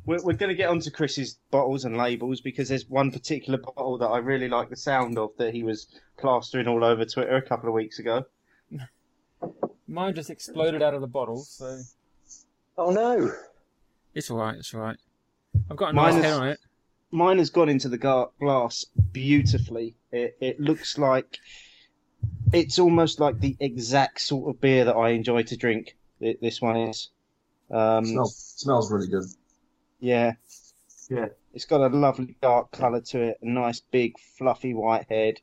We're, 0.07 0.23
we're 0.23 0.33
going 0.35 0.51
to 0.51 0.55
get 0.55 0.69
onto 0.69 0.91
Chris's 0.91 1.39
bottles 1.51 1.85
and 1.85 1.97
labels 1.97 2.41
because 2.41 2.69
there's 2.69 2.89
one 2.89 3.11
particular 3.11 3.59
bottle 3.59 3.99
that 3.99 4.07
I 4.09 4.19
really 4.19 4.49
like 4.49 4.69
the 4.71 4.77
sound 4.77 5.19
of 5.19 5.31
that 5.39 5.55
he 5.55 5.63
was 5.63 5.87
plastering 6.19 6.69
all 6.69 6.85
over 6.85 7.05
Twitter 7.05 7.37
a 7.37 7.43
couple 7.43 7.69
of 7.69 7.75
weeks 7.75 7.99
ago. 7.99 8.25
Mine 9.87 10.15
just 10.15 10.31
exploded 10.31 10.83
out 10.83 10.95
of 10.95 11.01
the 11.01 11.07
bottle, 11.07 11.39
so 11.39 11.79
Oh 12.79 12.91
no! 12.91 13.33
it's 14.15 14.31
all 14.31 14.39
right. 14.39 14.57
It's 14.57 14.73
all 14.75 14.81
right. 14.81 14.97
I've 15.71 15.77
got 15.77 15.91
a 15.91 15.93
Mine 15.93 16.15
nice 16.15 16.19
is- 16.19 16.25
head 16.25 16.33
on 16.41 16.49
it. 16.49 16.59
Mine 17.11 17.39
has 17.39 17.51
gone 17.51 17.69
into 17.69 17.89
the 17.89 17.99
ga- 17.99 18.27
glass 18.41 18.85
beautifully. 19.13 19.95
It, 20.11 20.37
it 20.41 20.59
looks 20.59 20.99
like 20.99 21.39
it's 22.53 22.79
almost 22.81 23.21
like 23.21 23.39
the 23.39 23.57
exact 23.61 24.21
sort 24.21 24.51
of 24.53 24.61
beer 24.61 24.85
that 24.85 24.97
I 24.97 25.11
enjoy 25.11 25.45
to 25.45 25.57
drink. 25.57 25.97
thi- 26.19 26.39
This 26.43 26.61
one 26.61 26.77
is. 26.77 27.11
Um, 27.71 28.05
smells 28.07 28.55
smells 28.57 28.91
really 28.91 29.07
good. 29.07 29.25
Yeah. 30.01 30.33
Yeah. 31.09 31.29
It's 31.53 31.67
got 31.67 31.81
a 31.81 31.95
lovely 31.95 32.37
dark 32.41 32.73
colour 32.73 33.01
to 33.01 33.21
it, 33.23 33.39
a 33.43 33.47
nice 33.49 33.81
big 33.81 34.19
fluffy 34.19 34.75
white 34.75 35.07
head. 35.09 35.41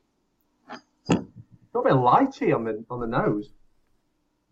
Got 1.08 1.80
a 1.80 1.82
bit 1.82 1.92
lychee 1.92 2.54
on 2.54 2.64
the 2.64 2.84
on 2.90 3.00
the 3.00 3.06
nose. 3.06 3.50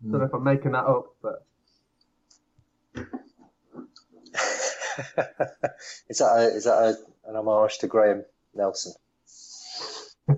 Don't 0.01 0.19
know 0.19 0.25
if 0.25 0.33
I'm 0.33 0.43
making 0.43 0.71
that 0.71 0.85
up, 0.85 1.15
but 1.21 1.45
is 6.09 6.17
that 6.17 6.31
a, 6.35 6.55
is 6.55 6.63
that 6.63 6.77
a, 6.77 6.97
an 7.29 7.35
homage 7.35 7.77
to 7.79 7.87
Graham 7.87 8.25
Nelson? 8.55 8.93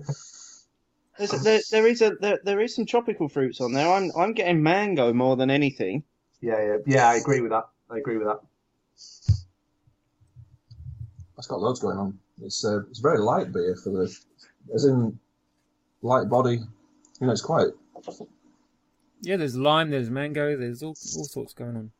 There's 1.16 1.32
a, 1.32 1.38
there, 1.38 1.60
there 1.70 1.86
is 1.86 2.02
a 2.02 2.10
there, 2.20 2.40
there 2.44 2.60
is 2.60 2.74
some 2.74 2.86
tropical 2.86 3.28
fruits 3.28 3.60
on 3.60 3.72
there. 3.72 3.90
I'm 3.90 4.10
I'm 4.16 4.32
getting 4.34 4.62
mango 4.62 5.12
more 5.12 5.36
than 5.36 5.50
anything. 5.50 6.02
yeah, 6.40 6.60
yeah, 6.60 6.76
yeah. 6.86 7.08
I 7.08 7.14
agree 7.14 7.40
with 7.40 7.52
that. 7.52 7.68
I 7.88 7.98
agree 7.98 8.18
with 8.18 8.26
that. 8.26 8.40
It's 11.44 11.50
got 11.50 11.60
loads 11.60 11.80
going 11.80 11.98
on. 11.98 12.18
It's 12.40 12.64
uh, 12.64 12.80
it's 12.88 13.00
very 13.00 13.18
light 13.18 13.52
beer 13.52 13.76
for 13.76 13.90
the, 13.90 14.18
as 14.74 14.86
in 14.86 15.18
light 16.00 16.30
body. 16.30 16.54
You 17.20 17.26
know, 17.26 17.32
it's 17.32 17.42
quite. 17.42 17.66
Yeah, 19.20 19.36
there's 19.36 19.54
lime, 19.54 19.90
there's 19.90 20.08
mango, 20.08 20.56
there's 20.56 20.82
all 20.82 20.96
all 21.16 21.24
sorts 21.24 21.52
going 21.52 21.76
on. 21.76 21.90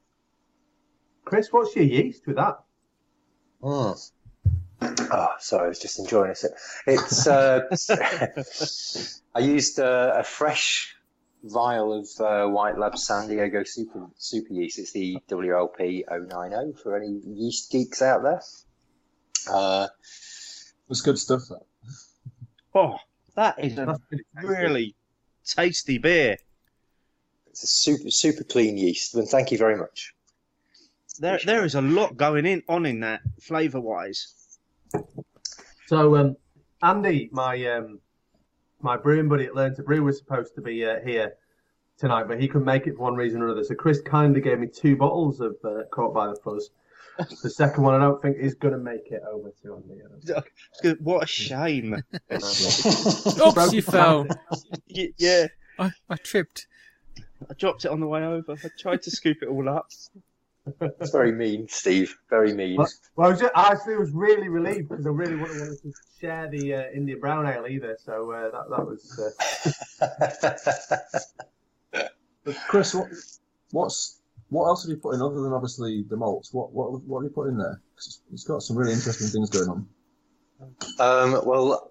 Chris, 1.26 1.52
what's 1.52 1.76
your 1.76 1.84
yeast 1.84 2.26
with 2.26 2.36
that? 2.36 2.58
Mm. 3.62 4.10
Oh, 4.80 5.28
sorry, 5.40 5.66
I 5.66 5.68
was 5.68 5.78
just 5.78 5.98
enjoying 5.98 6.30
it. 6.30 6.44
It's 6.86 7.26
uh, 7.26 7.64
I 9.34 9.40
used 9.40 9.78
uh, 9.78 10.14
a 10.16 10.24
fresh 10.24 10.96
vial 11.42 11.92
of 11.92 12.08
uh, 12.18 12.48
White 12.48 12.78
Lab 12.78 12.96
San 12.96 13.28
Diego 13.28 13.62
super 13.64 14.06
super 14.16 14.54
yeast. 14.54 14.78
It's 14.78 14.92
the 14.92 15.18
WLP 15.28 16.04
090 16.08 16.78
for 16.82 16.96
any 16.96 17.20
yeast 17.26 17.70
geeks 17.70 18.00
out 18.00 18.22
there. 18.22 18.40
Uh, 19.50 19.88
It's 20.90 21.00
good 21.00 21.18
stuff. 21.18 21.42
That. 21.48 21.60
Oh, 22.74 22.96
that 23.36 23.58
is 23.62 23.72
a 23.78 23.86
That's 23.86 23.98
pretty 24.08 24.24
tasty. 24.36 24.48
really 24.48 24.94
tasty 25.46 25.98
beer. 25.98 26.36
it's 27.48 27.62
a 27.62 27.66
super 27.66 28.10
super 28.10 28.44
clean 28.44 28.76
yeast. 28.76 29.14
And 29.14 29.28
thank 29.28 29.50
you 29.52 29.58
very 29.58 29.76
much. 29.76 30.14
There 31.18 31.38
there 31.44 31.64
is 31.64 31.74
a 31.74 31.80
lot 31.82 32.16
going 32.16 32.46
in 32.46 32.62
on 32.68 32.86
in 32.86 33.00
that 33.00 33.20
flavour 33.40 33.80
wise. 33.80 34.34
So, 35.86 36.16
um, 36.16 36.36
Andy, 36.82 37.28
my 37.32 37.64
um, 37.66 38.00
my 38.80 38.96
brewing 38.96 39.28
buddy 39.28 39.44
at 39.46 39.54
Learn 39.54 39.74
to 39.76 39.82
Brew 39.82 40.02
was 40.02 40.18
supposed 40.18 40.54
to 40.56 40.60
be 40.60 40.84
uh, 40.84 41.00
here 41.04 41.34
tonight, 41.98 42.24
but 42.26 42.40
he 42.40 42.48
couldn't 42.48 42.64
make 42.66 42.86
it 42.86 42.96
for 42.96 43.02
one 43.04 43.14
reason 43.14 43.40
or 43.42 43.46
another. 43.46 43.64
So 43.64 43.74
Chris 43.74 44.00
kindly 44.00 44.40
gave 44.40 44.58
me 44.58 44.66
two 44.66 44.96
bottles 44.96 45.40
of 45.40 45.56
uh, 45.64 45.84
Caught 45.92 46.14
by 46.14 46.26
the 46.28 46.36
Fuzz. 46.36 46.70
The 47.18 47.50
second 47.50 47.84
one, 47.84 47.94
I 47.94 47.98
don't 48.00 48.20
think 48.20 48.36
is 48.38 48.54
going 48.54 48.74
to 48.74 48.80
make 48.80 49.10
it 49.10 49.22
over 49.30 49.50
to 49.62 49.76
Andy. 49.76 50.02
I 50.34 50.42
don't 50.82 51.00
What 51.00 51.24
a 51.24 51.26
shame. 51.26 51.90
know. 51.90 52.36
Oops, 53.46 53.72
you 53.72 53.82
fell. 53.82 54.26
Yeah, 54.88 55.46
I, 55.78 55.90
I 56.08 56.16
tripped. 56.16 56.66
I 57.48 57.54
dropped 57.54 57.84
it 57.84 57.90
on 57.90 58.00
the 58.00 58.06
way 58.06 58.24
over. 58.24 58.52
I 58.52 58.68
tried 58.78 59.02
to 59.02 59.10
scoop 59.10 59.38
it 59.42 59.48
all 59.48 59.68
up. 59.68 59.90
That's 60.80 61.10
very 61.10 61.32
mean, 61.32 61.68
Steve. 61.68 62.16
Very 62.30 62.54
mean. 62.54 62.76
Well, 62.76 62.88
well, 63.16 63.26
I, 63.26 63.30
was 63.30 63.40
just, 63.40 63.52
I 63.54 63.72
actually 63.72 63.96
was 63.96 64.12
really 64.12 64.48
relieved 64.48 64.88
because 64.88 65.06
I 65.06 65.10
really 65.10 65.36
wouldn't 65.36 65.60
want 65.60 65.78
to 65.82 65.92
share 66.18 66.48
the 66.48 66.74
uh, 66.74 66.82
India 66.94 67.16
Brown 67.18 67.46
Ale 67.46 67.66
either. 67.66 67.98
So 68.02 68.32
uh, 68.32 68.50
that 68.50 68.70
that 68.70 68.86
was 68.86 69.20
uh, 71.92 72.00
But 72.44 72.56
Chris, 72.68 72.94
what, 72.94 73.08
what's 73.72 74.20
what 74.50 74.66
else 74.66 74.84
have 74.84 74.90
you 74.90 74.96
put 74.96 75.14
in 75.14 75.22
other 75.22 75.40
than 75.40 75.52
obviously 75.52 76.04
the 76.08 76.16
malts? 76.16 76.52
What 76.52 76.72
what 76.72 77.02
what 77.02 77.22
have 77.22 77.30
you 77.30 77.34
put 77.34 77.48
in 77.48 77.58
there? 77.58 77.80
'Cause 77.96 78.20
it's 78.32 78.44
got 78.44 78.62
some 78.62 78.76
really 78.76 78.92
interesting 78.92 79.28
things 79.28 79.50
going 79.50 79.68
on. 79.68 79.88
Um, 80.98 81.44
well, 81.44 81.90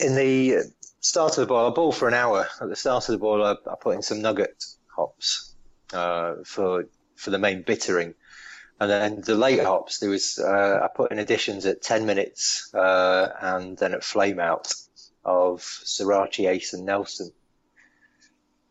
in 0.00 0.14
the 0.14 0.72
start 1.00 1.32
of 1.38 1.42
the 1.42 1.46
boil, 1.46 1.66
I 1.66 1.70
boil 1.70 1.92
for 1.92 2.08
an 2.08 2.14
hour. 2.14 2.46
At 2.60 2.68
the 2.68 2.76
start 2.76 3.08
of 3.08 3.12
the 3.12 3.18
boil, 3.18 3.44
I, 3.44 3.52
I 3.70 3.74
put 3.80 3.94
in 3.96 4.02
some 4.02 4.22
nugget 4.22 4.64
hops 4.94 5.54
uh, 5.92 6.36
for 6.44 6.84
for 7.16 7.30
the 7.30 7.38
main 7.38 7.62
bittering, 7.62 8.14
and 8.78 8.90
then 8.90 9.20
the 9.20 9.34
late 9.34 9.60
hops. 9.60 9.98
There 9.98 10.10
was 10.10 10.38
uh, 10.38 10.80
I 10.82 10.88
put 10.94 11.12
in 11.12 11.18
additions 11.18 11.66
at 11.66 11.82
ten 11.82 12.06
minutes, 12.06 12.72
uh, 12.74 13.28
and 13.40 13.76
then 13.76 13.94
at 13.94 14.04
flame 14.04 14.40
out 14.40 14.72
of 15.24 15.60
Sorachi 15.60 16.48
Ace 16.48 16.72
and 16.72 16.86
Nelson. 16.86 17.32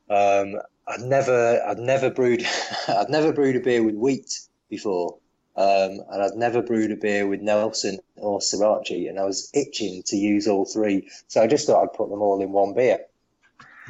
Um, 0.10 0.56
I'd 0.90 1.02
never, 1.02 1.62
I'd 1.68 1.78
never 1.80 2.10
brewed, 2.10 2.44
I'd 2.88 3.10
never 3.10 3.32
brewed 3.32 3.56
a 3.56 3.60
beer 3.60 3.84
with 3.84 3.96
wheat 3.96 4.40
before. 4.70 5.18
Um, 5.56 6.00
and 6.10 6.24
I'd 6.24 6.36
never 6.36 6.62
brewed 6.62 6.92
a 6.92 6.96
beer 6.96 7.28
with 7.28 7.42
Nelson 7.42 8.00
or 8.16 8.40
Sorachi, 8.40 9.10
and 9.10 9.20
I 9.20 9.26
was 9.26 9.50
itching 9.54 10.04
to 10.08 10.16
use 10.16 10.48
all 10.48 10.64
three. 10.66 11.10
So 11.28 11.42
I 11.42 11.48
just 11.48 11.68
thought 11.68 11.84
I'd 11.84 11.94
put 11.94 12.10
them 12.10 12.22
all 12.22 12.42
in 12.42 12.52
one 12.54 12.74
beer. 12.74 13.00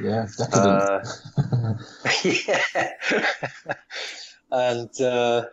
Yeah, 0.01 0.27
decadent. 0.35 1.05
Uh, 1.37 1.73
yeah. 2.23 2.91
and 4.51 5.01
uh, 5.01 5.45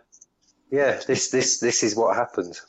yeah, 0.71 0.99
this 1.05 1.29
this 1.29 1.59
this 1.59 1.83
is 1.83 1.95
what 1.95 2.15
happened. 2.15 2.59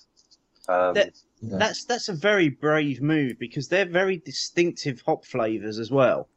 Um, 0.69 0.95
That- 0.95 1.13
yeah. 1.41 1.57
That's 1.59 1.85
that's 1.85 2.09
a 2.09 2.15
very 2.15 2.49
brave 2.49 3.01
move 3.01 3.39
because 3.39 3.69
they're 3.69 3.87
very 3.89 4.17
distinctive 4.17 5.01
hop 5.07 5.25
flavors 5.25 5.79
as 5.79 5.89
well. 5.89 6.29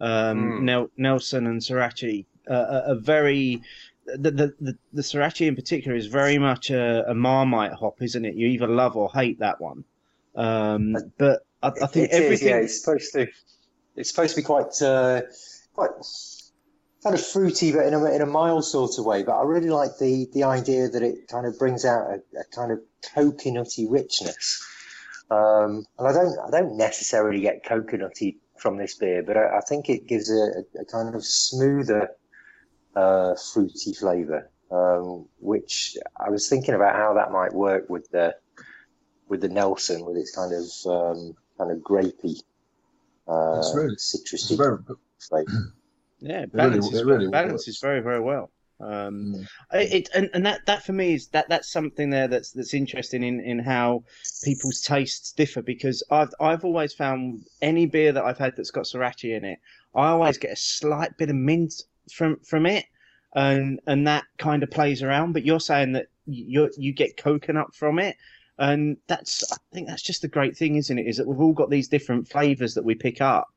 Um, 0.00 0.38
Mm. 0.38 0.62
Nel- 0.62 0.90
Nelson 0.96 1.46
and 1.46 1.60
Sorachi 1.60 2.26
uh, 2.50 2.54
are, 2.54 2.82
are 2.92 3.00
very. 3.00 3.62
The, 4.06 4.30
the 4.30 4.54
the 4.60 4.78
the 4.94 5.02
Sorachi 5.02 5.46
in 5.46 5.54
particular 5.54 5.94
is 5.96 6.06
very 6.06 6.38
much 6.38 6.70
a, 6.70 7.04
a 7.10 7.14
Marmite 7.14 7.72
hop, 7.74 8.00
isn't 8.00 8.24
it? 8.24 8.34
You 8.36 8.46
either 8.48 8.66
love 8.66 8.96
or 8.96 9.10
hate 9.12 9.40
that 9.40 9.60
one. 9.60 9.84
Um, 10.34 10.96
but 11.18 11.40
I, 11.62 11.68
I 11.82 11.86
think 11.86 12.10
It 12.10 12.14
is, 12.14 12.20
everything. 12.24 12.48
yeah, 12.48 12.56
it's 12.56 12.80
supposed 12.82 13.12
to. 13.12 13.26
It's 13.96 14.08
supposed 14.10 14.34
to 14.36 14.40
be 14.40 14.44
quite, 14.46 14.80
uh, 14.80 15.22
quite 15.74 15.90
kind 17.02 17.14
of 17.14 17.20
fruity, 17.26 17.72
but 17.72 17.84
in 17.86 17.92
a 17.94 18.04
in 18.14 18.22
a 18.22 18.26
mild 18.26 18.64
sort 18.64 18.96
of 18.98 19.04
way. 19.04 19.24
But 19.24 19.32
I 19.38 19.42
really 19.42 19.68
like 19.70 19.98
the 19.98 20.26
the 20.32 20.44
idea 20.44 20.88
that 20.88 21.02
it 21.02 21.28
kind 21.28 21.46
of 21.46 21.58
brings 21.58 21.84
out 21.84 22.06
a, 22.08 22.14
a 22.38 22.44
kind 22.54 22.72
of 22.72 22.80
coconutty 23.14 23.86
richness. 23.90 24.64
Um, 25.30 25.84
and 25.98 26.08
I 26.08 26.12
don't 26.12 26.38
I 26.46 26.50
don't 26.50 26.76
necessarily 26.78 27.40
get 27.40 27.64
coconutty 27.64 28.36
from 28.60 28.76
this 28.76 28.94
beer, 28.94 29.22
but 29.22 29.36
I, 29.36 29.58
I 29.58 29.60
think 29.60 29.88
it 29.88 30.06
gives 30.06 30.30
a, 30.30 30.64
a 30.80 30.84
kind 30.84 31.14
of 31.14 31.24
smoother, 31.24 32.10
uh, 32.96 33.34
fruity 33.52 33.92
flavour. 33.94 34.50
Um, 34.70 35.26
which 35.40 35.96
I 36.18 36.28
was 36.28 36.46
thinking 36.46 36.74
about 36.74 36.94
how 36.94 37.14
that 37.14 37.32
might 37.32 37.54
work 37.54 37.88
with 37.88 38.10
the 38.10 38.34
with 39.28 39.40
the 39.40 39.48
Nelson, 39.48 40.04
with 40.04 40.18
its 40.18 40.34
kind 40.36 40.52
of 40.52 40.66
um, 40.86 41.34
kind 41.56 41.70
of 41.70 41.78
grapey, 41.78 42.42
uh, 43.26 43.58
It's 43.58 43.74
really- 43.74 43.96
citrusy 43.96 44.58
very, 44.58 44.76
flavour. 45.18 45.74
Yeah, 46.20 46.36
really- 46.40 46.46
balances, 46.48 47.00
it 47.00 47.06
really 47.06 47.28
balances 47.28 47.78
very 47.80 48.00
very 48.00 48.20
well. 48.20 48.50
Um, 48.80 49.34
Mm. 49.34 49.46
It 49.72 50.08
and, 50.14 50.30
and 50.34 50.46
that 50.46 50.64
that 50.66 50.84
for 50.84 50.92
me 50.92 51.14
is 51.14 51.28
that 51.28 51.48
that's 51.48 51.70
something 51.70 52.10
there 52.10 52.28
that's 52.28 52.52
that's 52.52 52.74
interesting 52.74 53.22
in, 53.22 53.40
in 53.40 53.58
how 53.58 54.04
people's 54.44 54.80
tastes 54.80 55.32
differ 55.32 55.62
because 55.62 56.02
I've 56.10 56.32
I've 56.40 56.64
always 56.64 56.92
found 56.94 57.44
any 57.60 57.86
beer 57.86 58.12
that 58.12 58.24
I've 58.24 58.38
had 58.38 58.54
that's 58.56 58.70
got 58.70 58.84
Sorachi 58.84 59.36
in 59.36 59.44
it, 59.44 59.58
I 59.94 60.08
always 60.08 60.38
get 60.38 60.52
a 60.52 60.56
slight 60.56 61.16
bit 61.18 61.30
of 61.30 61.36
mint 61.36 61.74
from 62.12 62.38
from 62.40 62.66
it, 62.66 62.86
and 63.34 63.80
and 63.86 64.06
that 64.06 64.24
kind 64.38 64.62
of 64.62 64.70
plays 64.70 65.02
around. 65.02 65.32
But 65.32 65.44
you're 65.44 65.60
saying 65.60 65.92
that 65.92 66.06
you 66.26 66.70
you 66.76 66.92
get 66.92 67.16
coconut 67.16 67.74
from 67.74 67.98
it, 67.98 68.16
and 68.58 68.96
that's 69.08 69.52
I 69.52 69.56
think 69.72 69.88
that's 69.88 70.02
just 70.02 70.22
the 70.22 70.28
great 70.28 70.56
thing, 70.56 70.76
isn't 70.76 70.98
it? 70.98 71.06
Is 71.06 71.16
that 71.16 71.26
we've 71.26 71.40
all 71.40 71.52
got 71.52 71.70
these 71.70 71.88
different 71.88 72.28
flavors 72.28 72.74
that 72.74 72.84
we 72.84 72.94
pick 72.94 73.20
up. 73.20 73.48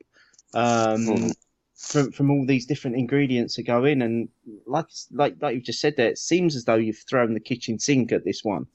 Um, 0.53 1.05
Mhm. 1.05 1.31
From 1.75 2.11
from 2.11 2.31
all 2.31 2.45
these 2.45 2.65
different 2.65 2.97
ingredients 2.97 3.55
that 3.55 3.63
go 3.63 3.85
in, 3.85 4.01
and 4.01 4.29
like 4.65 4.87
like 5.11 5.35
like 5.41 5.55
you've 5.55 5.63
just 5.63 5.81
said 5.81 5.95
there, 5.97 6.09
it 6.09 6.17
seems 6.17 6.55
as 6.55 6.65
though 6.65 6.75
you've 6.75 7.03
thrown 7.09 7.33
the 7.33 7.39
kitchen 7.39 7.79
sink 7.79 8.11
at 8.11 8.23
this 8.25 8.43
one 8.43 8.65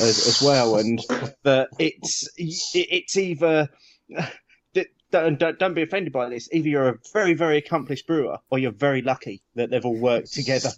as, 0.00 0.26
as 0.26 0.42
well, 0.42 0.76
and 0.76 1.00
that 1.42 1.68
it's 1.78 2.28
it's 2.36 3.16
either 3.16 3.68
don't, 5.10 5.38
don't 5.38 5.58
don't 5.58 5.74
be 5.74 5.82
offended 5.82 6.12
by 6.12 6.28
this. 6.28 6.48
Either 6.52 6.68
you're 6.68 6.88
a 6.88 6.98
very 7.12 7.34
very 7.34 7.58
accomplished 7.58 8.06
brewer, 8.06 8.38
or 8.50 8.58
you're 8.58 8.72
very 8.72 9.02
lucky 9.02 9.42
that 9.54 9.70
they've 9.70 9.84
all 9.84 9.98
worked 9.98 10.32
together. 10.32 10.70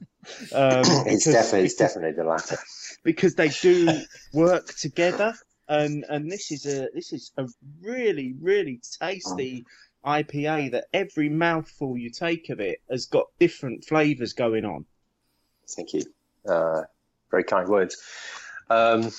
Um, 0.53 0.83
it's 1.07 1.25
because- 1.25 1.33
definitely 1.33 1.67
it's 1.67 1.75
definitely 1.77 2.13
the 2.13 2.25
latter. 2.25 2.57
because 3.05 3.35
they 3.35 3.49
do 3.49 3.89
work 4.35 4.67
together 4.75 5.35
and 5.69 6.05
and 6.09 6.31
this 6.31 6.51
is 6.51 6.67
a 6.67 6.89
this 6.95 7.13
is 7.13 7.33
a 7.37 7.47
really 7.83 8.35
really 8.41 8.81
tasty 9.01 9.65
IPA 10.05 10.73
that 10.73 10.87
every 10.93 11.29
mouthful 11.29 11.97
you 11.99 12.11
take 12.11 12.49
of 12.51 12.61
it 12.61 12.81
has 12.91 13.07
got 13.07 13.27
different 13.39 13.85
flavors 13.85 14.33
going 14.33 14.65
on. 14.65 14.85
Thank 15.69 15.93
you. 15.95 16.03
Uh, 16.49 16.83
very 17.31 17.45
kind 17.45 17.69
words. 17.69 17.97
Um, 18.71 19.11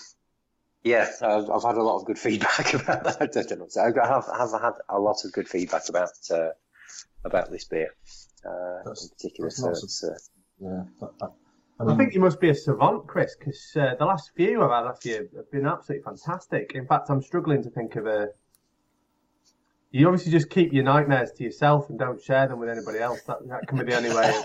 yeah, 0.84 1.10
I've, 1.22 1.50
I've 1.50 1.64
had 1.64 1.76
a 1.76 1.84
lot 1.84 2.00
of 2.00 2.06
good 2.06 2.18
feedback 2.28 2.74
about 2.74 3.04
that. 3.04 3.18
I 3.22 3.26
don't 3.28 3.60
know. 3.60 4.02
I 4.04 4.08
have, 4.08 4.26
have 4.26 4.62
had 4.62 4.74
a 4.90 5.00
lot 5.00 5.18
of 5.26 5.32
good 5.32 5.48
feedback 5.48 5.90
about 5.90 6.10
uh, 6.32 6.50
about 7.26 7.52
this 7.52 7.66
beer 7.66 7.90
uh, 8.46 8.78
That's- 8.86 9.04
in 9.04 9.10
particular. 9.10 9.50
that's 9.50 9.58
So 9.62 9.68
lots 9.68 9.84
of- 9.84 9.86
it's, 9.86 10.04
uh, 10.04 10.16
Yeah. 10.60 10.84
I, 11.02 11.26
I, 11.26 11.28
I 11.28 11.94
I 11.94 11.96
think 11.96 12.14
you 12.14 12.20
must 12.20 12.42
be 12.42 12.50
a 12.50 12.56
savant, 12.56 13.08
Chris, 13.08 13.36
because 13.40 13.72
uh, 13.78 13.96
the 13.98 14.06
last 14.06 14.32
few 14.36 14.62
I've 14.64 14.70
had 14.72 14.82
last 14.82 15.06
year 15.06 15.30
have 15.36 15.50
been 15.52 15.66
absolutely 15.66 16.04
fantastic. 16.04 16.74
In 16.76 16.86
fact, 16.86 17.10
I'm 17.10 17.22
struggling 17.22 17.64
to 17.64 17.70
think 17.70 17.96
of 17.96 18.06
a. 18.06 18.28
You 19.92 20.08
obviously 20.08 20.32
just 20.32 20.52
keep 20.52 20.72
your 20.72 20.84
nightmares 20.84 21.32
to 21.32 21.44
yourself 21.44 21.90
and 21.90 21.98
don't 21.98 22.22
share 22.22 22.48
them 22.48 22.60
with 22.60 22.70
anybody 22.70 23.00
else. 23.00 23.22
That, 23.24 23.38
that 23.48 23.68
can 23.68 23.80
be 23.80 23.86
the 23.86 23.98
only 23.98 24.10
way. 24.10 24.44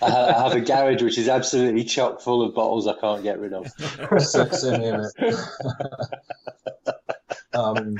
I 0.02 0.42
have 0.42 0.52
a 0.54 0.60
garage 0.60 1.02
which 1.02 1.18
is 1.18 1.28
absolutely 1.28 1.84
chock 1.84 2.22
full 2.22 2.40
of 2.40 2.54
bottles 2.54 2.86
I 2.86 2.98
can't 2.98 3.22
get 3.22 3.38
rid 3.38 3.52
of. 3.52 3.70
same, 4.22 4.50
same 4.50 4.80
here, 4.80 5.10
um, 7.52 7.96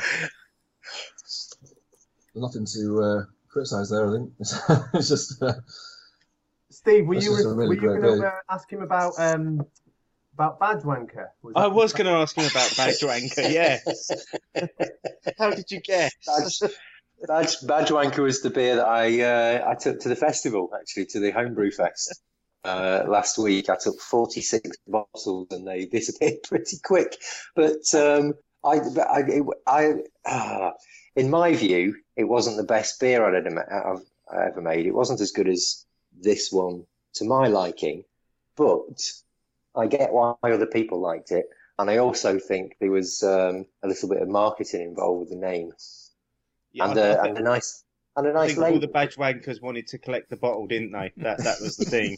nothing 2.34 2.66
to 2.66 3.02
uh, 3.02 3.24
criticise 3.48 3.90
there, 3.90 4.08
I 4.08 4.12
think. 4.12 4.32
it's 4.94 5.08
just. 5.08 5.42
Uh, 5.42 5.54
Steve, 6.70 7.06
were 7.06 7.14
you 7.14 7.34
is 7.34 7.44
a 7.44 7.54
were 7.54 7.72
you 7.74 7.80
going 7.80 8.02
to 8.02 8.26
uh, 8.26 8.32
ask 8.50 8.70
him 8.70 8.82
about 8.82 9.12
um 9.18 9.64
about 10.34 10.60
badge 10.60 10.82
wanker? 10.82 11.28
Was 11.42 11.54
I 11.56 11.66
was 11.68 11.92
going 11.92 12.06
to 12.06 12.12
ask 12.12 12.36
him 12.36 12.44
about 12.44 12.76
Badge 12.76 13.00
Wanker. 13.00 13.52
Yes. 13.52 14.10
How 15.38 15.50
did 15.50 15.70
you 15.70 15.80
guess? 15.80 16.12
Badge, 16.26 16.72
Badge, 17.26 17.56
Badge 17.66 17.88
Wanker 17.88 18.22
was 18.22 18.42
the 18.42 18.50
beer 18.50 18.76
that 18.76 18.86
I 18.86 19.20
uh, 19.20 19.70
I 19.70 19.74
took 19.74 20.00
to 20.00 20.08
the 20.08 20.16
festival, 20.16 20.70
actually, 20.78 21.06
to 21.06 21.20
the 21.20 21.30
Homebrew 21.30 21.70
Fest 21.70 22.20
uh, 22.64 23.04
last 23.06 23.38
week. 23.38 23.70
I 23.70 23.76
took 23.76 24.00
46 24.00 24.70
bottles 24.88 25.48
and 25.50 25.66
they 25.66 25.86
disappeared 25.86 26.42
pretty 26.48 26.78
quick. 26.84 27.16
But 27.54 27.94
um, 27.94 28.34
I, 28.64 28.80
but 28.94 29.08
I, 29.08 29.20
it, 29.20 29.44
I 29.66 29.92
ah, 30.26 30.72
in 31.16 31.30
my 31.30 31.54
view, 31.54 31.96
it 32.16 32.24
wasn't 32.24 32.56
the 32.56 32.64
best 32.64 33.00
beer 33.00 33.24
I'd 33.24 33.46
ever, 33.46 34.00
I've 34.30 34.50
ever 34.50 34.60
made. 34.60 34.86
It 34.86 34.94
wasn't 34.94 35.20
as 35.20 35.32
good 35.32 35.48
as 35.48 35.84
this 36.18 36.50
one 36.50 36.84
to 37.14 37.24
my 37.24 37.48
liking, 37.48 38.04
but 38.56 39.00
I 39.76 39.86
get 39.86 40.12
why 40.12 40.34
other 40.42 40.66
people 40.66 41.00
liked 41.00 41.30
it. 41.32 41.46
And 41.78 41.90
I 41.90 41.96
also 41.98 42.38
think 42.38 42.76
there 42.80 42.90
was 42.92 43.22
um, 43.24 43.66
a 43.82 43.88
little 43.88 44.08
bit 44.08 44.22
of 44.22 44.28
marketing 44.28 44.82
involved 44.82 45.20
with 45.20 45.30
the 45.30 45.36
name 45.36 45.72
Yeah, 46.72 46.90
and, 46.90 46.98
I- 46.98 47.02
I 47.02 47.06
a, 47.06 47.22
think- 47.22 47.38
and 47.38 47.38
a 47.38 47.42
nice 47.50 47.84
and 48.16 48.26
a 48.28 48.30
I 48.30 48.32
nice 48.32 48.54
think 48.54 48.66
all 48.72 48.78
the 48.78 48.86
badge 48.86 49.16
wankers 49.16 49.60
wanted 49.60 49.88
to 49.88 49.98
collect 49.98 50.30
the 50.30 50.36
bottle, 50.36 50.68
didn't 50.68 50.92
they? 50.92 51.12
That 51.16 51.38
that 51.38 51.56
was 51.60 51.76
the 51.76 51.84
thing. 51.84 52.16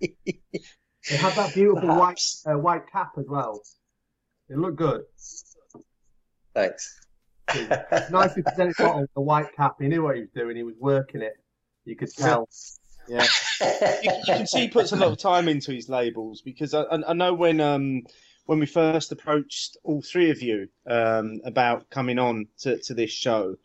It 0.00 1.20
had 1.20 1.34
that 1.36 1.54
beautiful 1.54 1.88
white 1.96 2.20
uh, 2.46 2.58
white 2.58 2.90
cap 2.90 3.12
as 3.16 3.26
well. 3.28 3.62
It 4.48 4.58
looked 4.58 4.76
good. 4.78 5.02
Thanks. 6.54 7.00
Nicely 8.10 8.42
presented 8.42 8.74
bottle 8.76 9.02
with 9.02 9.10
a 9.16 9.20
white 9.22 9.54
cap. 9.56 9.76
He 9.80 9.86
knew 9.88 10.02
what 10.02 10.16
he 10.16 10.22
was 10.22 10.30
doing. 10.34 10.56
He 10.56 10.64
was 10.64 10.74
working 10.80 11.22
it. 11.22 11.34
You 11.84 11.94
could 11.96 12.12
tell. 12.12 12.48
Yeah. 13.08 13.26
you, 13.60 13.98
you 14.02 14.22
can 14.26 14.46
see 14.46 14.60
he 14.62 14.68
puts 14.68 14.92
a 14.92 14.96
lot 14.96 15.12
of 15.12 15.18
time 15.18 15.48
into 15.48 15.72
his 15.72 15.88
labels 15.88 16.42
because 16.42 16.74
I, 16.74 16.84
I 16.90 17.12
know 17.12 17.34
when 17.34 17.60
um 17.60 18.02
when 18.46 18.58
we 18.58 18.66
first 18.66 19.12
approached 19.12 19.76
all 19.84 20.02
three 20.02 20.30
of 20.30 20.42
you 20.42 20.68
um 20.86 21.40
about 21.44 21.90
coming 21.90 22.18
on 22.18 22.46
to, 22.60 22.78
to 22.78 22.94
this 22.94 23.10
show, 23.10 23.56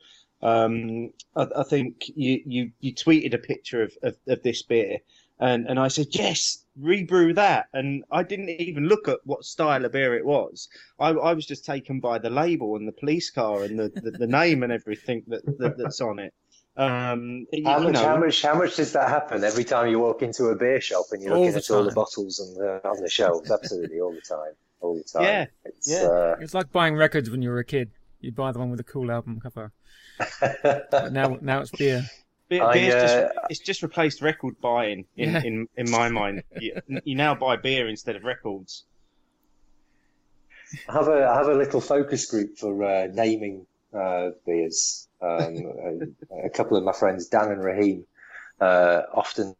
um 0.42 1.12
I, 1.36 1.48
I 1.58 1.64
think 1.64 2.06
you, 2.16 2.42
you 2.46 2.72
you 2.80 2.94
tweeted 2.94 3.34
a 3.34 3.38
picture 3.38 3.84
of, 3.84 3.98
of, 4.02 4.16
of 4.28 4.44
this 4.44 4.62
beer 4.64 5.00
and 5.40 5.68
and 5.68 5.80
I 5.80 5.90
said 5.90 6.08
yes 6.12 6.64
rebrew 6.80 7.34
that 7.34 7.68
and 7.74 8.04
I 8.12 8.24
didn't 8.24 8.50
even 8.50 8.88
look 8.88 9.08
at 9.08 9.20
what 9.26 9.46
style 9.46 9.86
of 9.86 9.92
beer 9.92 10.16
it 10.16 10.26
was. 10.26 10.70
I, 11.00 11.10
I 11.10 11.34
was 11.34 11.46
just 11.46 11.66
taken 11.66 12.00
by 12.00 12.18
the 12.18 12.30
label 12.30 12.76
and 12.76 12.88
the 12.88 12.92
police 12.94 13.30
car 13.30 13.64
and 13.64 13.78
the, 13.78 13.90
the, 13.96 14.12
the 14.12 14.28
name 14.28 14.64
and 14.64 14.72
everything 14.72 15.24
that, 15.28 15.46
that 15.60 15.78
that's 15.78 16.02
on 16.02 16.20
it. 16.20 16.34
Um, 16.76 17.46
How 17.66 17.78
you 17.78 17.84
much? 17.86 17.94
know, 17.94 18.04
How 18.04 18.18
much? 18.18 18.42
How 18.42 18.56
much 18.56 18.76
does 18.78 18.94
that 18.94 19.08
happen 19.10 19.44
every 19.44 19.64
time 19.64 19.90
you 19.90 20.00
walk 20.00 20.24
into 20.24 20.46
a 20.46 20.56
beer 20.56 20.82
shop 20.82 21.06
and 21.12 21.22
you're 21.22 21.38
looking 21.38 21.52
the 21.52 21.58
at 21.58 21.70
all 21.70 21.84
the 21.84 21.92
bottles 21.92 22.40
and 22.40 22.56
the, 22.58 22.82
on 22.88 23.02
the 23.02 23.10
shelves? 23.10 23.52
Absolutely, 23.52 24.00
all 24.00 24.12
the 24.14 24.22
time, 24.22 24.54
all 24.82 24.96
the 24.96 25.04
time. 25.04 25.24
Yeah, 25.24 25.46
It's, 25.66 25.90
yeah. 25.92 26.36
It's 26.40 26.54
like 26.56 26.72
buying 26.72 26.96
records 26.96 27.30
when 27.30 27.42
you 27.44 27.50
were 27.50 27.60
a 27.60 27.66
kid. 27.66 27.92
You'd 28.22 28.36
buy 28.36 28.52
the 28.52 28.60
one 28.60 28.72
with 28.72 28.80
a 28.80 28.84
cool 28.86 29.12
album 29.12 29.40
cover. 29.40 29.72
Uh, 30.20 30.80
But 30.90 31.14
now, 31.14 31.38
now 31.42 31.62
it's 31.62 31.72
beer. 31.72 32.10
Beer, 32.50 32.64
I, 32.64 32.74
beer's 32.74 32.94
uh, 32.96 33.00
just, 33.00 33.34
it's 33.52 33.60
just 33.60 33.84
replaced 33.84 34.22
record 34.22 34.60
buying 34.60 35.06
in, 35.16 35.30
Yeah. 35.32 35.42
in, 35.44 35.68
in 35.78 35.92
my 35.92 36.10
mind. 36.10 36.44
You, 36.60 36.82
you 37.04 37.16
now 37.16 37.36
buy 37.36 37.56
beer 37.58 37.88
instead 37.88 38.16
of 38.16 38.24
records. 38.24 38.84
I 40.90 40.94
have 40.94 41.08
a 41.08 41.24
I 41.28 41.38
have 41.38 41.48
a 41.48 41.54
little 41.54 41.82
focus 41.82 42.26
group 42.26 42.58
for 42.58 42.84
uh, 42.84 43.08
naming 43.14 43.68
uh, 43.94 44.30
beers. 44.46 45.08
Um, 45.24 46.10
a, 46.32 46.48
a 46.48 46.50
couple 46.50 46.78
of 46.78 46.84
my 46.84 46.92
friends, 46.92 47.28
Dan 47.28 47.52
and 47.52 47.64
Raheem, 47.64 48.06
uh, 48.60 49.04
often 49.14 49.56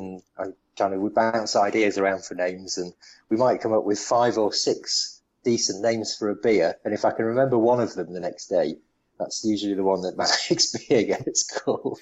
I 0.00 0.44
kind 0.76 0.94
of 0.94 1.00
we 1.00 1.10
bounce 1.10 1.56
ideas 1.56 1.98
around 1.98 2.24
for 2.24 2.34
names, 2.34 2.78
and 2.78 2.92
we 3.28 3.36
might 3.36 3.60
come 3.60 3.72
up 3.72 3.84
with 3.84 3.98
five 3.98 4.38
or 4.38 4.52
six 4.52 5.20
decent 5.44 5.82
names 5.82 6.14
for 6.16 6.28
a 6.28 6.34
beer. 6.34 6.76
And 6.84 6.94
if 6.94 7.04
I 7.04 7.10
can 7.10 7.24
remember 7.24 7.58
one 7.58 7.80
of 7.80 7.94
them 7.94 8.12
the 8.12 8.20
next 8.20 8.46
day, 8.46 8.76
that's 9.18 9.44
usually 9.44 9.74
the 9.74 9.82
one 9.82 10.02
that 10.02 10.16
my 10.22 10.26
next 10.50 10.88
beer 10.88 11.04
gets 11.04 11.42
called. 11.42 12.00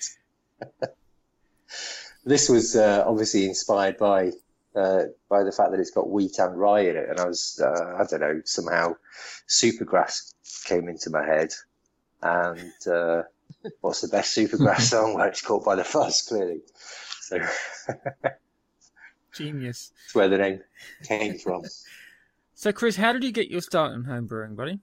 this 2.24 2.48
was 2.48 2.76
uh, 2.76 3.04
obviously 3.06 3.46
inspired 3.46 3.96
by 3.96 4.32
uh, 4.74 5.04
by 5.30 5.42
the 5.42 5.52
fact 5.52 5.70
that 5.70 5.80
it's 5.80 5.90
got 5.90 6.10
wheat 6.10 6.38
and 6.38 6.58
rye 6.58 6.80
in 6.80 6.96
it, 6.96 7.08
and 7.08 7.18
I 7.18 7.26
was 7.26 7.60
uh, 7.62 7.96
I 7.98 8.04
don't 8.04 8.20
know 8.20 8.42
somehow 8.44 8.96
Supergrass 9.48 10.34
came 10.64 10.88
into 10.88 11.08
my 11.08 11.24
head, 11.24 11.50
and 12.22 12.86
uh, 12.86 13.22
what's 13.80 14.00
the 14.00 14.08
best 14.08 14.36
Supergrass 14.36 14.80
song 14.90 15.14
where 15.14 15.28
it's 15.28 15.42
caught 15.42 15.64
by 15.64 15.76
the 15.76 15.84
fuzz 15.84 16.22
clearly, 16.22 16.60
so 17.20 17.38
Genius. 19.34 19.92
that's 20.04 20.14
where 20.14 20.28
the 20.28 20.38
name 20.38 20.60
came 21.04 21.38
from. 21.38 21.62
So, 22.54 22.72
Chris, 22.72 22.96
how 22.96 23.12
did 23.12 23.22
you 23.22 23.32
get 23.32 23.50
your 23.50 23.60
start 23.60 23.92
in 23.92 24.04
home 24.04 24.26
brewing, 24.26 24.54
buddy? 24.54 24.80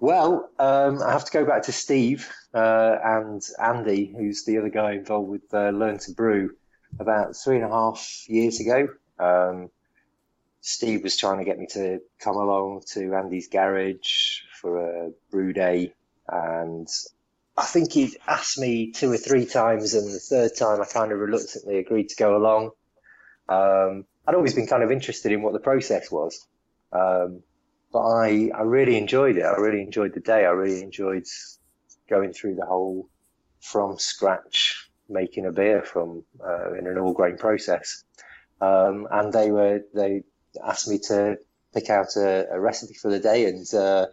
Well, 0.00 0.50
um, 0.58 1.02
I 1.02 1.12
have 1.12 1.26
to 1.26 1.32
go 1.32 1.44
back 1.44 1.64
to 1.64 1.72
Steve 1.72 2.30
uh, 2.54 2.96
and 3.02 3.42
Andy, 3.62 4.14
who's 4.16 4.44
the 4.44 4.58
other 4.58 4.70
guy 4.70 4.92
involved 4.92 5.28
with 5.28 5.42
uh, 5.52 5.70
Learn 5.70 5.98
to 5.98 6.12
Brew, 6.12 6.56
about 6.98 7.36
three 7.36 7.56
and 7.56 7.64
a 7.64 7.68
half 7.68 8.24
years 8.26 8.60
ago. 8.60 8.88
Um, 9.18 9.70
Steve 10.62 11.02
was 11.02 11.16
trying 11.16 11.38
to 11.38 11.44
get 11.44 11.58
me 11.58 11.66
to 11.72 12.00
come 12.18 12.36
along 12.36 12.82
to 12.92 13.14
Andy's 13.14 13.48
garage 13.48 14.42
for 14.60 15.06
a 15.06 15.10
brew 15.30 15.52
day, 15.52 15.94
and 16.28 16.88
I 17.56 17.64
think 17.64 17.92
he'd 17.92 18.16
asked 18.26 18.58
me 18.58 18.92
two 18.92 19.12
or 19.12 19.16
three 19.16 19.46
times, 19.46 19.94
and 19.94 20.06
the 20.06 20.18
third 20.18 20.52
time 20.56 20.80
I 20.80 20.84
kind 20.84 21.12
of 21.12 21.18
reluctantly 21.18 21.78
agreed 21.78 22.08
to 22.10 22.16
go 22.16 22.36
along. 22.36 22.70
Um, 23.48 24.04
I'd 24.26 24.34
always 24.34 24.54
been 24.54 24.66
kind 24.66 24.82
of 24.82 24.92
interested 24.92 25.32
in 25.32 25.42
what 25.42 25.52
the 25.52 25.58
process 25.58 26.10
was. 26.10 26.46
Um, 26.92 27.42
but 27.92 28.00
I, 28.00 28.50
I 28.54 28.62
really 28.62 28.96
enjoyed 28.96 29.36
it. 29.36 29.44
I 29.44 29.56
really 29.56 29.82
enjoyed 29.82 30.14
the 30.14 30.20
day. 30.20 30.44
I 30.44 30.50
really 30.50 30.82
enjoyed 30.82 31.24
going 32.08 32.32
through 32.32 32.56
the 32.56 32.66
whole 32.66 33.08
from 33.60 33.98
scratch 33.98 34.88
making 35.08 35.46
a 35.46 35.52
beer 35.52 35.82
from 35.82 36.24
uh, 36.42 36.72
in 36.74 36.86
an 36.86 36.98
all 36.98 37.12
grain 37.12 37.36
process. 37.36 38.04
Um, 38.60 39.08
and 39.10 39.32
they 39.32 39.50
were 39.50 39.80
they 39.94 40.22
asked 40.64 40.88
me 40.88 40.98
to 41.08 41.38
pick 41.72 41.90
out 41.90 42.16
a, 42.16 42.46
a 42.52 42.60
recipe 42.60 42.94
for 42.94 43.10
the 43.10 43.20
day, 43.20 43.46
and 43.46 43.66
uh, 43.74 44.06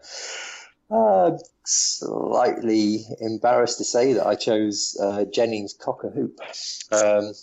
uh, 0.89 1.37
slightly 1.65 3.05
embarrassed 3.19 3.77
to 3.79 3.83
say 3.83 4.13
that 4.13 4.25
I 4.25 4.35
chose 4.35 4.97
uh, 5.01 5.25
Jennings 5.25 5.73
Cocker 5.73 6.09
Hoop. 6.09 6.39
Um, 6.91 7.33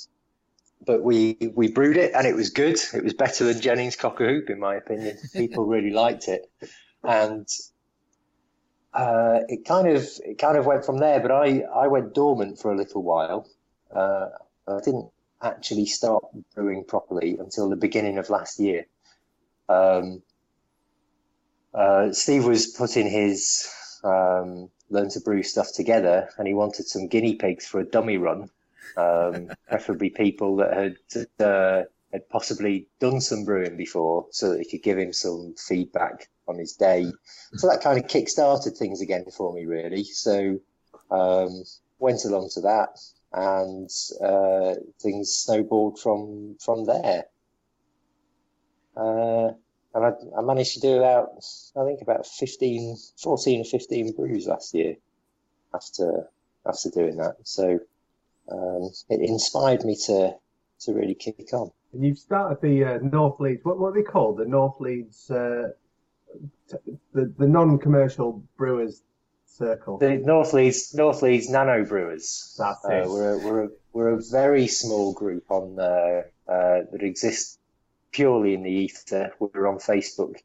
but 0.86 1.02
we 1.02 1.36
we 1.54 1.70
brewed 1.70 1.96
it 1.96 2.12
and 2.14 2.26
it 2.26 2.34
was 2.34 2.50
good. 2.50 2.78
It 2.92 3.04
was 3.04 3.14
better 3.14 3.44
than 3.44 3.60
Jennings 3.60 3.96
Cocker 3.96 4.28
Hoop 4.28 4.50
in 4.50 4.58
my 4.58 4.74
opinion. 4.76 5.18
People 5.32 5.66
really 5.66 5.90
liked 5.90 6.28
it, 6.28 6.50
and 7.02 7.48
uh, 8.92 9.40
it 9.48 9.64
kind 9.64 9.88
of 9.88 10.06
it 10.24 10.38
kind 10.38 10.56
of 10.56 10.66
went 10.66 10.84
from 10.84 10.98
there. 10.98 11.20
But 11.20 11.30
I 11.30 11.62
I 11.74 11.86
went 11.88 12.14
dormant 12.14 12.58
for 12.58 12.72
a 12.72 12.76
little 12.76 13.02
while. 13.02 13.48
Uh, 13.94 14.28
I 14.68 14.80
didn't 14.84 15.10
actually 15.42 15.86
start 15.86 16.24
brewing 16.54 16.84
properly 16.84 17.36
until 17.38 17.68
the 17.68 17.76
beginning 17.76 18.18
of 18.18 18.30
last 18.30 18.58
year. 18.58 18.86
Um, 19.68 20.22
uh, 21.74 22.12
Steve 22.12 22.44
was 22.44 22.68
putting 22.68 23.08
his 23.08 23.68
um, 24.04 24.70
learn 24.90 25.08
to 25.10 25.20
brew 25.20 25.42
stuff 25.42 25.72
together, 25.74 26.28
and 26.38 26.46
he 26.46 26.54
wanted 26.54 26.86
some 26.86 27.08
guinea 27.08 27.36
pigs 27.36 27.66
for 27.66 27.80
a 27.80 27.84
dummy 27.84 28.16
run 28.16 28.50
um, 28.96 29.48
preferably 29.68 30.10
people 30.10 30.56
that 30.56 30.72
had 30.76 31.44
uh, 31.44 31.82
had 32.12 32.28
possibly 32.28 32.86
done 33.00 33.20
some 33.20 33.44
brewing 33.44 33.76
before, 33.76 34.26
so 34.30 34.50
that 34.50 34.60
he 34.60 34.70
could 34.70 34.84
give 34.84 34.98
him 34.98 35.12
some 35.12 35.54
feedback 35.58 36.28
on 36.46 36.58
his 36.58 36.74
day. 36.74 37.10
So 37.54 37.68
that 37.68 37.80
kind 37.80 37.98
of 37.98 38.08
kick-started 38.08 38.76
things 38.76 39.00
again 39.00 39.24
for 39.36 39.52
me, 39.52 39.64
really. 39.64 40.04
So 40.04 40.60
um, 41.10 41.64
went 41.98 42.24
along 42.24 42.50
to 42.54 42.60
that, 42.62 43.00
and 43.32 43.90
uh, 44.22 44.74
things 45.00 45.32
snowballed 45.32 45.98
from 45.98 46.56
from 46.60 46.84
there. 46.84 47.24
Uh, 48.96 49.52
and 49.94 50.04
I, 50.04 50.12
I 50.38 50.42
managed 50.42 50.74
to 50.74 50.80
do 50.80 50.98
about, 50.98 51.28
I 51.76 51.84
think 51.84 52.00
about 52.02 52.26
15, 52.26 52.96
14 53.22 53.60
or 53.60 53.64
15 53.64 54.12
brews 54.16 54.46
last 54.46 54.74
year 54.74 54.96
after 55.72 56.28
after 56.66 56.90
doing 56.90 57.16
that. 57.16 57.36
So 57.44 57.78
um, 58.50 58.90
it 59.08 59.20
inspired 59.20 59.84
me 59.84 59.96
to 60.06 60.34
to 60.80 60.92
really 60.92 61.14
kick 61.14 61.48
on. 61.52 61.70
And 61.92 62.04
you've 62.04 62.18
started 62.18 62.60
the 62.60 62.84
uh, 62.84 62.98
North 63.02 63.38
Leeds. 63.40 63.64
What 63.64 63.78
what 63.78 63.88
are 63.88 63.94
they 63.94 64.02
called? 64.02 64.38
The 64.38 64.46
North 64.46 64.80
Leeds, 64.80 65.30
uh, 65.30 65.70
t- 66.70 66.98
the 67.12 67.32
the 67.38 67.46
non-commercial 67.46 68.42
brewers 68.56 69.02
circle. 69.46 69.98
The 69.98 70.16
North 70.16 70.52
Leeds 70.52 70.92
North 70.94 71.22
Leeds 71.22 71.48
Nano 71.48 71.84
Brewers. 71.84 72.56
That's 72.58 72.84
Uh, 72.84 72.92
it. 72.92 73.08
we're 73.08 73.32
a, 73.34 73.38
we're 73.38 73.64
a, 73.64 73.68
we're 73.92 74.08
a 74.18 74.20
very 74.30 74.66
small 74.66 75.12
group 75.12 75.44
on 75.50 75.78
uh, 75.78 76.22
uh, 76.50 76.82
that 76.90 77.02
exists 77.02 77.58
purely 78.14 78.54
in 78.54 78.62
the 78.62 78.70
ether. 78.70 79.32
We're 79.38 79.66
on 79.66 79.78
Facebook. 79.78 80.36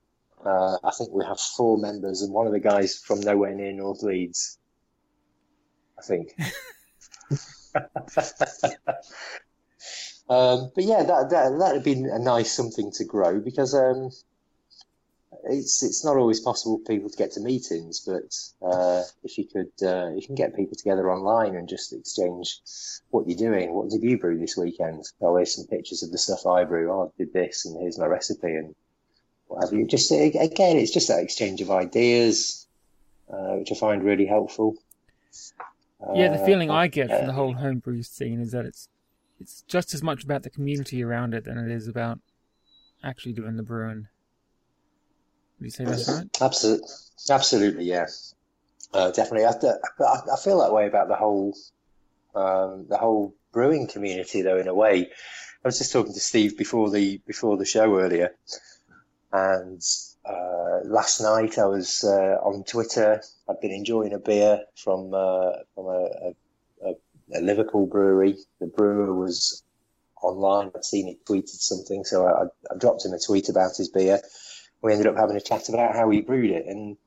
Uh, 0.43 0.77
I 0.83 0.91
think 0.91 1.11
we 1.11 1.23
have 1.25 1.39
four 1.39 1.77
members, 1.77 2.21
and 2.21 2.33
one 2.33 2.47
of 2.47 2.53
the 2.53 2.59
guys 2.59 2.97
from 2.97 3.21
nowhere 3.21 3.53
near 3.53 3.71
North 3.71 4.03
Leeds. 4.03 4.57
I 5.97 6.01
think. 6.01 6.33
um, 10.29 10.71
but 10.73 10.83
yeah, 10.83 11.03
that 11.03 11.29
that 11.29 11.57
that'd 11.59 11.83
been 11.83 12.05
a 12.05 12.19
nice 12.19 12.51
something 12.51 12.91
to 12.93 13.05
grow 13.05 13.39
because 13.39 13.75
um, 13.75 14.09
it's 15.43 15.83
it's 15.83 16.03
not 16.03 16.17
always 16.17 16.39
possible 16.39 16.79
for 16.79 16.93
people 16.93 17.09
to 17.09 17.17
get 17.17 17.31
to 17.33 17.41
meetings, 17.41 18.01
but 18.05 18.67
uh, 18.67 19.03
if 19.23 19.37
you 19.37 19.45
could, 19.45 19.71
uh, 19.81 20.09
you 20.11 20.21
can 20.25 20.35
get 20.35 20.55
people 20.55 20.75
together 20.75 21.11
online 21.11 21.55
and 21.55 21.67
just 21.67 21.93
exchange 21.93 22.59
what 23.09 23.27
you're 23.27 23.37
doing. 23.37 23.73
What 23.73 23.89
did 23.89 24.03
you 24.03 24.17
brew 24.17 24.37
this 24.37 24.57
weekend? 24.57 25.05
Oh, 25.21 25.37
here's 25.37 25.55
some 25.55 25.67
pictures 25.67 26.03
of 26.03 26.11
the 26.11 26.17
stuff 26.17 26.45
I 26.45 26.63
brew. 26.63 26.91
Oh, 26.91 27.11
I 27.13 27.17
did 27.17 27.33
this, 27.33 27.65
and 27.65 27.79
here's 27.79 27.97
my 27.97 28.05
recipe, 28.05 28.53
and 28.53 28.75
what 29.47 29.63
have 29.63 29.73
you. 29.73 29.87
Just 29.87 30.11
again, 30.11 30.77
it's 30.77 30.91
just 30.91 31.07
that 31.07 31.23
exchange 31.23 31.61
of 31.61 31.71
ideas, 31.71 32.67
uh, 33.31 33.55
which 33.55 33.71
I 33.71 33.75
find 33.75 34.03
really 34.03 34.25
helpful. 34.25 34.75
Yeah, 36.15 36.29
the 36.29 36.41
Uh, 36.41 36.45
feeling 36.45 36.69
I 36.69 36.87
get 36.87 37.11
uh, 37.11 37.17
from 37.17 37.27
the 37.27 37.33
whole 37.33 37.53
homebrew 37.53 38.03
scene 38.03 38.39
is 38.39 38.51
that 38.51 38.65
it's 38.65 38.87
it's 39.39 39.63
just 39.67 39.93
as 39.93 40.03
much 40.03 40.23
about 40.23 40.43
the 40.43 40.49
community 40.49 41.03
around 41.03 41.33
it 41.33 41.45
than 41.45 41.57
it 41.57 41.71
is 41.71 41.87
about 41.87 42.19
actually 43.03 43.33
doing 43.33 43.55
the 43.55 43.63
brewing. 43.63 44.07
Would 45.59 45.65
you 45.65 45.71
say 45.71 45.85
that's 45.85 46.09
right? 46.09 46.27
Absolutely, 46.41 46.87
absolutely, 47.29 47.85
yeah, 47.85 48.05
uh, 48.93 49.11
definitely. 49.11 49.45
I, 49.45 49.51
I, 49.51 50.37
feel 50.37 50.61
that 50.61 50.73
way 50.73 50.87
about 50.87 51.09
the 51.09 51.15
whole 51.15 51.53
um, 52.33 52.85
the 52.87 52.97
whole 52.97 53.35
brewing 53.51 53.87
community, 53.87 54.41
though. 54.41 54.57
In 54.57 54.69
a 54.69 54.73
way, 54.73 55.09
I 55.63 55.67
was 55.67 55.77
just 55.77 55.91
talking 55.91 56.13
to 56.13 56.19
Steve 56.19 56.57
before 56.57 56.89
the 56.89 57.21
before 57.27 57.57
the 57.57 57.65
show 57.65 57.99
earlier, 57.99 58.35
and 59.33 59.81
uh, 60.25 60.79
last 60.85 61.19
night 61.19 61.57
I 61.57 61.65
was 61.65 62.05
uh, 62.05 62.37
on 62.41 62.63
Twitter. 62.63 63.21
I'd 63.49 63.59
been 63.59 63.71
enjoying 63.71 64.13
a 64.13 64.19
beer 64.19 64.63
from 64.75 65.13
uh, 65.13 65.51
from 65.75 65.87
a, 65.87 66.09
a, 66.21 66.33
a, 66.85 66.93
a 67.35 67.41
Liverpool 67.41 67.85
brewery. 67.85 68.37
The 68.61 68.67
brewer 68.67 69.13
was 69.13 69.61
online. 70.21 70.71
I'd 70.73 70.85
seen 70.85 71.09
it 71.09 71.25
tweeted 71.25 71.49
something, 71.49 72.05
so 72.05 72.27
I, 72.27 72.45
I 72.73 72.77
dropped 72.77 73.05
him 73.05 73.11
a 73.11 73.19
tweet 73.19 73.49
about 73.49 73.75
his 73.75 73.89
beer. 73.89 74.21
We 74.81 74.91
ended 74.93 75.07
up 75.07 75.17
having 75.17 75.35
a 75.35 75.41
chat 75.41 75.69
about 75.69 75.95
how 75.95 76.07
we 76.07 76.21
brewed 76.21 76.51
it, 76.51 76.65
and 76.65 76.97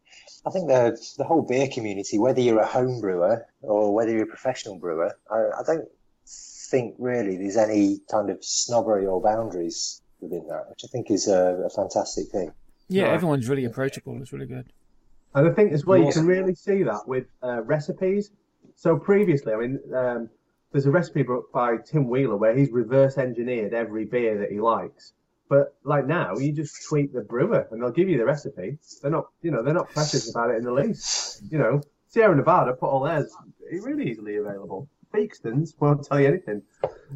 I 0.46 0.50
think 0.50 0.68
the 0.68 0.98
the 1.18 1.24
whole 1.24 1.42
beer 1.42 1.68
community, 1.72 2.18
whether 2.18 2.40
you're 2.40 2.60
a 2.60 2.66
home 2.66 3.00
brewer 3.00 3.46
or 3.62 3.94
whether 3.94 4.10
you're 4.10 4.24
a 4.24 4.26
professional 4.26 4.78
brewer, 4.78 5.16
I, 5.30 5.36
I 5.36 5.62
don't 5.66 5.88
think 6.26 6.94
really 6.98 7.36
there's 7.36 7.56
any 7.56 8.00
kind 8.10 8.30
of 8.30 8.44
snobbery 8.44 9.06
or 9.06 9.20
boundaries 9.20 10.00
within 10.20 10.46
that, 10.48 10.68
which 10.70 10.80
I 10.84 10.88
think 10.88 11.10
is 11.10 11.28
a, 11.28 11.64
a 11.66 11.70
fantastic 11.70 12.28
thing. 12.28 12.52
Yeah, 12.88 13.04
Right. 13.04 13.14
everyone's 13.14 13.48
really 13.48 13.64
approachable. 13.64 14.20
It's 14.20 14.32
really 14.32 14.46
good. 14.46 14.72
And 15.34 15.48
I 15.48 15.52
think 15.52 15.72
as 15.72 15.86
well, 15.86 15.98
you 15.98 16.12
can 16.12 16.26
really 16.26 16.54
see 16.54 16.82
that 16.82 17.06
with 17.06 17.24
uh, 17.42 17.62
recipes. 17.62 18.30
So 18.76 18.98
previously, 18.98 19.52
I 19.52 19.56
mean, 19.56 19.80
um, 19.94 20.28
there's 20.72 20.86
a 20.86 20.90
recipe 20.90 21.22
book 21.22 21.50
by 21.52 21.76
Tim 21.78 22.08
Wheeler 22.08 22.36
where 22.36 22.54
he's 22.56 22.70
reverse 22.70 23.16
engineered 23.18 23.72
every 23.72 24.04
beer 24.04 24.38
that 24.38 24.50
he 24.50 24.60
likes. 24.60 25.12
But 25.52 25.76
like 25.84 26.06
now, 26.06 26.38
you 26.38 26.50
just 26.50 26.88
tweet 26.88 27.12
the 27.12 27.20
brewer 27.20 27.68
and 27.70 27.82
they'll 27.82 27.90
give 27.90 28.08
you 28.08 28.16
the 28.16 28.24
recipe. 28.24 28.78
They're 29.02 29.10
not, 29.10 29.26
you 29.42 29.50
know, 29.50 29.62
they're 29.62 29.74
not 29.74 29.90
precious 29.90 30.30
about 30.30 30.48
it 30.48 30.56
in 30.56 30.64
the 30.64 30.72
least. 30.72 31.42
You 31.50 31.58
know, 31.58 31.82
Sierra 32.08 32.34
Nevada 32.34 32.72
put 32.72 32.86
all 32.86 33.02
theirs 33.04 33.30
really 33.70 34.10
easily 34.10 34.36
available. 34.36 34.88
Theakston's 35.12 35.74
won't 35.78 36.06
tell 36.06 36.18
you 36.18 36.28
anything. 36.28 36.62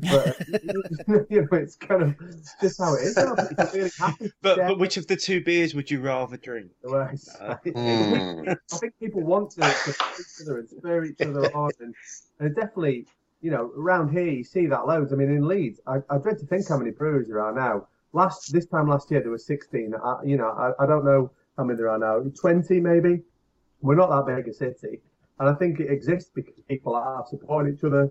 But 0.02 0.36
you 1.30 1.40
know, 1.40 1.48
it's 1.52 1.76
kind 1.76 2.02
of 2.02 2.14
just 2.60 2.78
how 2.78 2.92
it 2.96 3.04
is. 3.04 3.16
now. 3.16 3.34
People 3.36 3.64
are 3.64 3.70
really 3.72 4.32
But 4.42 4.58
but 4.58 4.78
which 4.78 4.98
of 4.98 5.06
the 5.06 5.16
two 5.16 5.42
beers 5.42 5.74
would 5.74 5.90
you 5.90 6.02
rather 6.02 6.36
drink? 6.36 6.72
the 6.82 6.90
words. 6.90 7.34
Uh, 7.40 7.56
Mm. 7.64 8.54
I 8.70 8.76
think 8.76 8.92
people 9.00 9.22
want 9.22 9.52
to, 9.52 9.62
to 9.62 9.90
each 10.20 10.42
other 10.42 10.58
and 10.58 10.68
spur 10.68 11.04
each 11.06 11.22
other 11.22 11.50
on, 11.56 11.70
and, 11.80 11.94
and 12.40 12.54
definitely, 12.54 13.06
you 13.40 13.50
know, 13.50 13.72
around 13.78 14.10
here 14.10 14.28
you 14.28 14.44
see 14.44 14.66
that 14.66 14.86
loads. 14.86 15.10
I 15.14 15.16
mean, 15.16 15.30
in 15.30 15.48
Leeds, 15.48 15.80
I, 15.86 16.02
I 16.10 16.18
dread 16.18 16.38
to 16.40 16.44
think 16.46 16.68
how 16.68 16.76
many 16.76 16.90
breweries 16.90 17.28
there 17.28 17.40
are 17.40 17.54
now. 17.54 17.88
Last 18.16 18.50
this 18.50 18.64
time 18.64 18.88
last 18.88 19.10
year 19.10 19.20
there 19.20 19.30
were 19.30 19.36
16. 19.36 19.94
I, 20.02 20.22
you 20.24 20.38
know, 20.38 20.48
I, 20.48 20.82
I 20.82 20.86
don't 20.86 21.04
know 21.04 21.30
how 21.58 21.64
many 21.64 21.76
there 21.76 21.90
are 21.90 21.98
now. 21.98 22.20
20 22.40 22.80
maybe. 22.80 23.22
We're 23.82 23.94
not 23.94 24.08
that 24.08 24.24
big 24.34 24.48
a 24.48 24.54
city, 24.54 25.02
and 25.38 25.50
I 25.50 25.54
think 25.54 25.80
it 25.80 25.90
exists 25.90 26.30
because 26.34 26.54
people 26.66 26.94
are 26.96 27.26
supporting 27.28 27.74
each 27.74 27.84
other, 27.84 28.10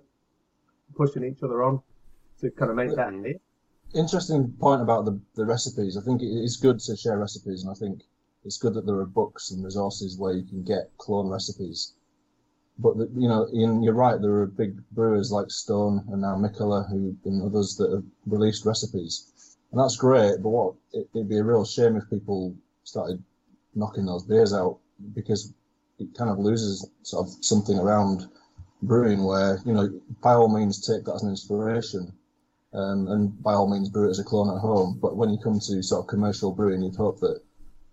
pushing 0.96 1.24
each 1.24 1.42
other 1.42 1.64
on 1.64 1.82
to 2.40 2.52
kind 2.52 2.70
of 2.70 2.78
make 2.78 2.96
that. 2.96 3.14
Mhm. 3.14 3.40
Interesting 3.96 4.52
point 4.60 4.84
about 4.84 5.06
the, 5.06 5.20
the 5.34 5.46
recipes. 5.46 5.98
I 5.98 6.02
think 6.02 6.22
it 6.22 6.28
is 6.48 6.58
good 6.58 6.80
to 6.82 6.96
share 6.96 7.18
recipes, 7.18 7.64
and 7.64 7.72
I 7.72 7.74
think 7.74 8.04
it's 8.44 8.60
good 8.60 8.76
that 8.76 8.86
there 8.86 9.00
are 9.00 9.08
books 9.08 9.50
and 9.50 9.66
resources 9.66 10.20
where 10.20 10.34
you 10.34 10.44
can 10.44 10.62
get 10.62 10.96
clone 10.98 11.30
recipes. 11.30 11.94
But 12.78 12.98
the, 13.00 13.10
you 13.16 13.28
know, 13.28 13.48
Ian, 13.52 13.82
you're 13.82 14.02
right. 14.06 14.22
There 14.22 14.36
are 14.42 14.46
big 14.46 14.88
brewers 14.92 15.32
like 15.32 15.50
Stone 15.50 16.06
and 16.12 16.22
now 16.22 16.36
Mikkeller 16.36 16.88
who 16.90 17.18
and 17.26 17.42
others 17.42 17.76
that 17.78 17.90
have 17.92 18.04
released 18.28 18.66
recipes, 18.66 19.55
and 19.76 19.84
that's 19.84 19.98
great. 19.98 20.42
But 20.42 20.50
what 20.50 20.76
it, 20.94 21.10
it'd 21.14 21.28
be 21.28 21.38
a 21.38 21.44
real 21.44 21.66
shame 21.66 21.98
if 21.98 22.10
people 22.10 22.56
started 22.86 23.22
knocking 23.74 24.06
those 24.06 24.24
beers 24.24 24.54
out 24.54 24.78
because 25.14 25.54
it 26.00 26.16
kind 26.18 26.30
of 26.30 26.40
loses 26.40 26.90
sort 27.04 27.28
of 27.28 27.34
something 27.44 27.78
around 27.78 28.30
brewing 28.82 29.26
where 29.26 29.60
you 29.66 29.74
know 29.74 29.90
by 30.24 30.34
all 30.34 30.48
means 30.48 30.86
take 30.86 31.04
that 31.04 31.16
as 31.16 31.24
an 31.24 31.30
inspiration 31.30 32.14
um, 32.74 33.08
and 33.08 33.44
by 33.44 33.54
all 33.54 33.70
means 33.70 33.90
brew 33.90 34.08
it 34.08 34.12
as 34.12 34.20
a 34.20 34.24
clone 34.24 34.56
at 34.56 34.62
home. 34.62 34.98
But 35.02 35.18
when 35.18 35.30
you 35.30 35.38
come 35.44 35.60
to 35.60 35.84
sort 35.84 36.06
of 36.06 36.08
commercial 36.08 36.54
brewing, 36.54 36.82
you'd 36.82 36.96
hope 36.96 37.20
that 37.20 37.42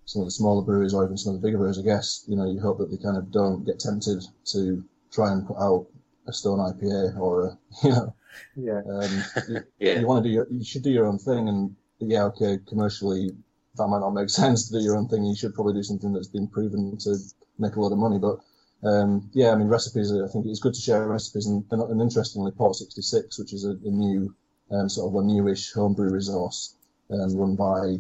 some 0.04 0.22
of 0.22 0.26
the 0.26 0.32
smaller 0.32 0.62
breweries 0.62 0.94
or 0.94 1.04
even 1.04 1.16
some 1.16 1.34
of 1.34 1.40
the 1.40 1.46
bigger 1.46 1.58
breweries, 1.58 1.80
I 1.80 1.82
guess, 1.82 2.24
you 2.28 2.36
know, 2.36 2.48
you 2.48 2.60
hope 2.60 2.78
that 2.78 2.92
they 2.92 2.96
kind 2.96 3.16
of 3.16 3.32
don't 3.32 3.64
get 3.64 3.80
tempted 3.80 4.22
to 4.52 4.84
try 5.10 5.32
and 5.32 5.46
put 5.46 5.56
out 5.56 5.86
a 6.26 6.32
Stone 6.32 6.58
IPA 6.58 7.18
or 7.18 7.44
a, 7.46 7.58
you 7.84 7.90
know, 7.90 8.14
Yeah. 8.56 8.80
um, 8.88 9.24
you, 9.48 9.60
Yeah. 9.78 10.00
you 10.00 10.06
want 10.06 10.22
to 10.22 10.28
do 10.28 10.32
your, 10.34 10.46
you 10.50 10.64
should 10.64 10.82
do 10.82 10.90
your 10.90 11.06
own 11.06 11.18
thing. 11.18 11.48
And 11.48 11.74
yeah, 11.98 12.24
okay, 12.24 12.58
commercially 12.68 13.30
that 13.76 13.88
might 13.88 14.00
not 14.00 14.10
make 14.10 14.30
sense 14.42 14.68
to 14.68 14.78
do 14.78 14.84
your 14.84 14.96
own 14.96 15.08
thing. 15.08 15.24
You 15.24 15.36
should 15.36 15.54
probably 15.54 15.74
do 15.74 15.82
something 15.82 16.12
that's 16.12 16.28
been 16.28 16.48
proven 16.48 16.96
to 16.98 17.16
make 17.58 17.76
a 17.76 17.80
lot 17.80 17.92
of 17.92 17.98
money. 17.98 18.18
But 18.18 18.38
um, 18.86 19.30
yeah, 19.32 19.50
I 19.52 19.54
mean, 19.56 19.68
recipes, 19.68 20.12
I 20.12 20.28
think 20.28 20.46
it's 20.46 20.60
good 20.60 20.74
to 20.74 20.80
share 20.80 21.06
recipes. 21.06 21.46
And, 21.46 21.64
and, 21.70 21.82
and 21.82 22.00
interestingly, 22.00 22.50
Port 22.52 22.76
66, 22.76 23.38
which 23.38 23.52
is 23.52 23.64
a, 23.64 23.70
a 23.70 23.90
new, 23.90 24.34
um, 24.70 24.88
sort 24.88 25.08
of 25.12 25.22
a 25.22 25.26
newish 25.26 25.72
homebrew 25.72 26.10
resource, 26.10 26.74
um, 27.10 27.36
run 27.36 27.54
by 27.56 27.98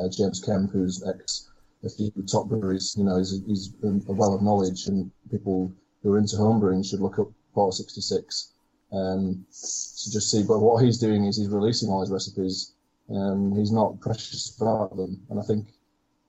uh, 0.00 0.08
James 0.10 0.40
Kemp, 0.40 0.70
who's 0.70 1.02
ex 1.06 1.48
a 1.82 1.88
few 1.88 2.12
top 2.30 2.46
breweries. 2.48 2.94
You 2.96 3.04
know, 3.04 3.16
he's, 3.16 3.42
he's 3.46 3.72
a 3.82 4.12
well 4.12 4.34
of 4.34 4.42
knowledge, 4.42 4.86
and 4.86 5.10
people 5.30 5.72
who 6.02 6.12
are 6.12 6.18
into 6.18 6.36
homebrewing 6.36 6.84
should 6.88 7.00
look 7.00 7.18
up 7.18 7.28
Port 7.54 7.74
66 7.74 8.52
um, 8.92 9.44
to 9.50 10.10
just 10.10 10.30
see. 10.30 10.42
But 10.42 10.60
what 10.60 10.82
he's 10.84 10.98
doing 10.98 11.24
is 11.24 11.36
he's 11.36 11.48
releasing 11.48 11.88
all 11.88 12.00
his 12.00 12.10
recipes. 12.10 12.72
Um, 13.10 13.54
he's 13.56 13.72
not 13.72 14.00
precious 14.00 14.56
about 14.56 14.96
them, 14.96 15.20
and 15.30 15.40
I 15.40 15.42
think 15.42 15.66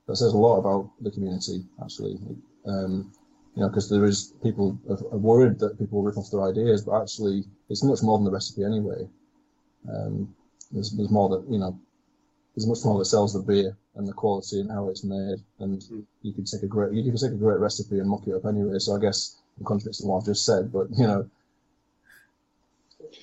that 0.06 0.16
says 0.16 0.32
a 0.32 0.38
lot 0.38 0.58
about 0.58 0.90
the 1.00 1.10
community, 1.10 1.64
actually. 1.82 2.18
Um, 2.66 3.12
you 3.54 3.62
know, 3.62 3.68
because 3.68 3.88
there 3.88 4.04
is 4.04 4.32
people 4.42 4.78
are, 4.88 5.18
worried 5.18 5.58
that 5.58 5.78
people 5.78 6.02
rip 6.02 6.16
off 6.16 6.30
their 6.30 6.42
ideas, 6.42 6.82
but 6.82 7.00
actually, 7.02 7.44
it's 7.68 7.84
much 7.84 8.02
more 8.02 8.18
than 8.18 8.24
the 8.24 8.30
recipe 8.30 8.64
anyway. 8.64 9.08
Um, 9.88 10.34
there's, 10.70 10.90
there's 10.92 11.10
more 11.10 11.28
that 11.28 11.44
you 11.50 11.58
know, 11.58 11.78
there's 12.56 12.66
much 12.66 12.84
more 12.84 12.98
that 12.98 13.04
sells 13.04 13.32
the 13.34 13.40
beer 13.40 13.76
and 13.94 14.08
the 14.08 14.12
quality 14.12 14.60
and 14.60 14.70
how 14.70 14.88
it's 14.88 15.04
made, 15.04 15.38
and 15.58 15.82
Mm. 15.82 16.06
you 16.22 16.32
could 16.32 16.46
take 16.46 16.62
a 16.62 16.66
great 16.66 16.92
you 16.92 17.10
could 17.10 17.20
take 17.20 17.32
a 17.32 17.44
great 17.46 17.60
recipe 17.60 17.98
and 17.98 18.08
muck 18.08 18.26
it 18.26 18.34
up 18.34 18.46
anyway. 18.46 18.78
So 18.78 18.96
I 18.96 19.00
guess 19.00 19.36
I'm 19.58 19.64
contradicting 19.64 20.08
what 20.08 20.18
I've 20.18 20.24
just 20.26 20.44
said, 20.44 20.72
but 20.72 20.88
you 20.96 21.06
know, 21.06 21.30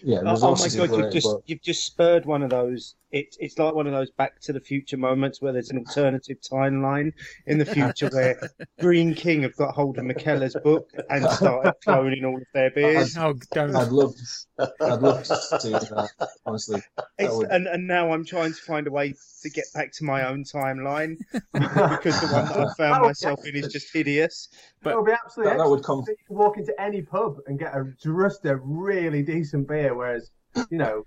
yeah, 0.03 0.21
Oh, 0.25 0.37
oh 0.41 0.55
my 0.55 0.69
god, 0.69 0.95
you've 0.95 1.11
just 1.11 1.27
but 1.27 1.41
you've 1.45 1.61
just 1.61 1.85
spurred 1.85 2.25
one 2.25 2.43
of 2.43 2.49
those. 2.49 2.95
It's 3.11 3.37
it's 3.39 3.57
like 3.57 3.73
one 3.73 3.87
of 3.87 3.93
those 3.93 4.11
Back 4.11 4.39
to 4.41 4.53
the 4.53 4.59
Future 4.59 4.97
moments 4.97 5.41
where 5.41 5.51
there's 5.51 5.71
an 5.71 5.79
alternative 5.79 6.37
timeline 6.41 7.13
in 7.47 7.57
the 7.57 7.65
future 7.65 8.07
where 8.09 8.39
Greene 8.79 9.15
King 9.15 9.41
have 9.43 9.55
got 9.55 9.73
hold 9.73 9.97
of 9.97 10.05
Mikkeller's 10.05 10.55
book 10.63 10.91
and 11.09 11.25
started 11.31 11.73
cloning 11.85 12.23
all 12.25 12.37
of 12.37 12.47
their 12.53 12.69
beers. 12.69 13.17
Oh, 13.17 13.33
don't. 13.51 13.75
I'd 13.75 13.89
love, 13.89 14.13
I'd 14.59 14.99
love 15.01 15.23
to 15.23 15.35
see 15.59 15.71
that. 15.71 16.29
Honestly, 16.45 16.83
that 17.17 17.33
would, 17.33 17.49
and, 17.49 17.67
and 17.67 17.87
now 17.87 18.13
I'm 18.13 18.25
trying 18.25 18.53
to 18.53 18.61
find 18.61 18.85
a 18.85 18.91
way 18.91 19.15
to 19.41 19.49
get 19.49 19.65
back 19.73 19.91
to 19.93 20.03
my 20.03 20.27
own 20.27 20.43
timeline 20.43 21.17
because 21.53 22.21
the 22.21 22.29
one 22.31 22.45
that 22.45 22.57
I 22.57 22.73
found 22.75 23.03
myself 23.03 23.39
in 23.45 23.55
is 23.55 23.71
just 23.73 23.91
hideous. 23.91 24.49
But 24.83 24.91
that 24.91 24.97
would 24.97 25.05
be 25.05 25.13
absolutely 25.13 25.53
that, 25.53 25.63
that 25.63 25.69
would 25.69 25.79
excellent. 25.79 26.05
come. 26.05 26.15
You 26.15 26.25
can 26.27 26.37
walk 26.37 26.57
into 26.57 26.79
any 26.79 27.01
pub 27.01 27.37
and 27.47 27.57
get 27.57 27.73
a 27.73 27.91
just 28.03 28.45
a 28.45 28.57
really 28.57 29.23
decent 29.23 29.67
beer, 29.67 29.95
whereas 29.95 30.29
you 30.69 30.77
know 30.77 31.05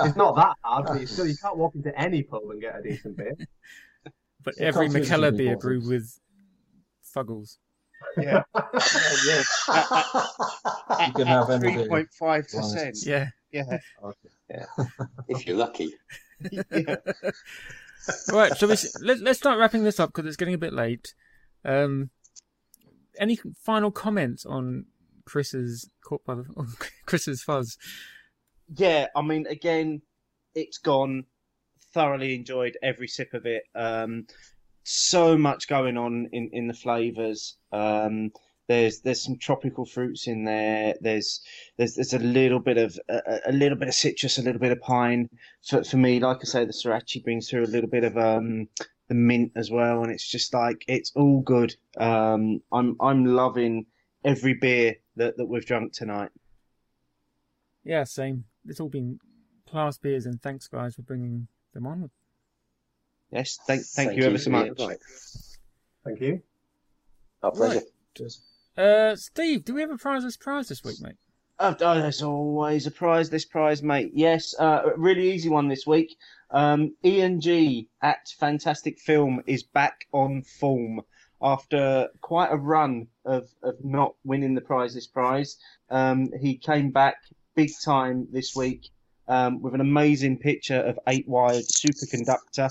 it's 0.00 0.16
not 0.16 0.36
that 0.36 0.56
hard, 0.62 0.86
but 0.86 1.00
you 1.00 1.06
still 1.14 1.26
you 1.26 1.36
can't 1.36 1.56
walk 1.56 1.74
into 1.74 1.98
any 1.98 2.22
pub 2.22 2.42
and 2.50 2.60
get 2.60 2.78
a 2.78 2.82
decent 2.82 3.16
beer. 3.16 3.34
But 4.44 4.54
Yeah, 4.56 4.66
every 4.68 4.86
confidence 4.86 5.10
Mikkeller 5.10 5.36
beer 5.36 5.52
important. 5.54 5.60
brewed 5.60 5.86
with 5.88 6.20
fuggles. 7.14 7.58
Yeah, 8.16 8.42
yeah. 9.26 9.42
You 11.06 11.12
can 11.12 11.26
have 11.26 11.50
any 11.50 11.74
beer. 11.76 11.88
point 11.88 12.08
five 12.18 12.44
percent. 12.44 12.96
Yeah. 13.04 13.28
Yeah, 13.50 13.64
Okay. 14.04 14.64
if 15.28 15.46
you're 15.46 15.56
lucky. 15.56 15.92
yeah. 16.70 16.96
right. 18.30 18.54
So 18.56 18.66
we 18.66 18.74
s- 18.74 18.94
let, 19.02 19.18
let's 19.20 19.38
start 19.38 19.58
wrapping 19.58 19.84
this 19.84 19.98
up 19.98 20.10
because 20.10 20.26
it's 20.26 20.36
getting 20.36 20.54
a 20.54 20.58
bit 20.58 20.72
late. 20.72 21.14
Um, 21.64 22.10
any 23.18 23.38
final 23.64 23.90
comments 23.90 24.44
on 24.46 24.84
Chris's 25.24 25.90
caught 26.04 26.24
by 26.24 26.34
the 26.36 26.44
on 26.56 26.68
Chris's 27.06 27.42
fuzz? 27.42 27.76
Yeah, 28.74 29.06
I 29.14 29.22
mean, 29.22 29.46
again, 29.46 30.02
it's 30.54 30.78
gone. 30.78 31.24
Thoroughly 31.94 32.34
enjoyed 32.34 32.76
every 32.82 33.08
sip 33.08 33.32
of 33.32 33.46
it. 33.46 33.62
Um, 33.74 34.26
so 34.84 35.36
much 35.36 35.68
going 35.68 35.96
on 35.96 36.28
in, 36.32 36.50
in 36.52 36.66
the 36.66 36.74
flavors. 36.74 37.56
Um, 37.72 38.30
there's 38.68 39.00
there's 39.00 39.22
some 39.22 39.38
tropical 39.38 39.86
fruits 39.86 40.26
in 40.26 40.44
there. 40.44 40.94
There's 41.00 41.40
there's 41.78 41.94
there's 41.94 42.12
a 42.12 42.18
little 42.18 42.58
bit 42.60 42.76
of 42.76 42.98
a, 43.08 43.40
a 43.46 43.52
little 43.52 43.78
bit 43.78 43.88
of 43.88 43.94
citrus, 43.94 44.38
a 44.38 44.42
little 44.42 44.60
bit 44.60 44.72
of 44.72 44.80
pine. 44.80 45.28
For 45.66 45.82
for 45.82 45.96
me, 45.96 46.20
like 46.20 46.38
I 46.42 46.44
say, 46.44 46.64
the 46.66 46.72
Sorachi 46.72 47.24
brings 47.24 47.48
through 47.48 47.64
a 47.64 47.66
little 47.66 47.88
bit 47.88 48.04
of 48.04 48.16
um 48.18 48.68
the 49.08 49.14
mint 49.14 49.52
as 49.56 49.70
well, 49.70 50.02
and 50.02 50.12
it's 50.12 50.28
just 50.28 50.52
like 50.52 50.84
it's 50.86 51.12
all 51.16 51.40
good. 51.40 51.74
Um, 51.96 52.60
I'm 52.70 52.96
I'm 53.00 53.24
loving 53.24 53.86
every 54.24 54.54
beer 54.54 54.96
that, 55.16 55.38
that 55.38 55.46
we've 55.46 55.64
drunk 55.64 55.94
tonight. 55.94 56.30
Yeah, 57.84 58.04
same. 58.04 58.44
It's 58.68 58.80
all 58.80 58.88
been 58.88 59.18
class 59.68 59.98
beers, 59.98 60.26
and 60.26 60.40
thanks 60.40 60.68
guys 60.68 60.94
for 60.94 61.02
bringing 61.02 61.48
them 61.74 61.86
on. 61.86 62.10
Yes, 63.30 63.58
thank 63.66 63.84
thank, 63.84 64.16
you 64.16 64.24
ever 64.24 64.38
so 64.38 64.50
much. 64.50 64.68
Thank 66.04 66.20
you. 66.20 66.42
Our 67.42 67.52
pleasure. 67.52 67.82
Cheers. 68.16 68.40
Uh, 68.76 69.16
Steve, 69.16 69.64
do 69.64 69.74
we 69.74 69.80
have 69.80 69.90
a 69.90 69.96
prize 69.96 70.22
this 70.22 70.36
prize 70.36 70.68
this 70.68 70.82
week, 70.82 71.00
mate? 71.00 71.16
Oh, 71.60 71.74
oh, 71.80 72.00
there's 72.00 72.22
always 72.22 72.86
a 72.86 72.90
prize. 72.90 73.28
This 73.28 73.44
prize, 73.44 73.82
mate. 73.82 74.12
Yes, 74.14 74.54
uh, 74.58 74.82
a 74.94 74.98
really 74.98 75.32
easy 75.32 75.48
one 75.48 75.68
this 75.68 75.86
week. 75.86 76.16
Um, 76.50 76.94
Ian 77.04 77.40
G 77.40 77.88
at 78.00 78.28
Fantastic 78.38 78.98
Film 79.00 79.42
is 79.46 79.64
back 79.64 80.06
on 80.12 80.42
form 80.42 81.02
after 81.42 82.08
quite 82.20 82.50
a 82.52 82.56
run 82.56 83.08
of, 83.24 83.48
of 83.62 83.74
not 83.84 84.14
winning 84.24 84.54
the 84.54 84.60
prize. 84.60 84.94
This 84.94 85.06
prize, 85.06 85.56
um, 85.90 86.30
he 86.40 86.56
came 86.56 86.90
back 86.90 87.16
big 87.58 87.72
time 87.84 88.28
this 88.30 88.54
week 88.54 88.88
um, 89.26 89.60
with 89.60 89.74
an 89.74 89.80
amazing 89.80 90.38
picture 90.38 90.78
of 90.78 90.96
eight 91.08 91.26
wired 91.26 91.64
superconductor. 91.64 92.70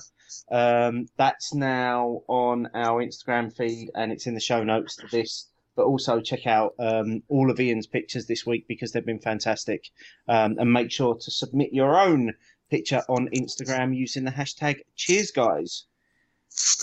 Um, 0.50 1.08
that's 1.18 1.54
now 1.54 2.22
on 2.30 2.70
our 2.74 3.04
Instagram 3.04 3.54
feed 3.54 3.92
and 3.96 4.14
it's 4.14 4.28
in 4.28 4.34
the 4.34 4.40
show 4.40 4.64
notes 4.64 4.96
to 4.96 5.08
this 5.12 5.50
but 5.76 5.84
also 5.84 6.22
check 6.22 6.48
out 6.48 6.74
um, 6.80 7.22
all 7.28 7.52
of 7.52 7.60
Ian's 7.60 7.86
pictures 7.86 8.28
this 8.28 8.46
week 8.46 8.66
because 8.70 8.94
they've 8.94 9.06
been 9.06 9.20
fantastic. 9.20 9.90
Um, 10.30 10.56
and 10.58 10.72
make 10.72 10.90
sure 10.90 11.16
to 11.16 11.32
submit 11.32 11.74
your 11.74 12.00
own 12.00 12.34
picture 12.72 13.04
on 13.10 13.28
Instagram 13.36 13.94
using 13.94 14.24
the 14.24 14.32
hashtag 14.32 14.80
Cheers, 14.96 15.32
guys. 15.32 15.84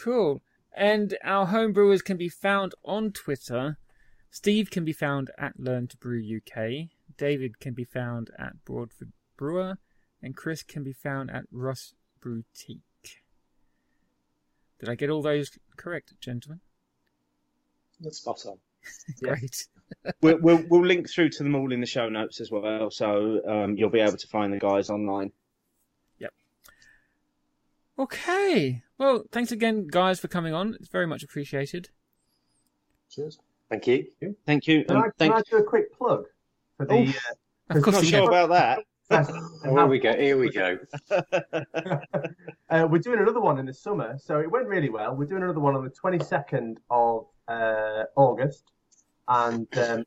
Cool. 0.03 0.43
And 0.77 1.17
our 1.25 1.47
homebrewers 1.47 2.05
can 2.05 2.19
be 2.19 2.29
found 2.29 2.75
on 2.85 3.13
Twitter. 3.13 3.79
Steve 4.35 4.69
can 4.69 4.85
be 4.85 4.93
found 4.93 5.31
at 5.39 5.61
Learn 5.61 5.87
to 5.87 5.97
Brew 5.97 6.21
UK. 6.21 6.89
David 7.17 7.61
can 7.61 7.73
be 7.73 7.85
found 7.85 8.31
at 8.37 8.65
Broadford 8.65 9.13
Brewer, 9.37 9.79
and 10.21 10.37
Chris 10.37 10.65
can 10.65 10.83
be 10.83 10.93
found 10.93 11.31
at 11.31 11.45
Russ 11.53 11.95
Boutique. 12.21 13.23
Did 14.81 14.89
I 14.89 14.97
get 14.97 15.09
all 15.09 15.23
those 15.23 15.57
correct, 15.77 16.15
gentlemen? 16.21 16.61
That's 18.01 18.19
Spot 18.19 18.45
on. 18.47 18.59
Great. 19.23 19.69
we'll, 20.21 20.39
we'll, 20.41 20.65
we'll 20.69 20.85
link 20.85 21.09
through 21.09 21.29
to 21.29 21.45
them 21.45 21.55
all 21.55 21.71
in 21.71 21.79
the 21.79 21.87
show 21.87 22.09
notes 22.09 22.41
as 22.41 22.51
well, 22.51 22.91
so 22.91 23.41
um, 23.47 23.77
you'll 23.77 23.89
be 23.89 24.01
able 24.01 24.17
to 24.17 24.27
find 24.27 24.53
the 24.53 24.59
guys 24.59 24.91
online. 24.91 25.31
Yep. 26.19 26.33
Okay. 28.01 28.83
Well, 28.99 29.27
thanks 29.31 29.53
again, 29.53 29.87
guys, 29.89 30.19
for 30.19 30.27
coming 30.27 30.55
on. 30.55 30.75
It's 30.75 30.89
very 30.89 31.07
much 31.07 31.23
appreciated. 31.23 31.91
Cheers. 33.09 33.39
Thank 33.71 33.87
you. 33.87 34.07
Thank 34.47 34.67
you. 34.67 34.85
Can 34.85 34.97
and 34.97 34.99
I, 34.99 35.03
can 35.03 35.13
thank 35.19 35.35
I 35.35 35.43
do 35.51 35.57
a 35.59 35.63
quick 35.65 35.93
plug 35.97 36.25
for 36.77 36.87
the 36.87 36.95
Oh. 36.95 37.03
uh, 37.71 37.77
Of 37.77 37.83
course 37.83 37.97
Not 37.97 38.05
you 38.05 38.11
sure 38.11 38.21
can. 38.21 38.29
about 38.47 38.49
that. 38.51 38.79
Oh, 39.11 39.61
here 39.77 39.87
we 39.87 39.99
go. 39.99 40.13
Here 40.17 40.39
we 40.39 40.51
go. 40.51 40.79
uh, 42.71 42.87
we're 42.91 42.99
doing 42.99 43.21
another 43.21 43.41
one 43.41 43.59
in 43.59 43.67
the 43.67 43.75
summer, 43.75 44.17
so 44.19 44.41
it 44.41 44.51
went 44.51 44.67
really 44.67 44.89
well. 44.91 45.15
We're 45.15 45.27
doing 45.27 45.43
another 45.43 45.61
one 45.61 45.75
on 45.75 45.85
the 45.85 45.91
22nd 45.91 46.77
of 46.91 47.27
uh, 47.49 48.05
August, 48.17 48.65
and 49.29 49.67
um, 49.79 50.05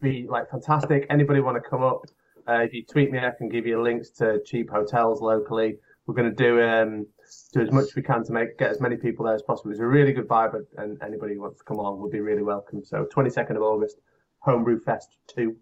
be 0.00 0.26
like 0.28 0.50
fantastic. 0.50 1.06
Anybody 1.10 1.40
want 1.40 1.62
to 1.62 1.68
come 1.68 1.82
up? 1.82 2.02
Uh, 2.48 2.60
if 2.60 2.72
you 2.72 2.84
tweet 2.84 3.10
me, 3.10 3.18
I 3.18 3.30
can 3.36 3.48
give 3.48 3.66
you 3.66 3.82
links 3.82 4.10
to 4.10 4.40
cheap 4.44 4.70
hotels 4.70 5.20
locally. 5.20 5.76
We're 6.06 6.14
going 6.14 6.34
to 6.34 6.36
do 6.36 6.62
um, 6.62 7.06
do 7.52 7.60
as 7.60 7.70
much 7.72 7.84
as 7.84 7.94
we 7.96 8.02
can 8.02 8.24
to 8.24 8.32
make 8.32 8.58
get 8.58 8.70
as 8.70 8.80
many 8.80 8.96
people 8.96 9.24
there 9.26 9.34
as 9.34 9.42
possible. 9.42 9.70
It's 9.70 9.80
a 9.80 9.86
really 9.86 10.12
good 10.12 10.28
vibe, 10.28 10.54
and- 10.54 10.66
and 10.78 11.02
anybody 11.02 11.34
who 11.34 11.40
wants 11.40 11.58
to 11.58 11.64
come 11.64 11.78
along 11.78 12.00
will 12.00 12.10
be 12.10 12.20
really 12.20 12.42
welcome. 12.42 12.84
So 12.84 13.06
22nd 13.06 13.56
of 13.56 13.62
August, 13.62 13.98
Homebrew 14.40 14.80
Fest 14.80 15.16
two. 15.26 15.56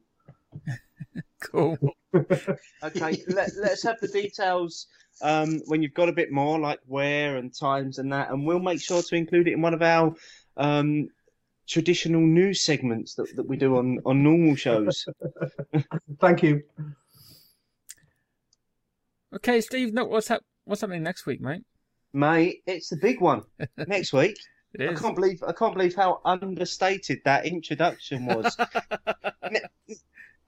Cool. 1.41 1.77
Okay, 2.83 3.23
let, 3.29 3.51
let's 3.61 3.83
have 3.83 3.99
the 4.01 4.09
details 4.09 4.87
um, 5.21 5.61
when 5.67 5.83
you've 5.83 5.95
got 5.95 6.09
a 6.09 6.13
bit 6.13 6.31
more, 6.31 6.59
like 6.61 6.79
where 6.87 7.37
and 7.37 7.53
times 7.55 7.99
and 7.99 8.13
that, 8.13 8.31
and 8.31 8.47
we'll 8.47 8.61
make 8.61 8.81
sure 8.81 9.03
to 9.03 9.17
include 9.17 9.49
it 9.49 9.53
in 9.55 9.61
one 9.61 9.75
of 9.75 9.83
our 9.83 10.15
um, 10.57 11.09
traditional 11.67 12.21
news 12.21 12.61
segments 12.61 13.15
that, 13.17 13.35
that 13.37 13.49
we 13.49 13.57
do 13.57 13.77
on, 13.79 13.99
on 14.07 14.23
normal 14.23 14.55
shows. 14.55 15.05
Thank 16.21 16.43
you. 16.45 16.63
Okay, 19.35 19.61
Steve. 19.61 19.93
No, 19.93 20.05
what's 20.05 20.29
hap- 20.29 20.45
What's 20.65 20.81
happening 20.81 21.03
next 21.03 21.27
week, 21.27 21.41
mate? 21.41 21.63
Mate, 22.13 22.63
it's 22.67 22.89
the 22.89 22.97
big 22.97 23.21
one 23.21 23.43
next 23.87 24.13
week. 24.13 24.37
I 24.79 24.95
can't 24.95 25.15
believe 25.15 25.43
I 25.47 25.53
can't 25.53 25.75
believe 25.75 25.95
how 25.95 26.21
understated 26.25 27.21
that 27.25 27.47
introduction 27.47 28.27
was. 28.27 28.57
ne- 29.51 29.97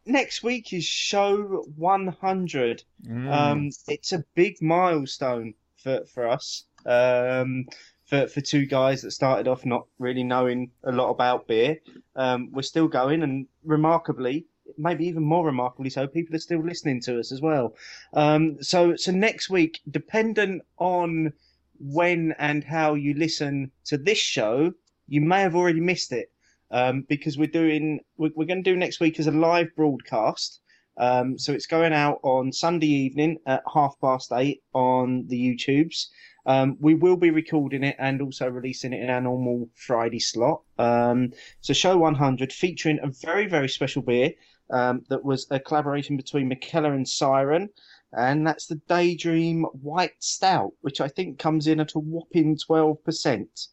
next 0.04 0.42
week 0.42 0.72
is 0.72 0.84
show 0.84 1.64
100. 1.76 2.82
Mm. 3.06 3.32
Um, 3.32 3.70
it's 3.88 4.12
a 4.12 4.24
big 4.34 4.60
milestone 4.60 5.54
for 5.76 6.04
for 6.06 6.28
us. 6.28 6.64
Um, 6.84 7.66
for 8.04 8.26
for 8.28 8.40
two 8.40 8.66
guys 8.66 9.02
that 9.02 9.10
started 9.10 9.48
off 9.48 9.66
not 9.66 9.86
really 9.98 10.22
knowing 10.22 10.70
a 10.84 10.92
lot 10.92 11.10
about 11.10 11.46
beer, 11.46 11.78
um, 12.14 12.50
we're 12.52 12.62
still 12.62 12.88
going, 12.88 13.22
and 13.22 13.46
remarkably, 13.64 14.46
maybe 14.78 15.06
even 15.06 15.22
more 15.22 15.44
remarkably 15.44 15.90
so, 15.90 16.06
people 16.06 16.34
are 16.36 16.40
still 16.40 16.64
listening 16.64 17.00
to 17.02 17.18
us 17.18 17.32
as 17.32 17.40
well. 17.40 17.74
Um, 18.12 18.62
so 18.62 18.96
so 18.96 19.12
next 19.12 19.50
week, 19.50 19.80
dependent 19.90 20.62
on 20.78 21.32
when 21.78 22.34
and 22.38 22.64
how 22.64 22.94
you 22.94 23.14
listen 23.14 23.70
to 23.84 23.98
this 23.98 24.18
show, 24.18 24.72
you 25.08 25.20
may 25.20 25.40
have 25.40 25.54
already 25.54 25.80
missed 25.80 26.12
it 26.12 26.30
um, 26.70 27.02
because 27.08 27.38
we're 27.38 27.46
doing 27.46 28.00
we're, 28.16 28.30
we're 28.34 28.46
going 28.46 28.62
to 28.62 28.70
do 28.70 28.76
next 28.76 29.00
week 29.00 29.18
as 29.18 29.26
a 29.26 29.32
live 29.32 29.74
broadcast. 29.76 30.60
Um, 30.98 31.38
so 31.38 31.52
it's 31.52 31.66
going 31.66 31.92
out 31.92 32.20
on 32.22 32.52
Sunday 32.52 32.86
evening 32.86 33.38
at 33.46 33.62
half 33.72 33.94
past 34.00 34.32
eight 34.32 34.62
on 34.72 35.26
the 35.26 35.38
YouTubes. 35.38 36.06
Um, 36.46 36.76
we 36.80 36.94
will 36.94 37.16
be 37.16 37.30
recording 37.30 37.82
it 37.82 37.96
and 37.98 38.22
also 38.22 38.48
releasing 38.48 38.92
it 38.92 39.02
in 39.02 39.10
our 39.10 39.20
normal 39.20 39.68
Friday 39.74 40.20
slot. 40.20 40.62
Um, 40.78 41.32
so 41.60 41.72
show 41.74 41.98
100 41.98 42.52
featuring 42.52 42.98
a 43.02 43.08
very 43.08 43.46
very 43.46 43.68
special 43.68 44.02
beer 44.02 44.32
um, 44.70 45.02
that 45.08 45.24
was 45.24 45.46
a 45.50 45.60
collaboration 45.60 46.16
between 46.16 46.50
Mikkeller 46.50 46.94
and 46.94 47.08
Siren, 47.08 47.68
and 48.12 48.46
that's 48.46 48.66
the 48.66 48.80
Daydream 48.88 49.64
White 49.82 50.14
Stout, 50.20 50.72
which 50.80 51.00
I 51.00 51.08
think 51.08 51.38
comes 51.38 51.66
in 51.66 51.80
at 51.80 51.94
a 51.94 51.98
whopping 51.98 52.56
12%. 52.56 53.68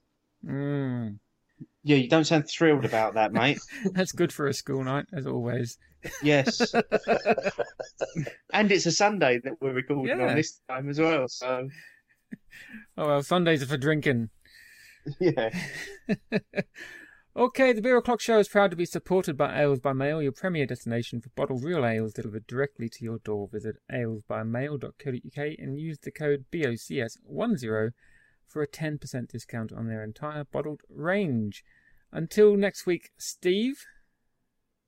Mm. 0.45 1.17
Yeah, 1.83 1.97
you 1.97 2.09
don't 2.09 2.25
sound 2.25 2.49
thrilled 2.49 2.85
about 2.85 3.13
that, 3.15 3.31
mate. 3.39 3.59
That's 3.93 4.11
good 4.11 4.31
for 4.33 4.47
a 4.47 4.53
school 4.53 4.83
night, 4.83 5.05
as 5.13 5.27
always. 5.27 5.77
Yes. 6.21 6.73
and 8.53 8.71
it's 8.71 8.85
a 8.85 8.91
Sunday 8.91 9.39
that 9.43 9.53
we're 9.61 9.73
recording 9.73 10.19
Yeah. 10.19 10.27
on 10.29 10.35
this 10.35 10.59
time 10.69 10.89
as 10.89 10.99
well. 10.99 11.27
So, 11.27 11.69
Oh 12.97 13.07
well, 13.07 13.23
Sundays 13.23 13.63
are 13.63 13.67
for 13.67 13.77
drinking. 13.77 14.29
yeah. 15.19 15.49
Okay, 17.35 17.73
the 17.73 17.81
Beer 17.81 17.97
O'Clock 17.97 18.21
Show 18.21 18.37
is 18.37 18.47
proud 18.47 18.69
to 18.69 18.77
be 18.77 18.85
supported 18.85 19.35
by 19.35 19.59
Ales 19.59 19.79
by 19.79 19.91
Mail, 19.91 20.21
your 20.21 20.31
premier 20.31 20.67
destination 20.67 21.19
for 21.19 21.29
bottled 21.29 21.63
real 21.63 21.83
ales 21.83 22.13
delivered 22.13 22.45
directly 22.45 22.87
to 22.89 23.03
your 23.03 23.17
door. 23.17 23.49
Visit 23.51 23.77
alesbymail.co.uk 23.91 25.55
and 25.57 25.79
use 25.79 25.97
the 25.97 26.11
code 26.11 26.45
BOCS10 26.51 27.89
for 28.47 28.61
a 28.61 28.67
10% 28.67 29.27
discount 29.29 29.73
on 29.73 29.87
their 29.87 30.03
entire 30.03 30.43
bottled 30.43 30.81
range. 30.87 31.63
Until 32.11 32.55
next 32.55 32.85
week, 32.85 33.09
Steve 33.17 33.77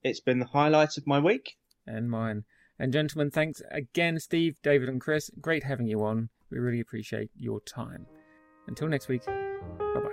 It's 0.03 0.19
been 0.21 0.37
the 0.37 0.45
highlight 0.45 0.97
of 0.97 1.07
my 1.07 1.19
week. 1.19 1.55
and 1.87 2.11
mine. 2.11 2.43
And 2.77 2.93
gentlemen, 2.93 3.31
thanks 3.31 3.63
again, 3.71 4.19
Steve, 4.19 4.57
David, 4.61 4.89
and 4.89 5.01
Chris. 5.01 5.31
Great 5.41 5.63
having 5.63 5.87
you 5.87 6.03
on. 6.03 6.29
We 6.51 6.59
really 6.59 6.79
appreciate 6.79 7.31
your 7.35 7.59
time. 7.61 8.05
Until 8.67 8.87
next 8.87 9.07
week, 9.07 9.25
bye 9.25 9.33
bye. 9.95 10.04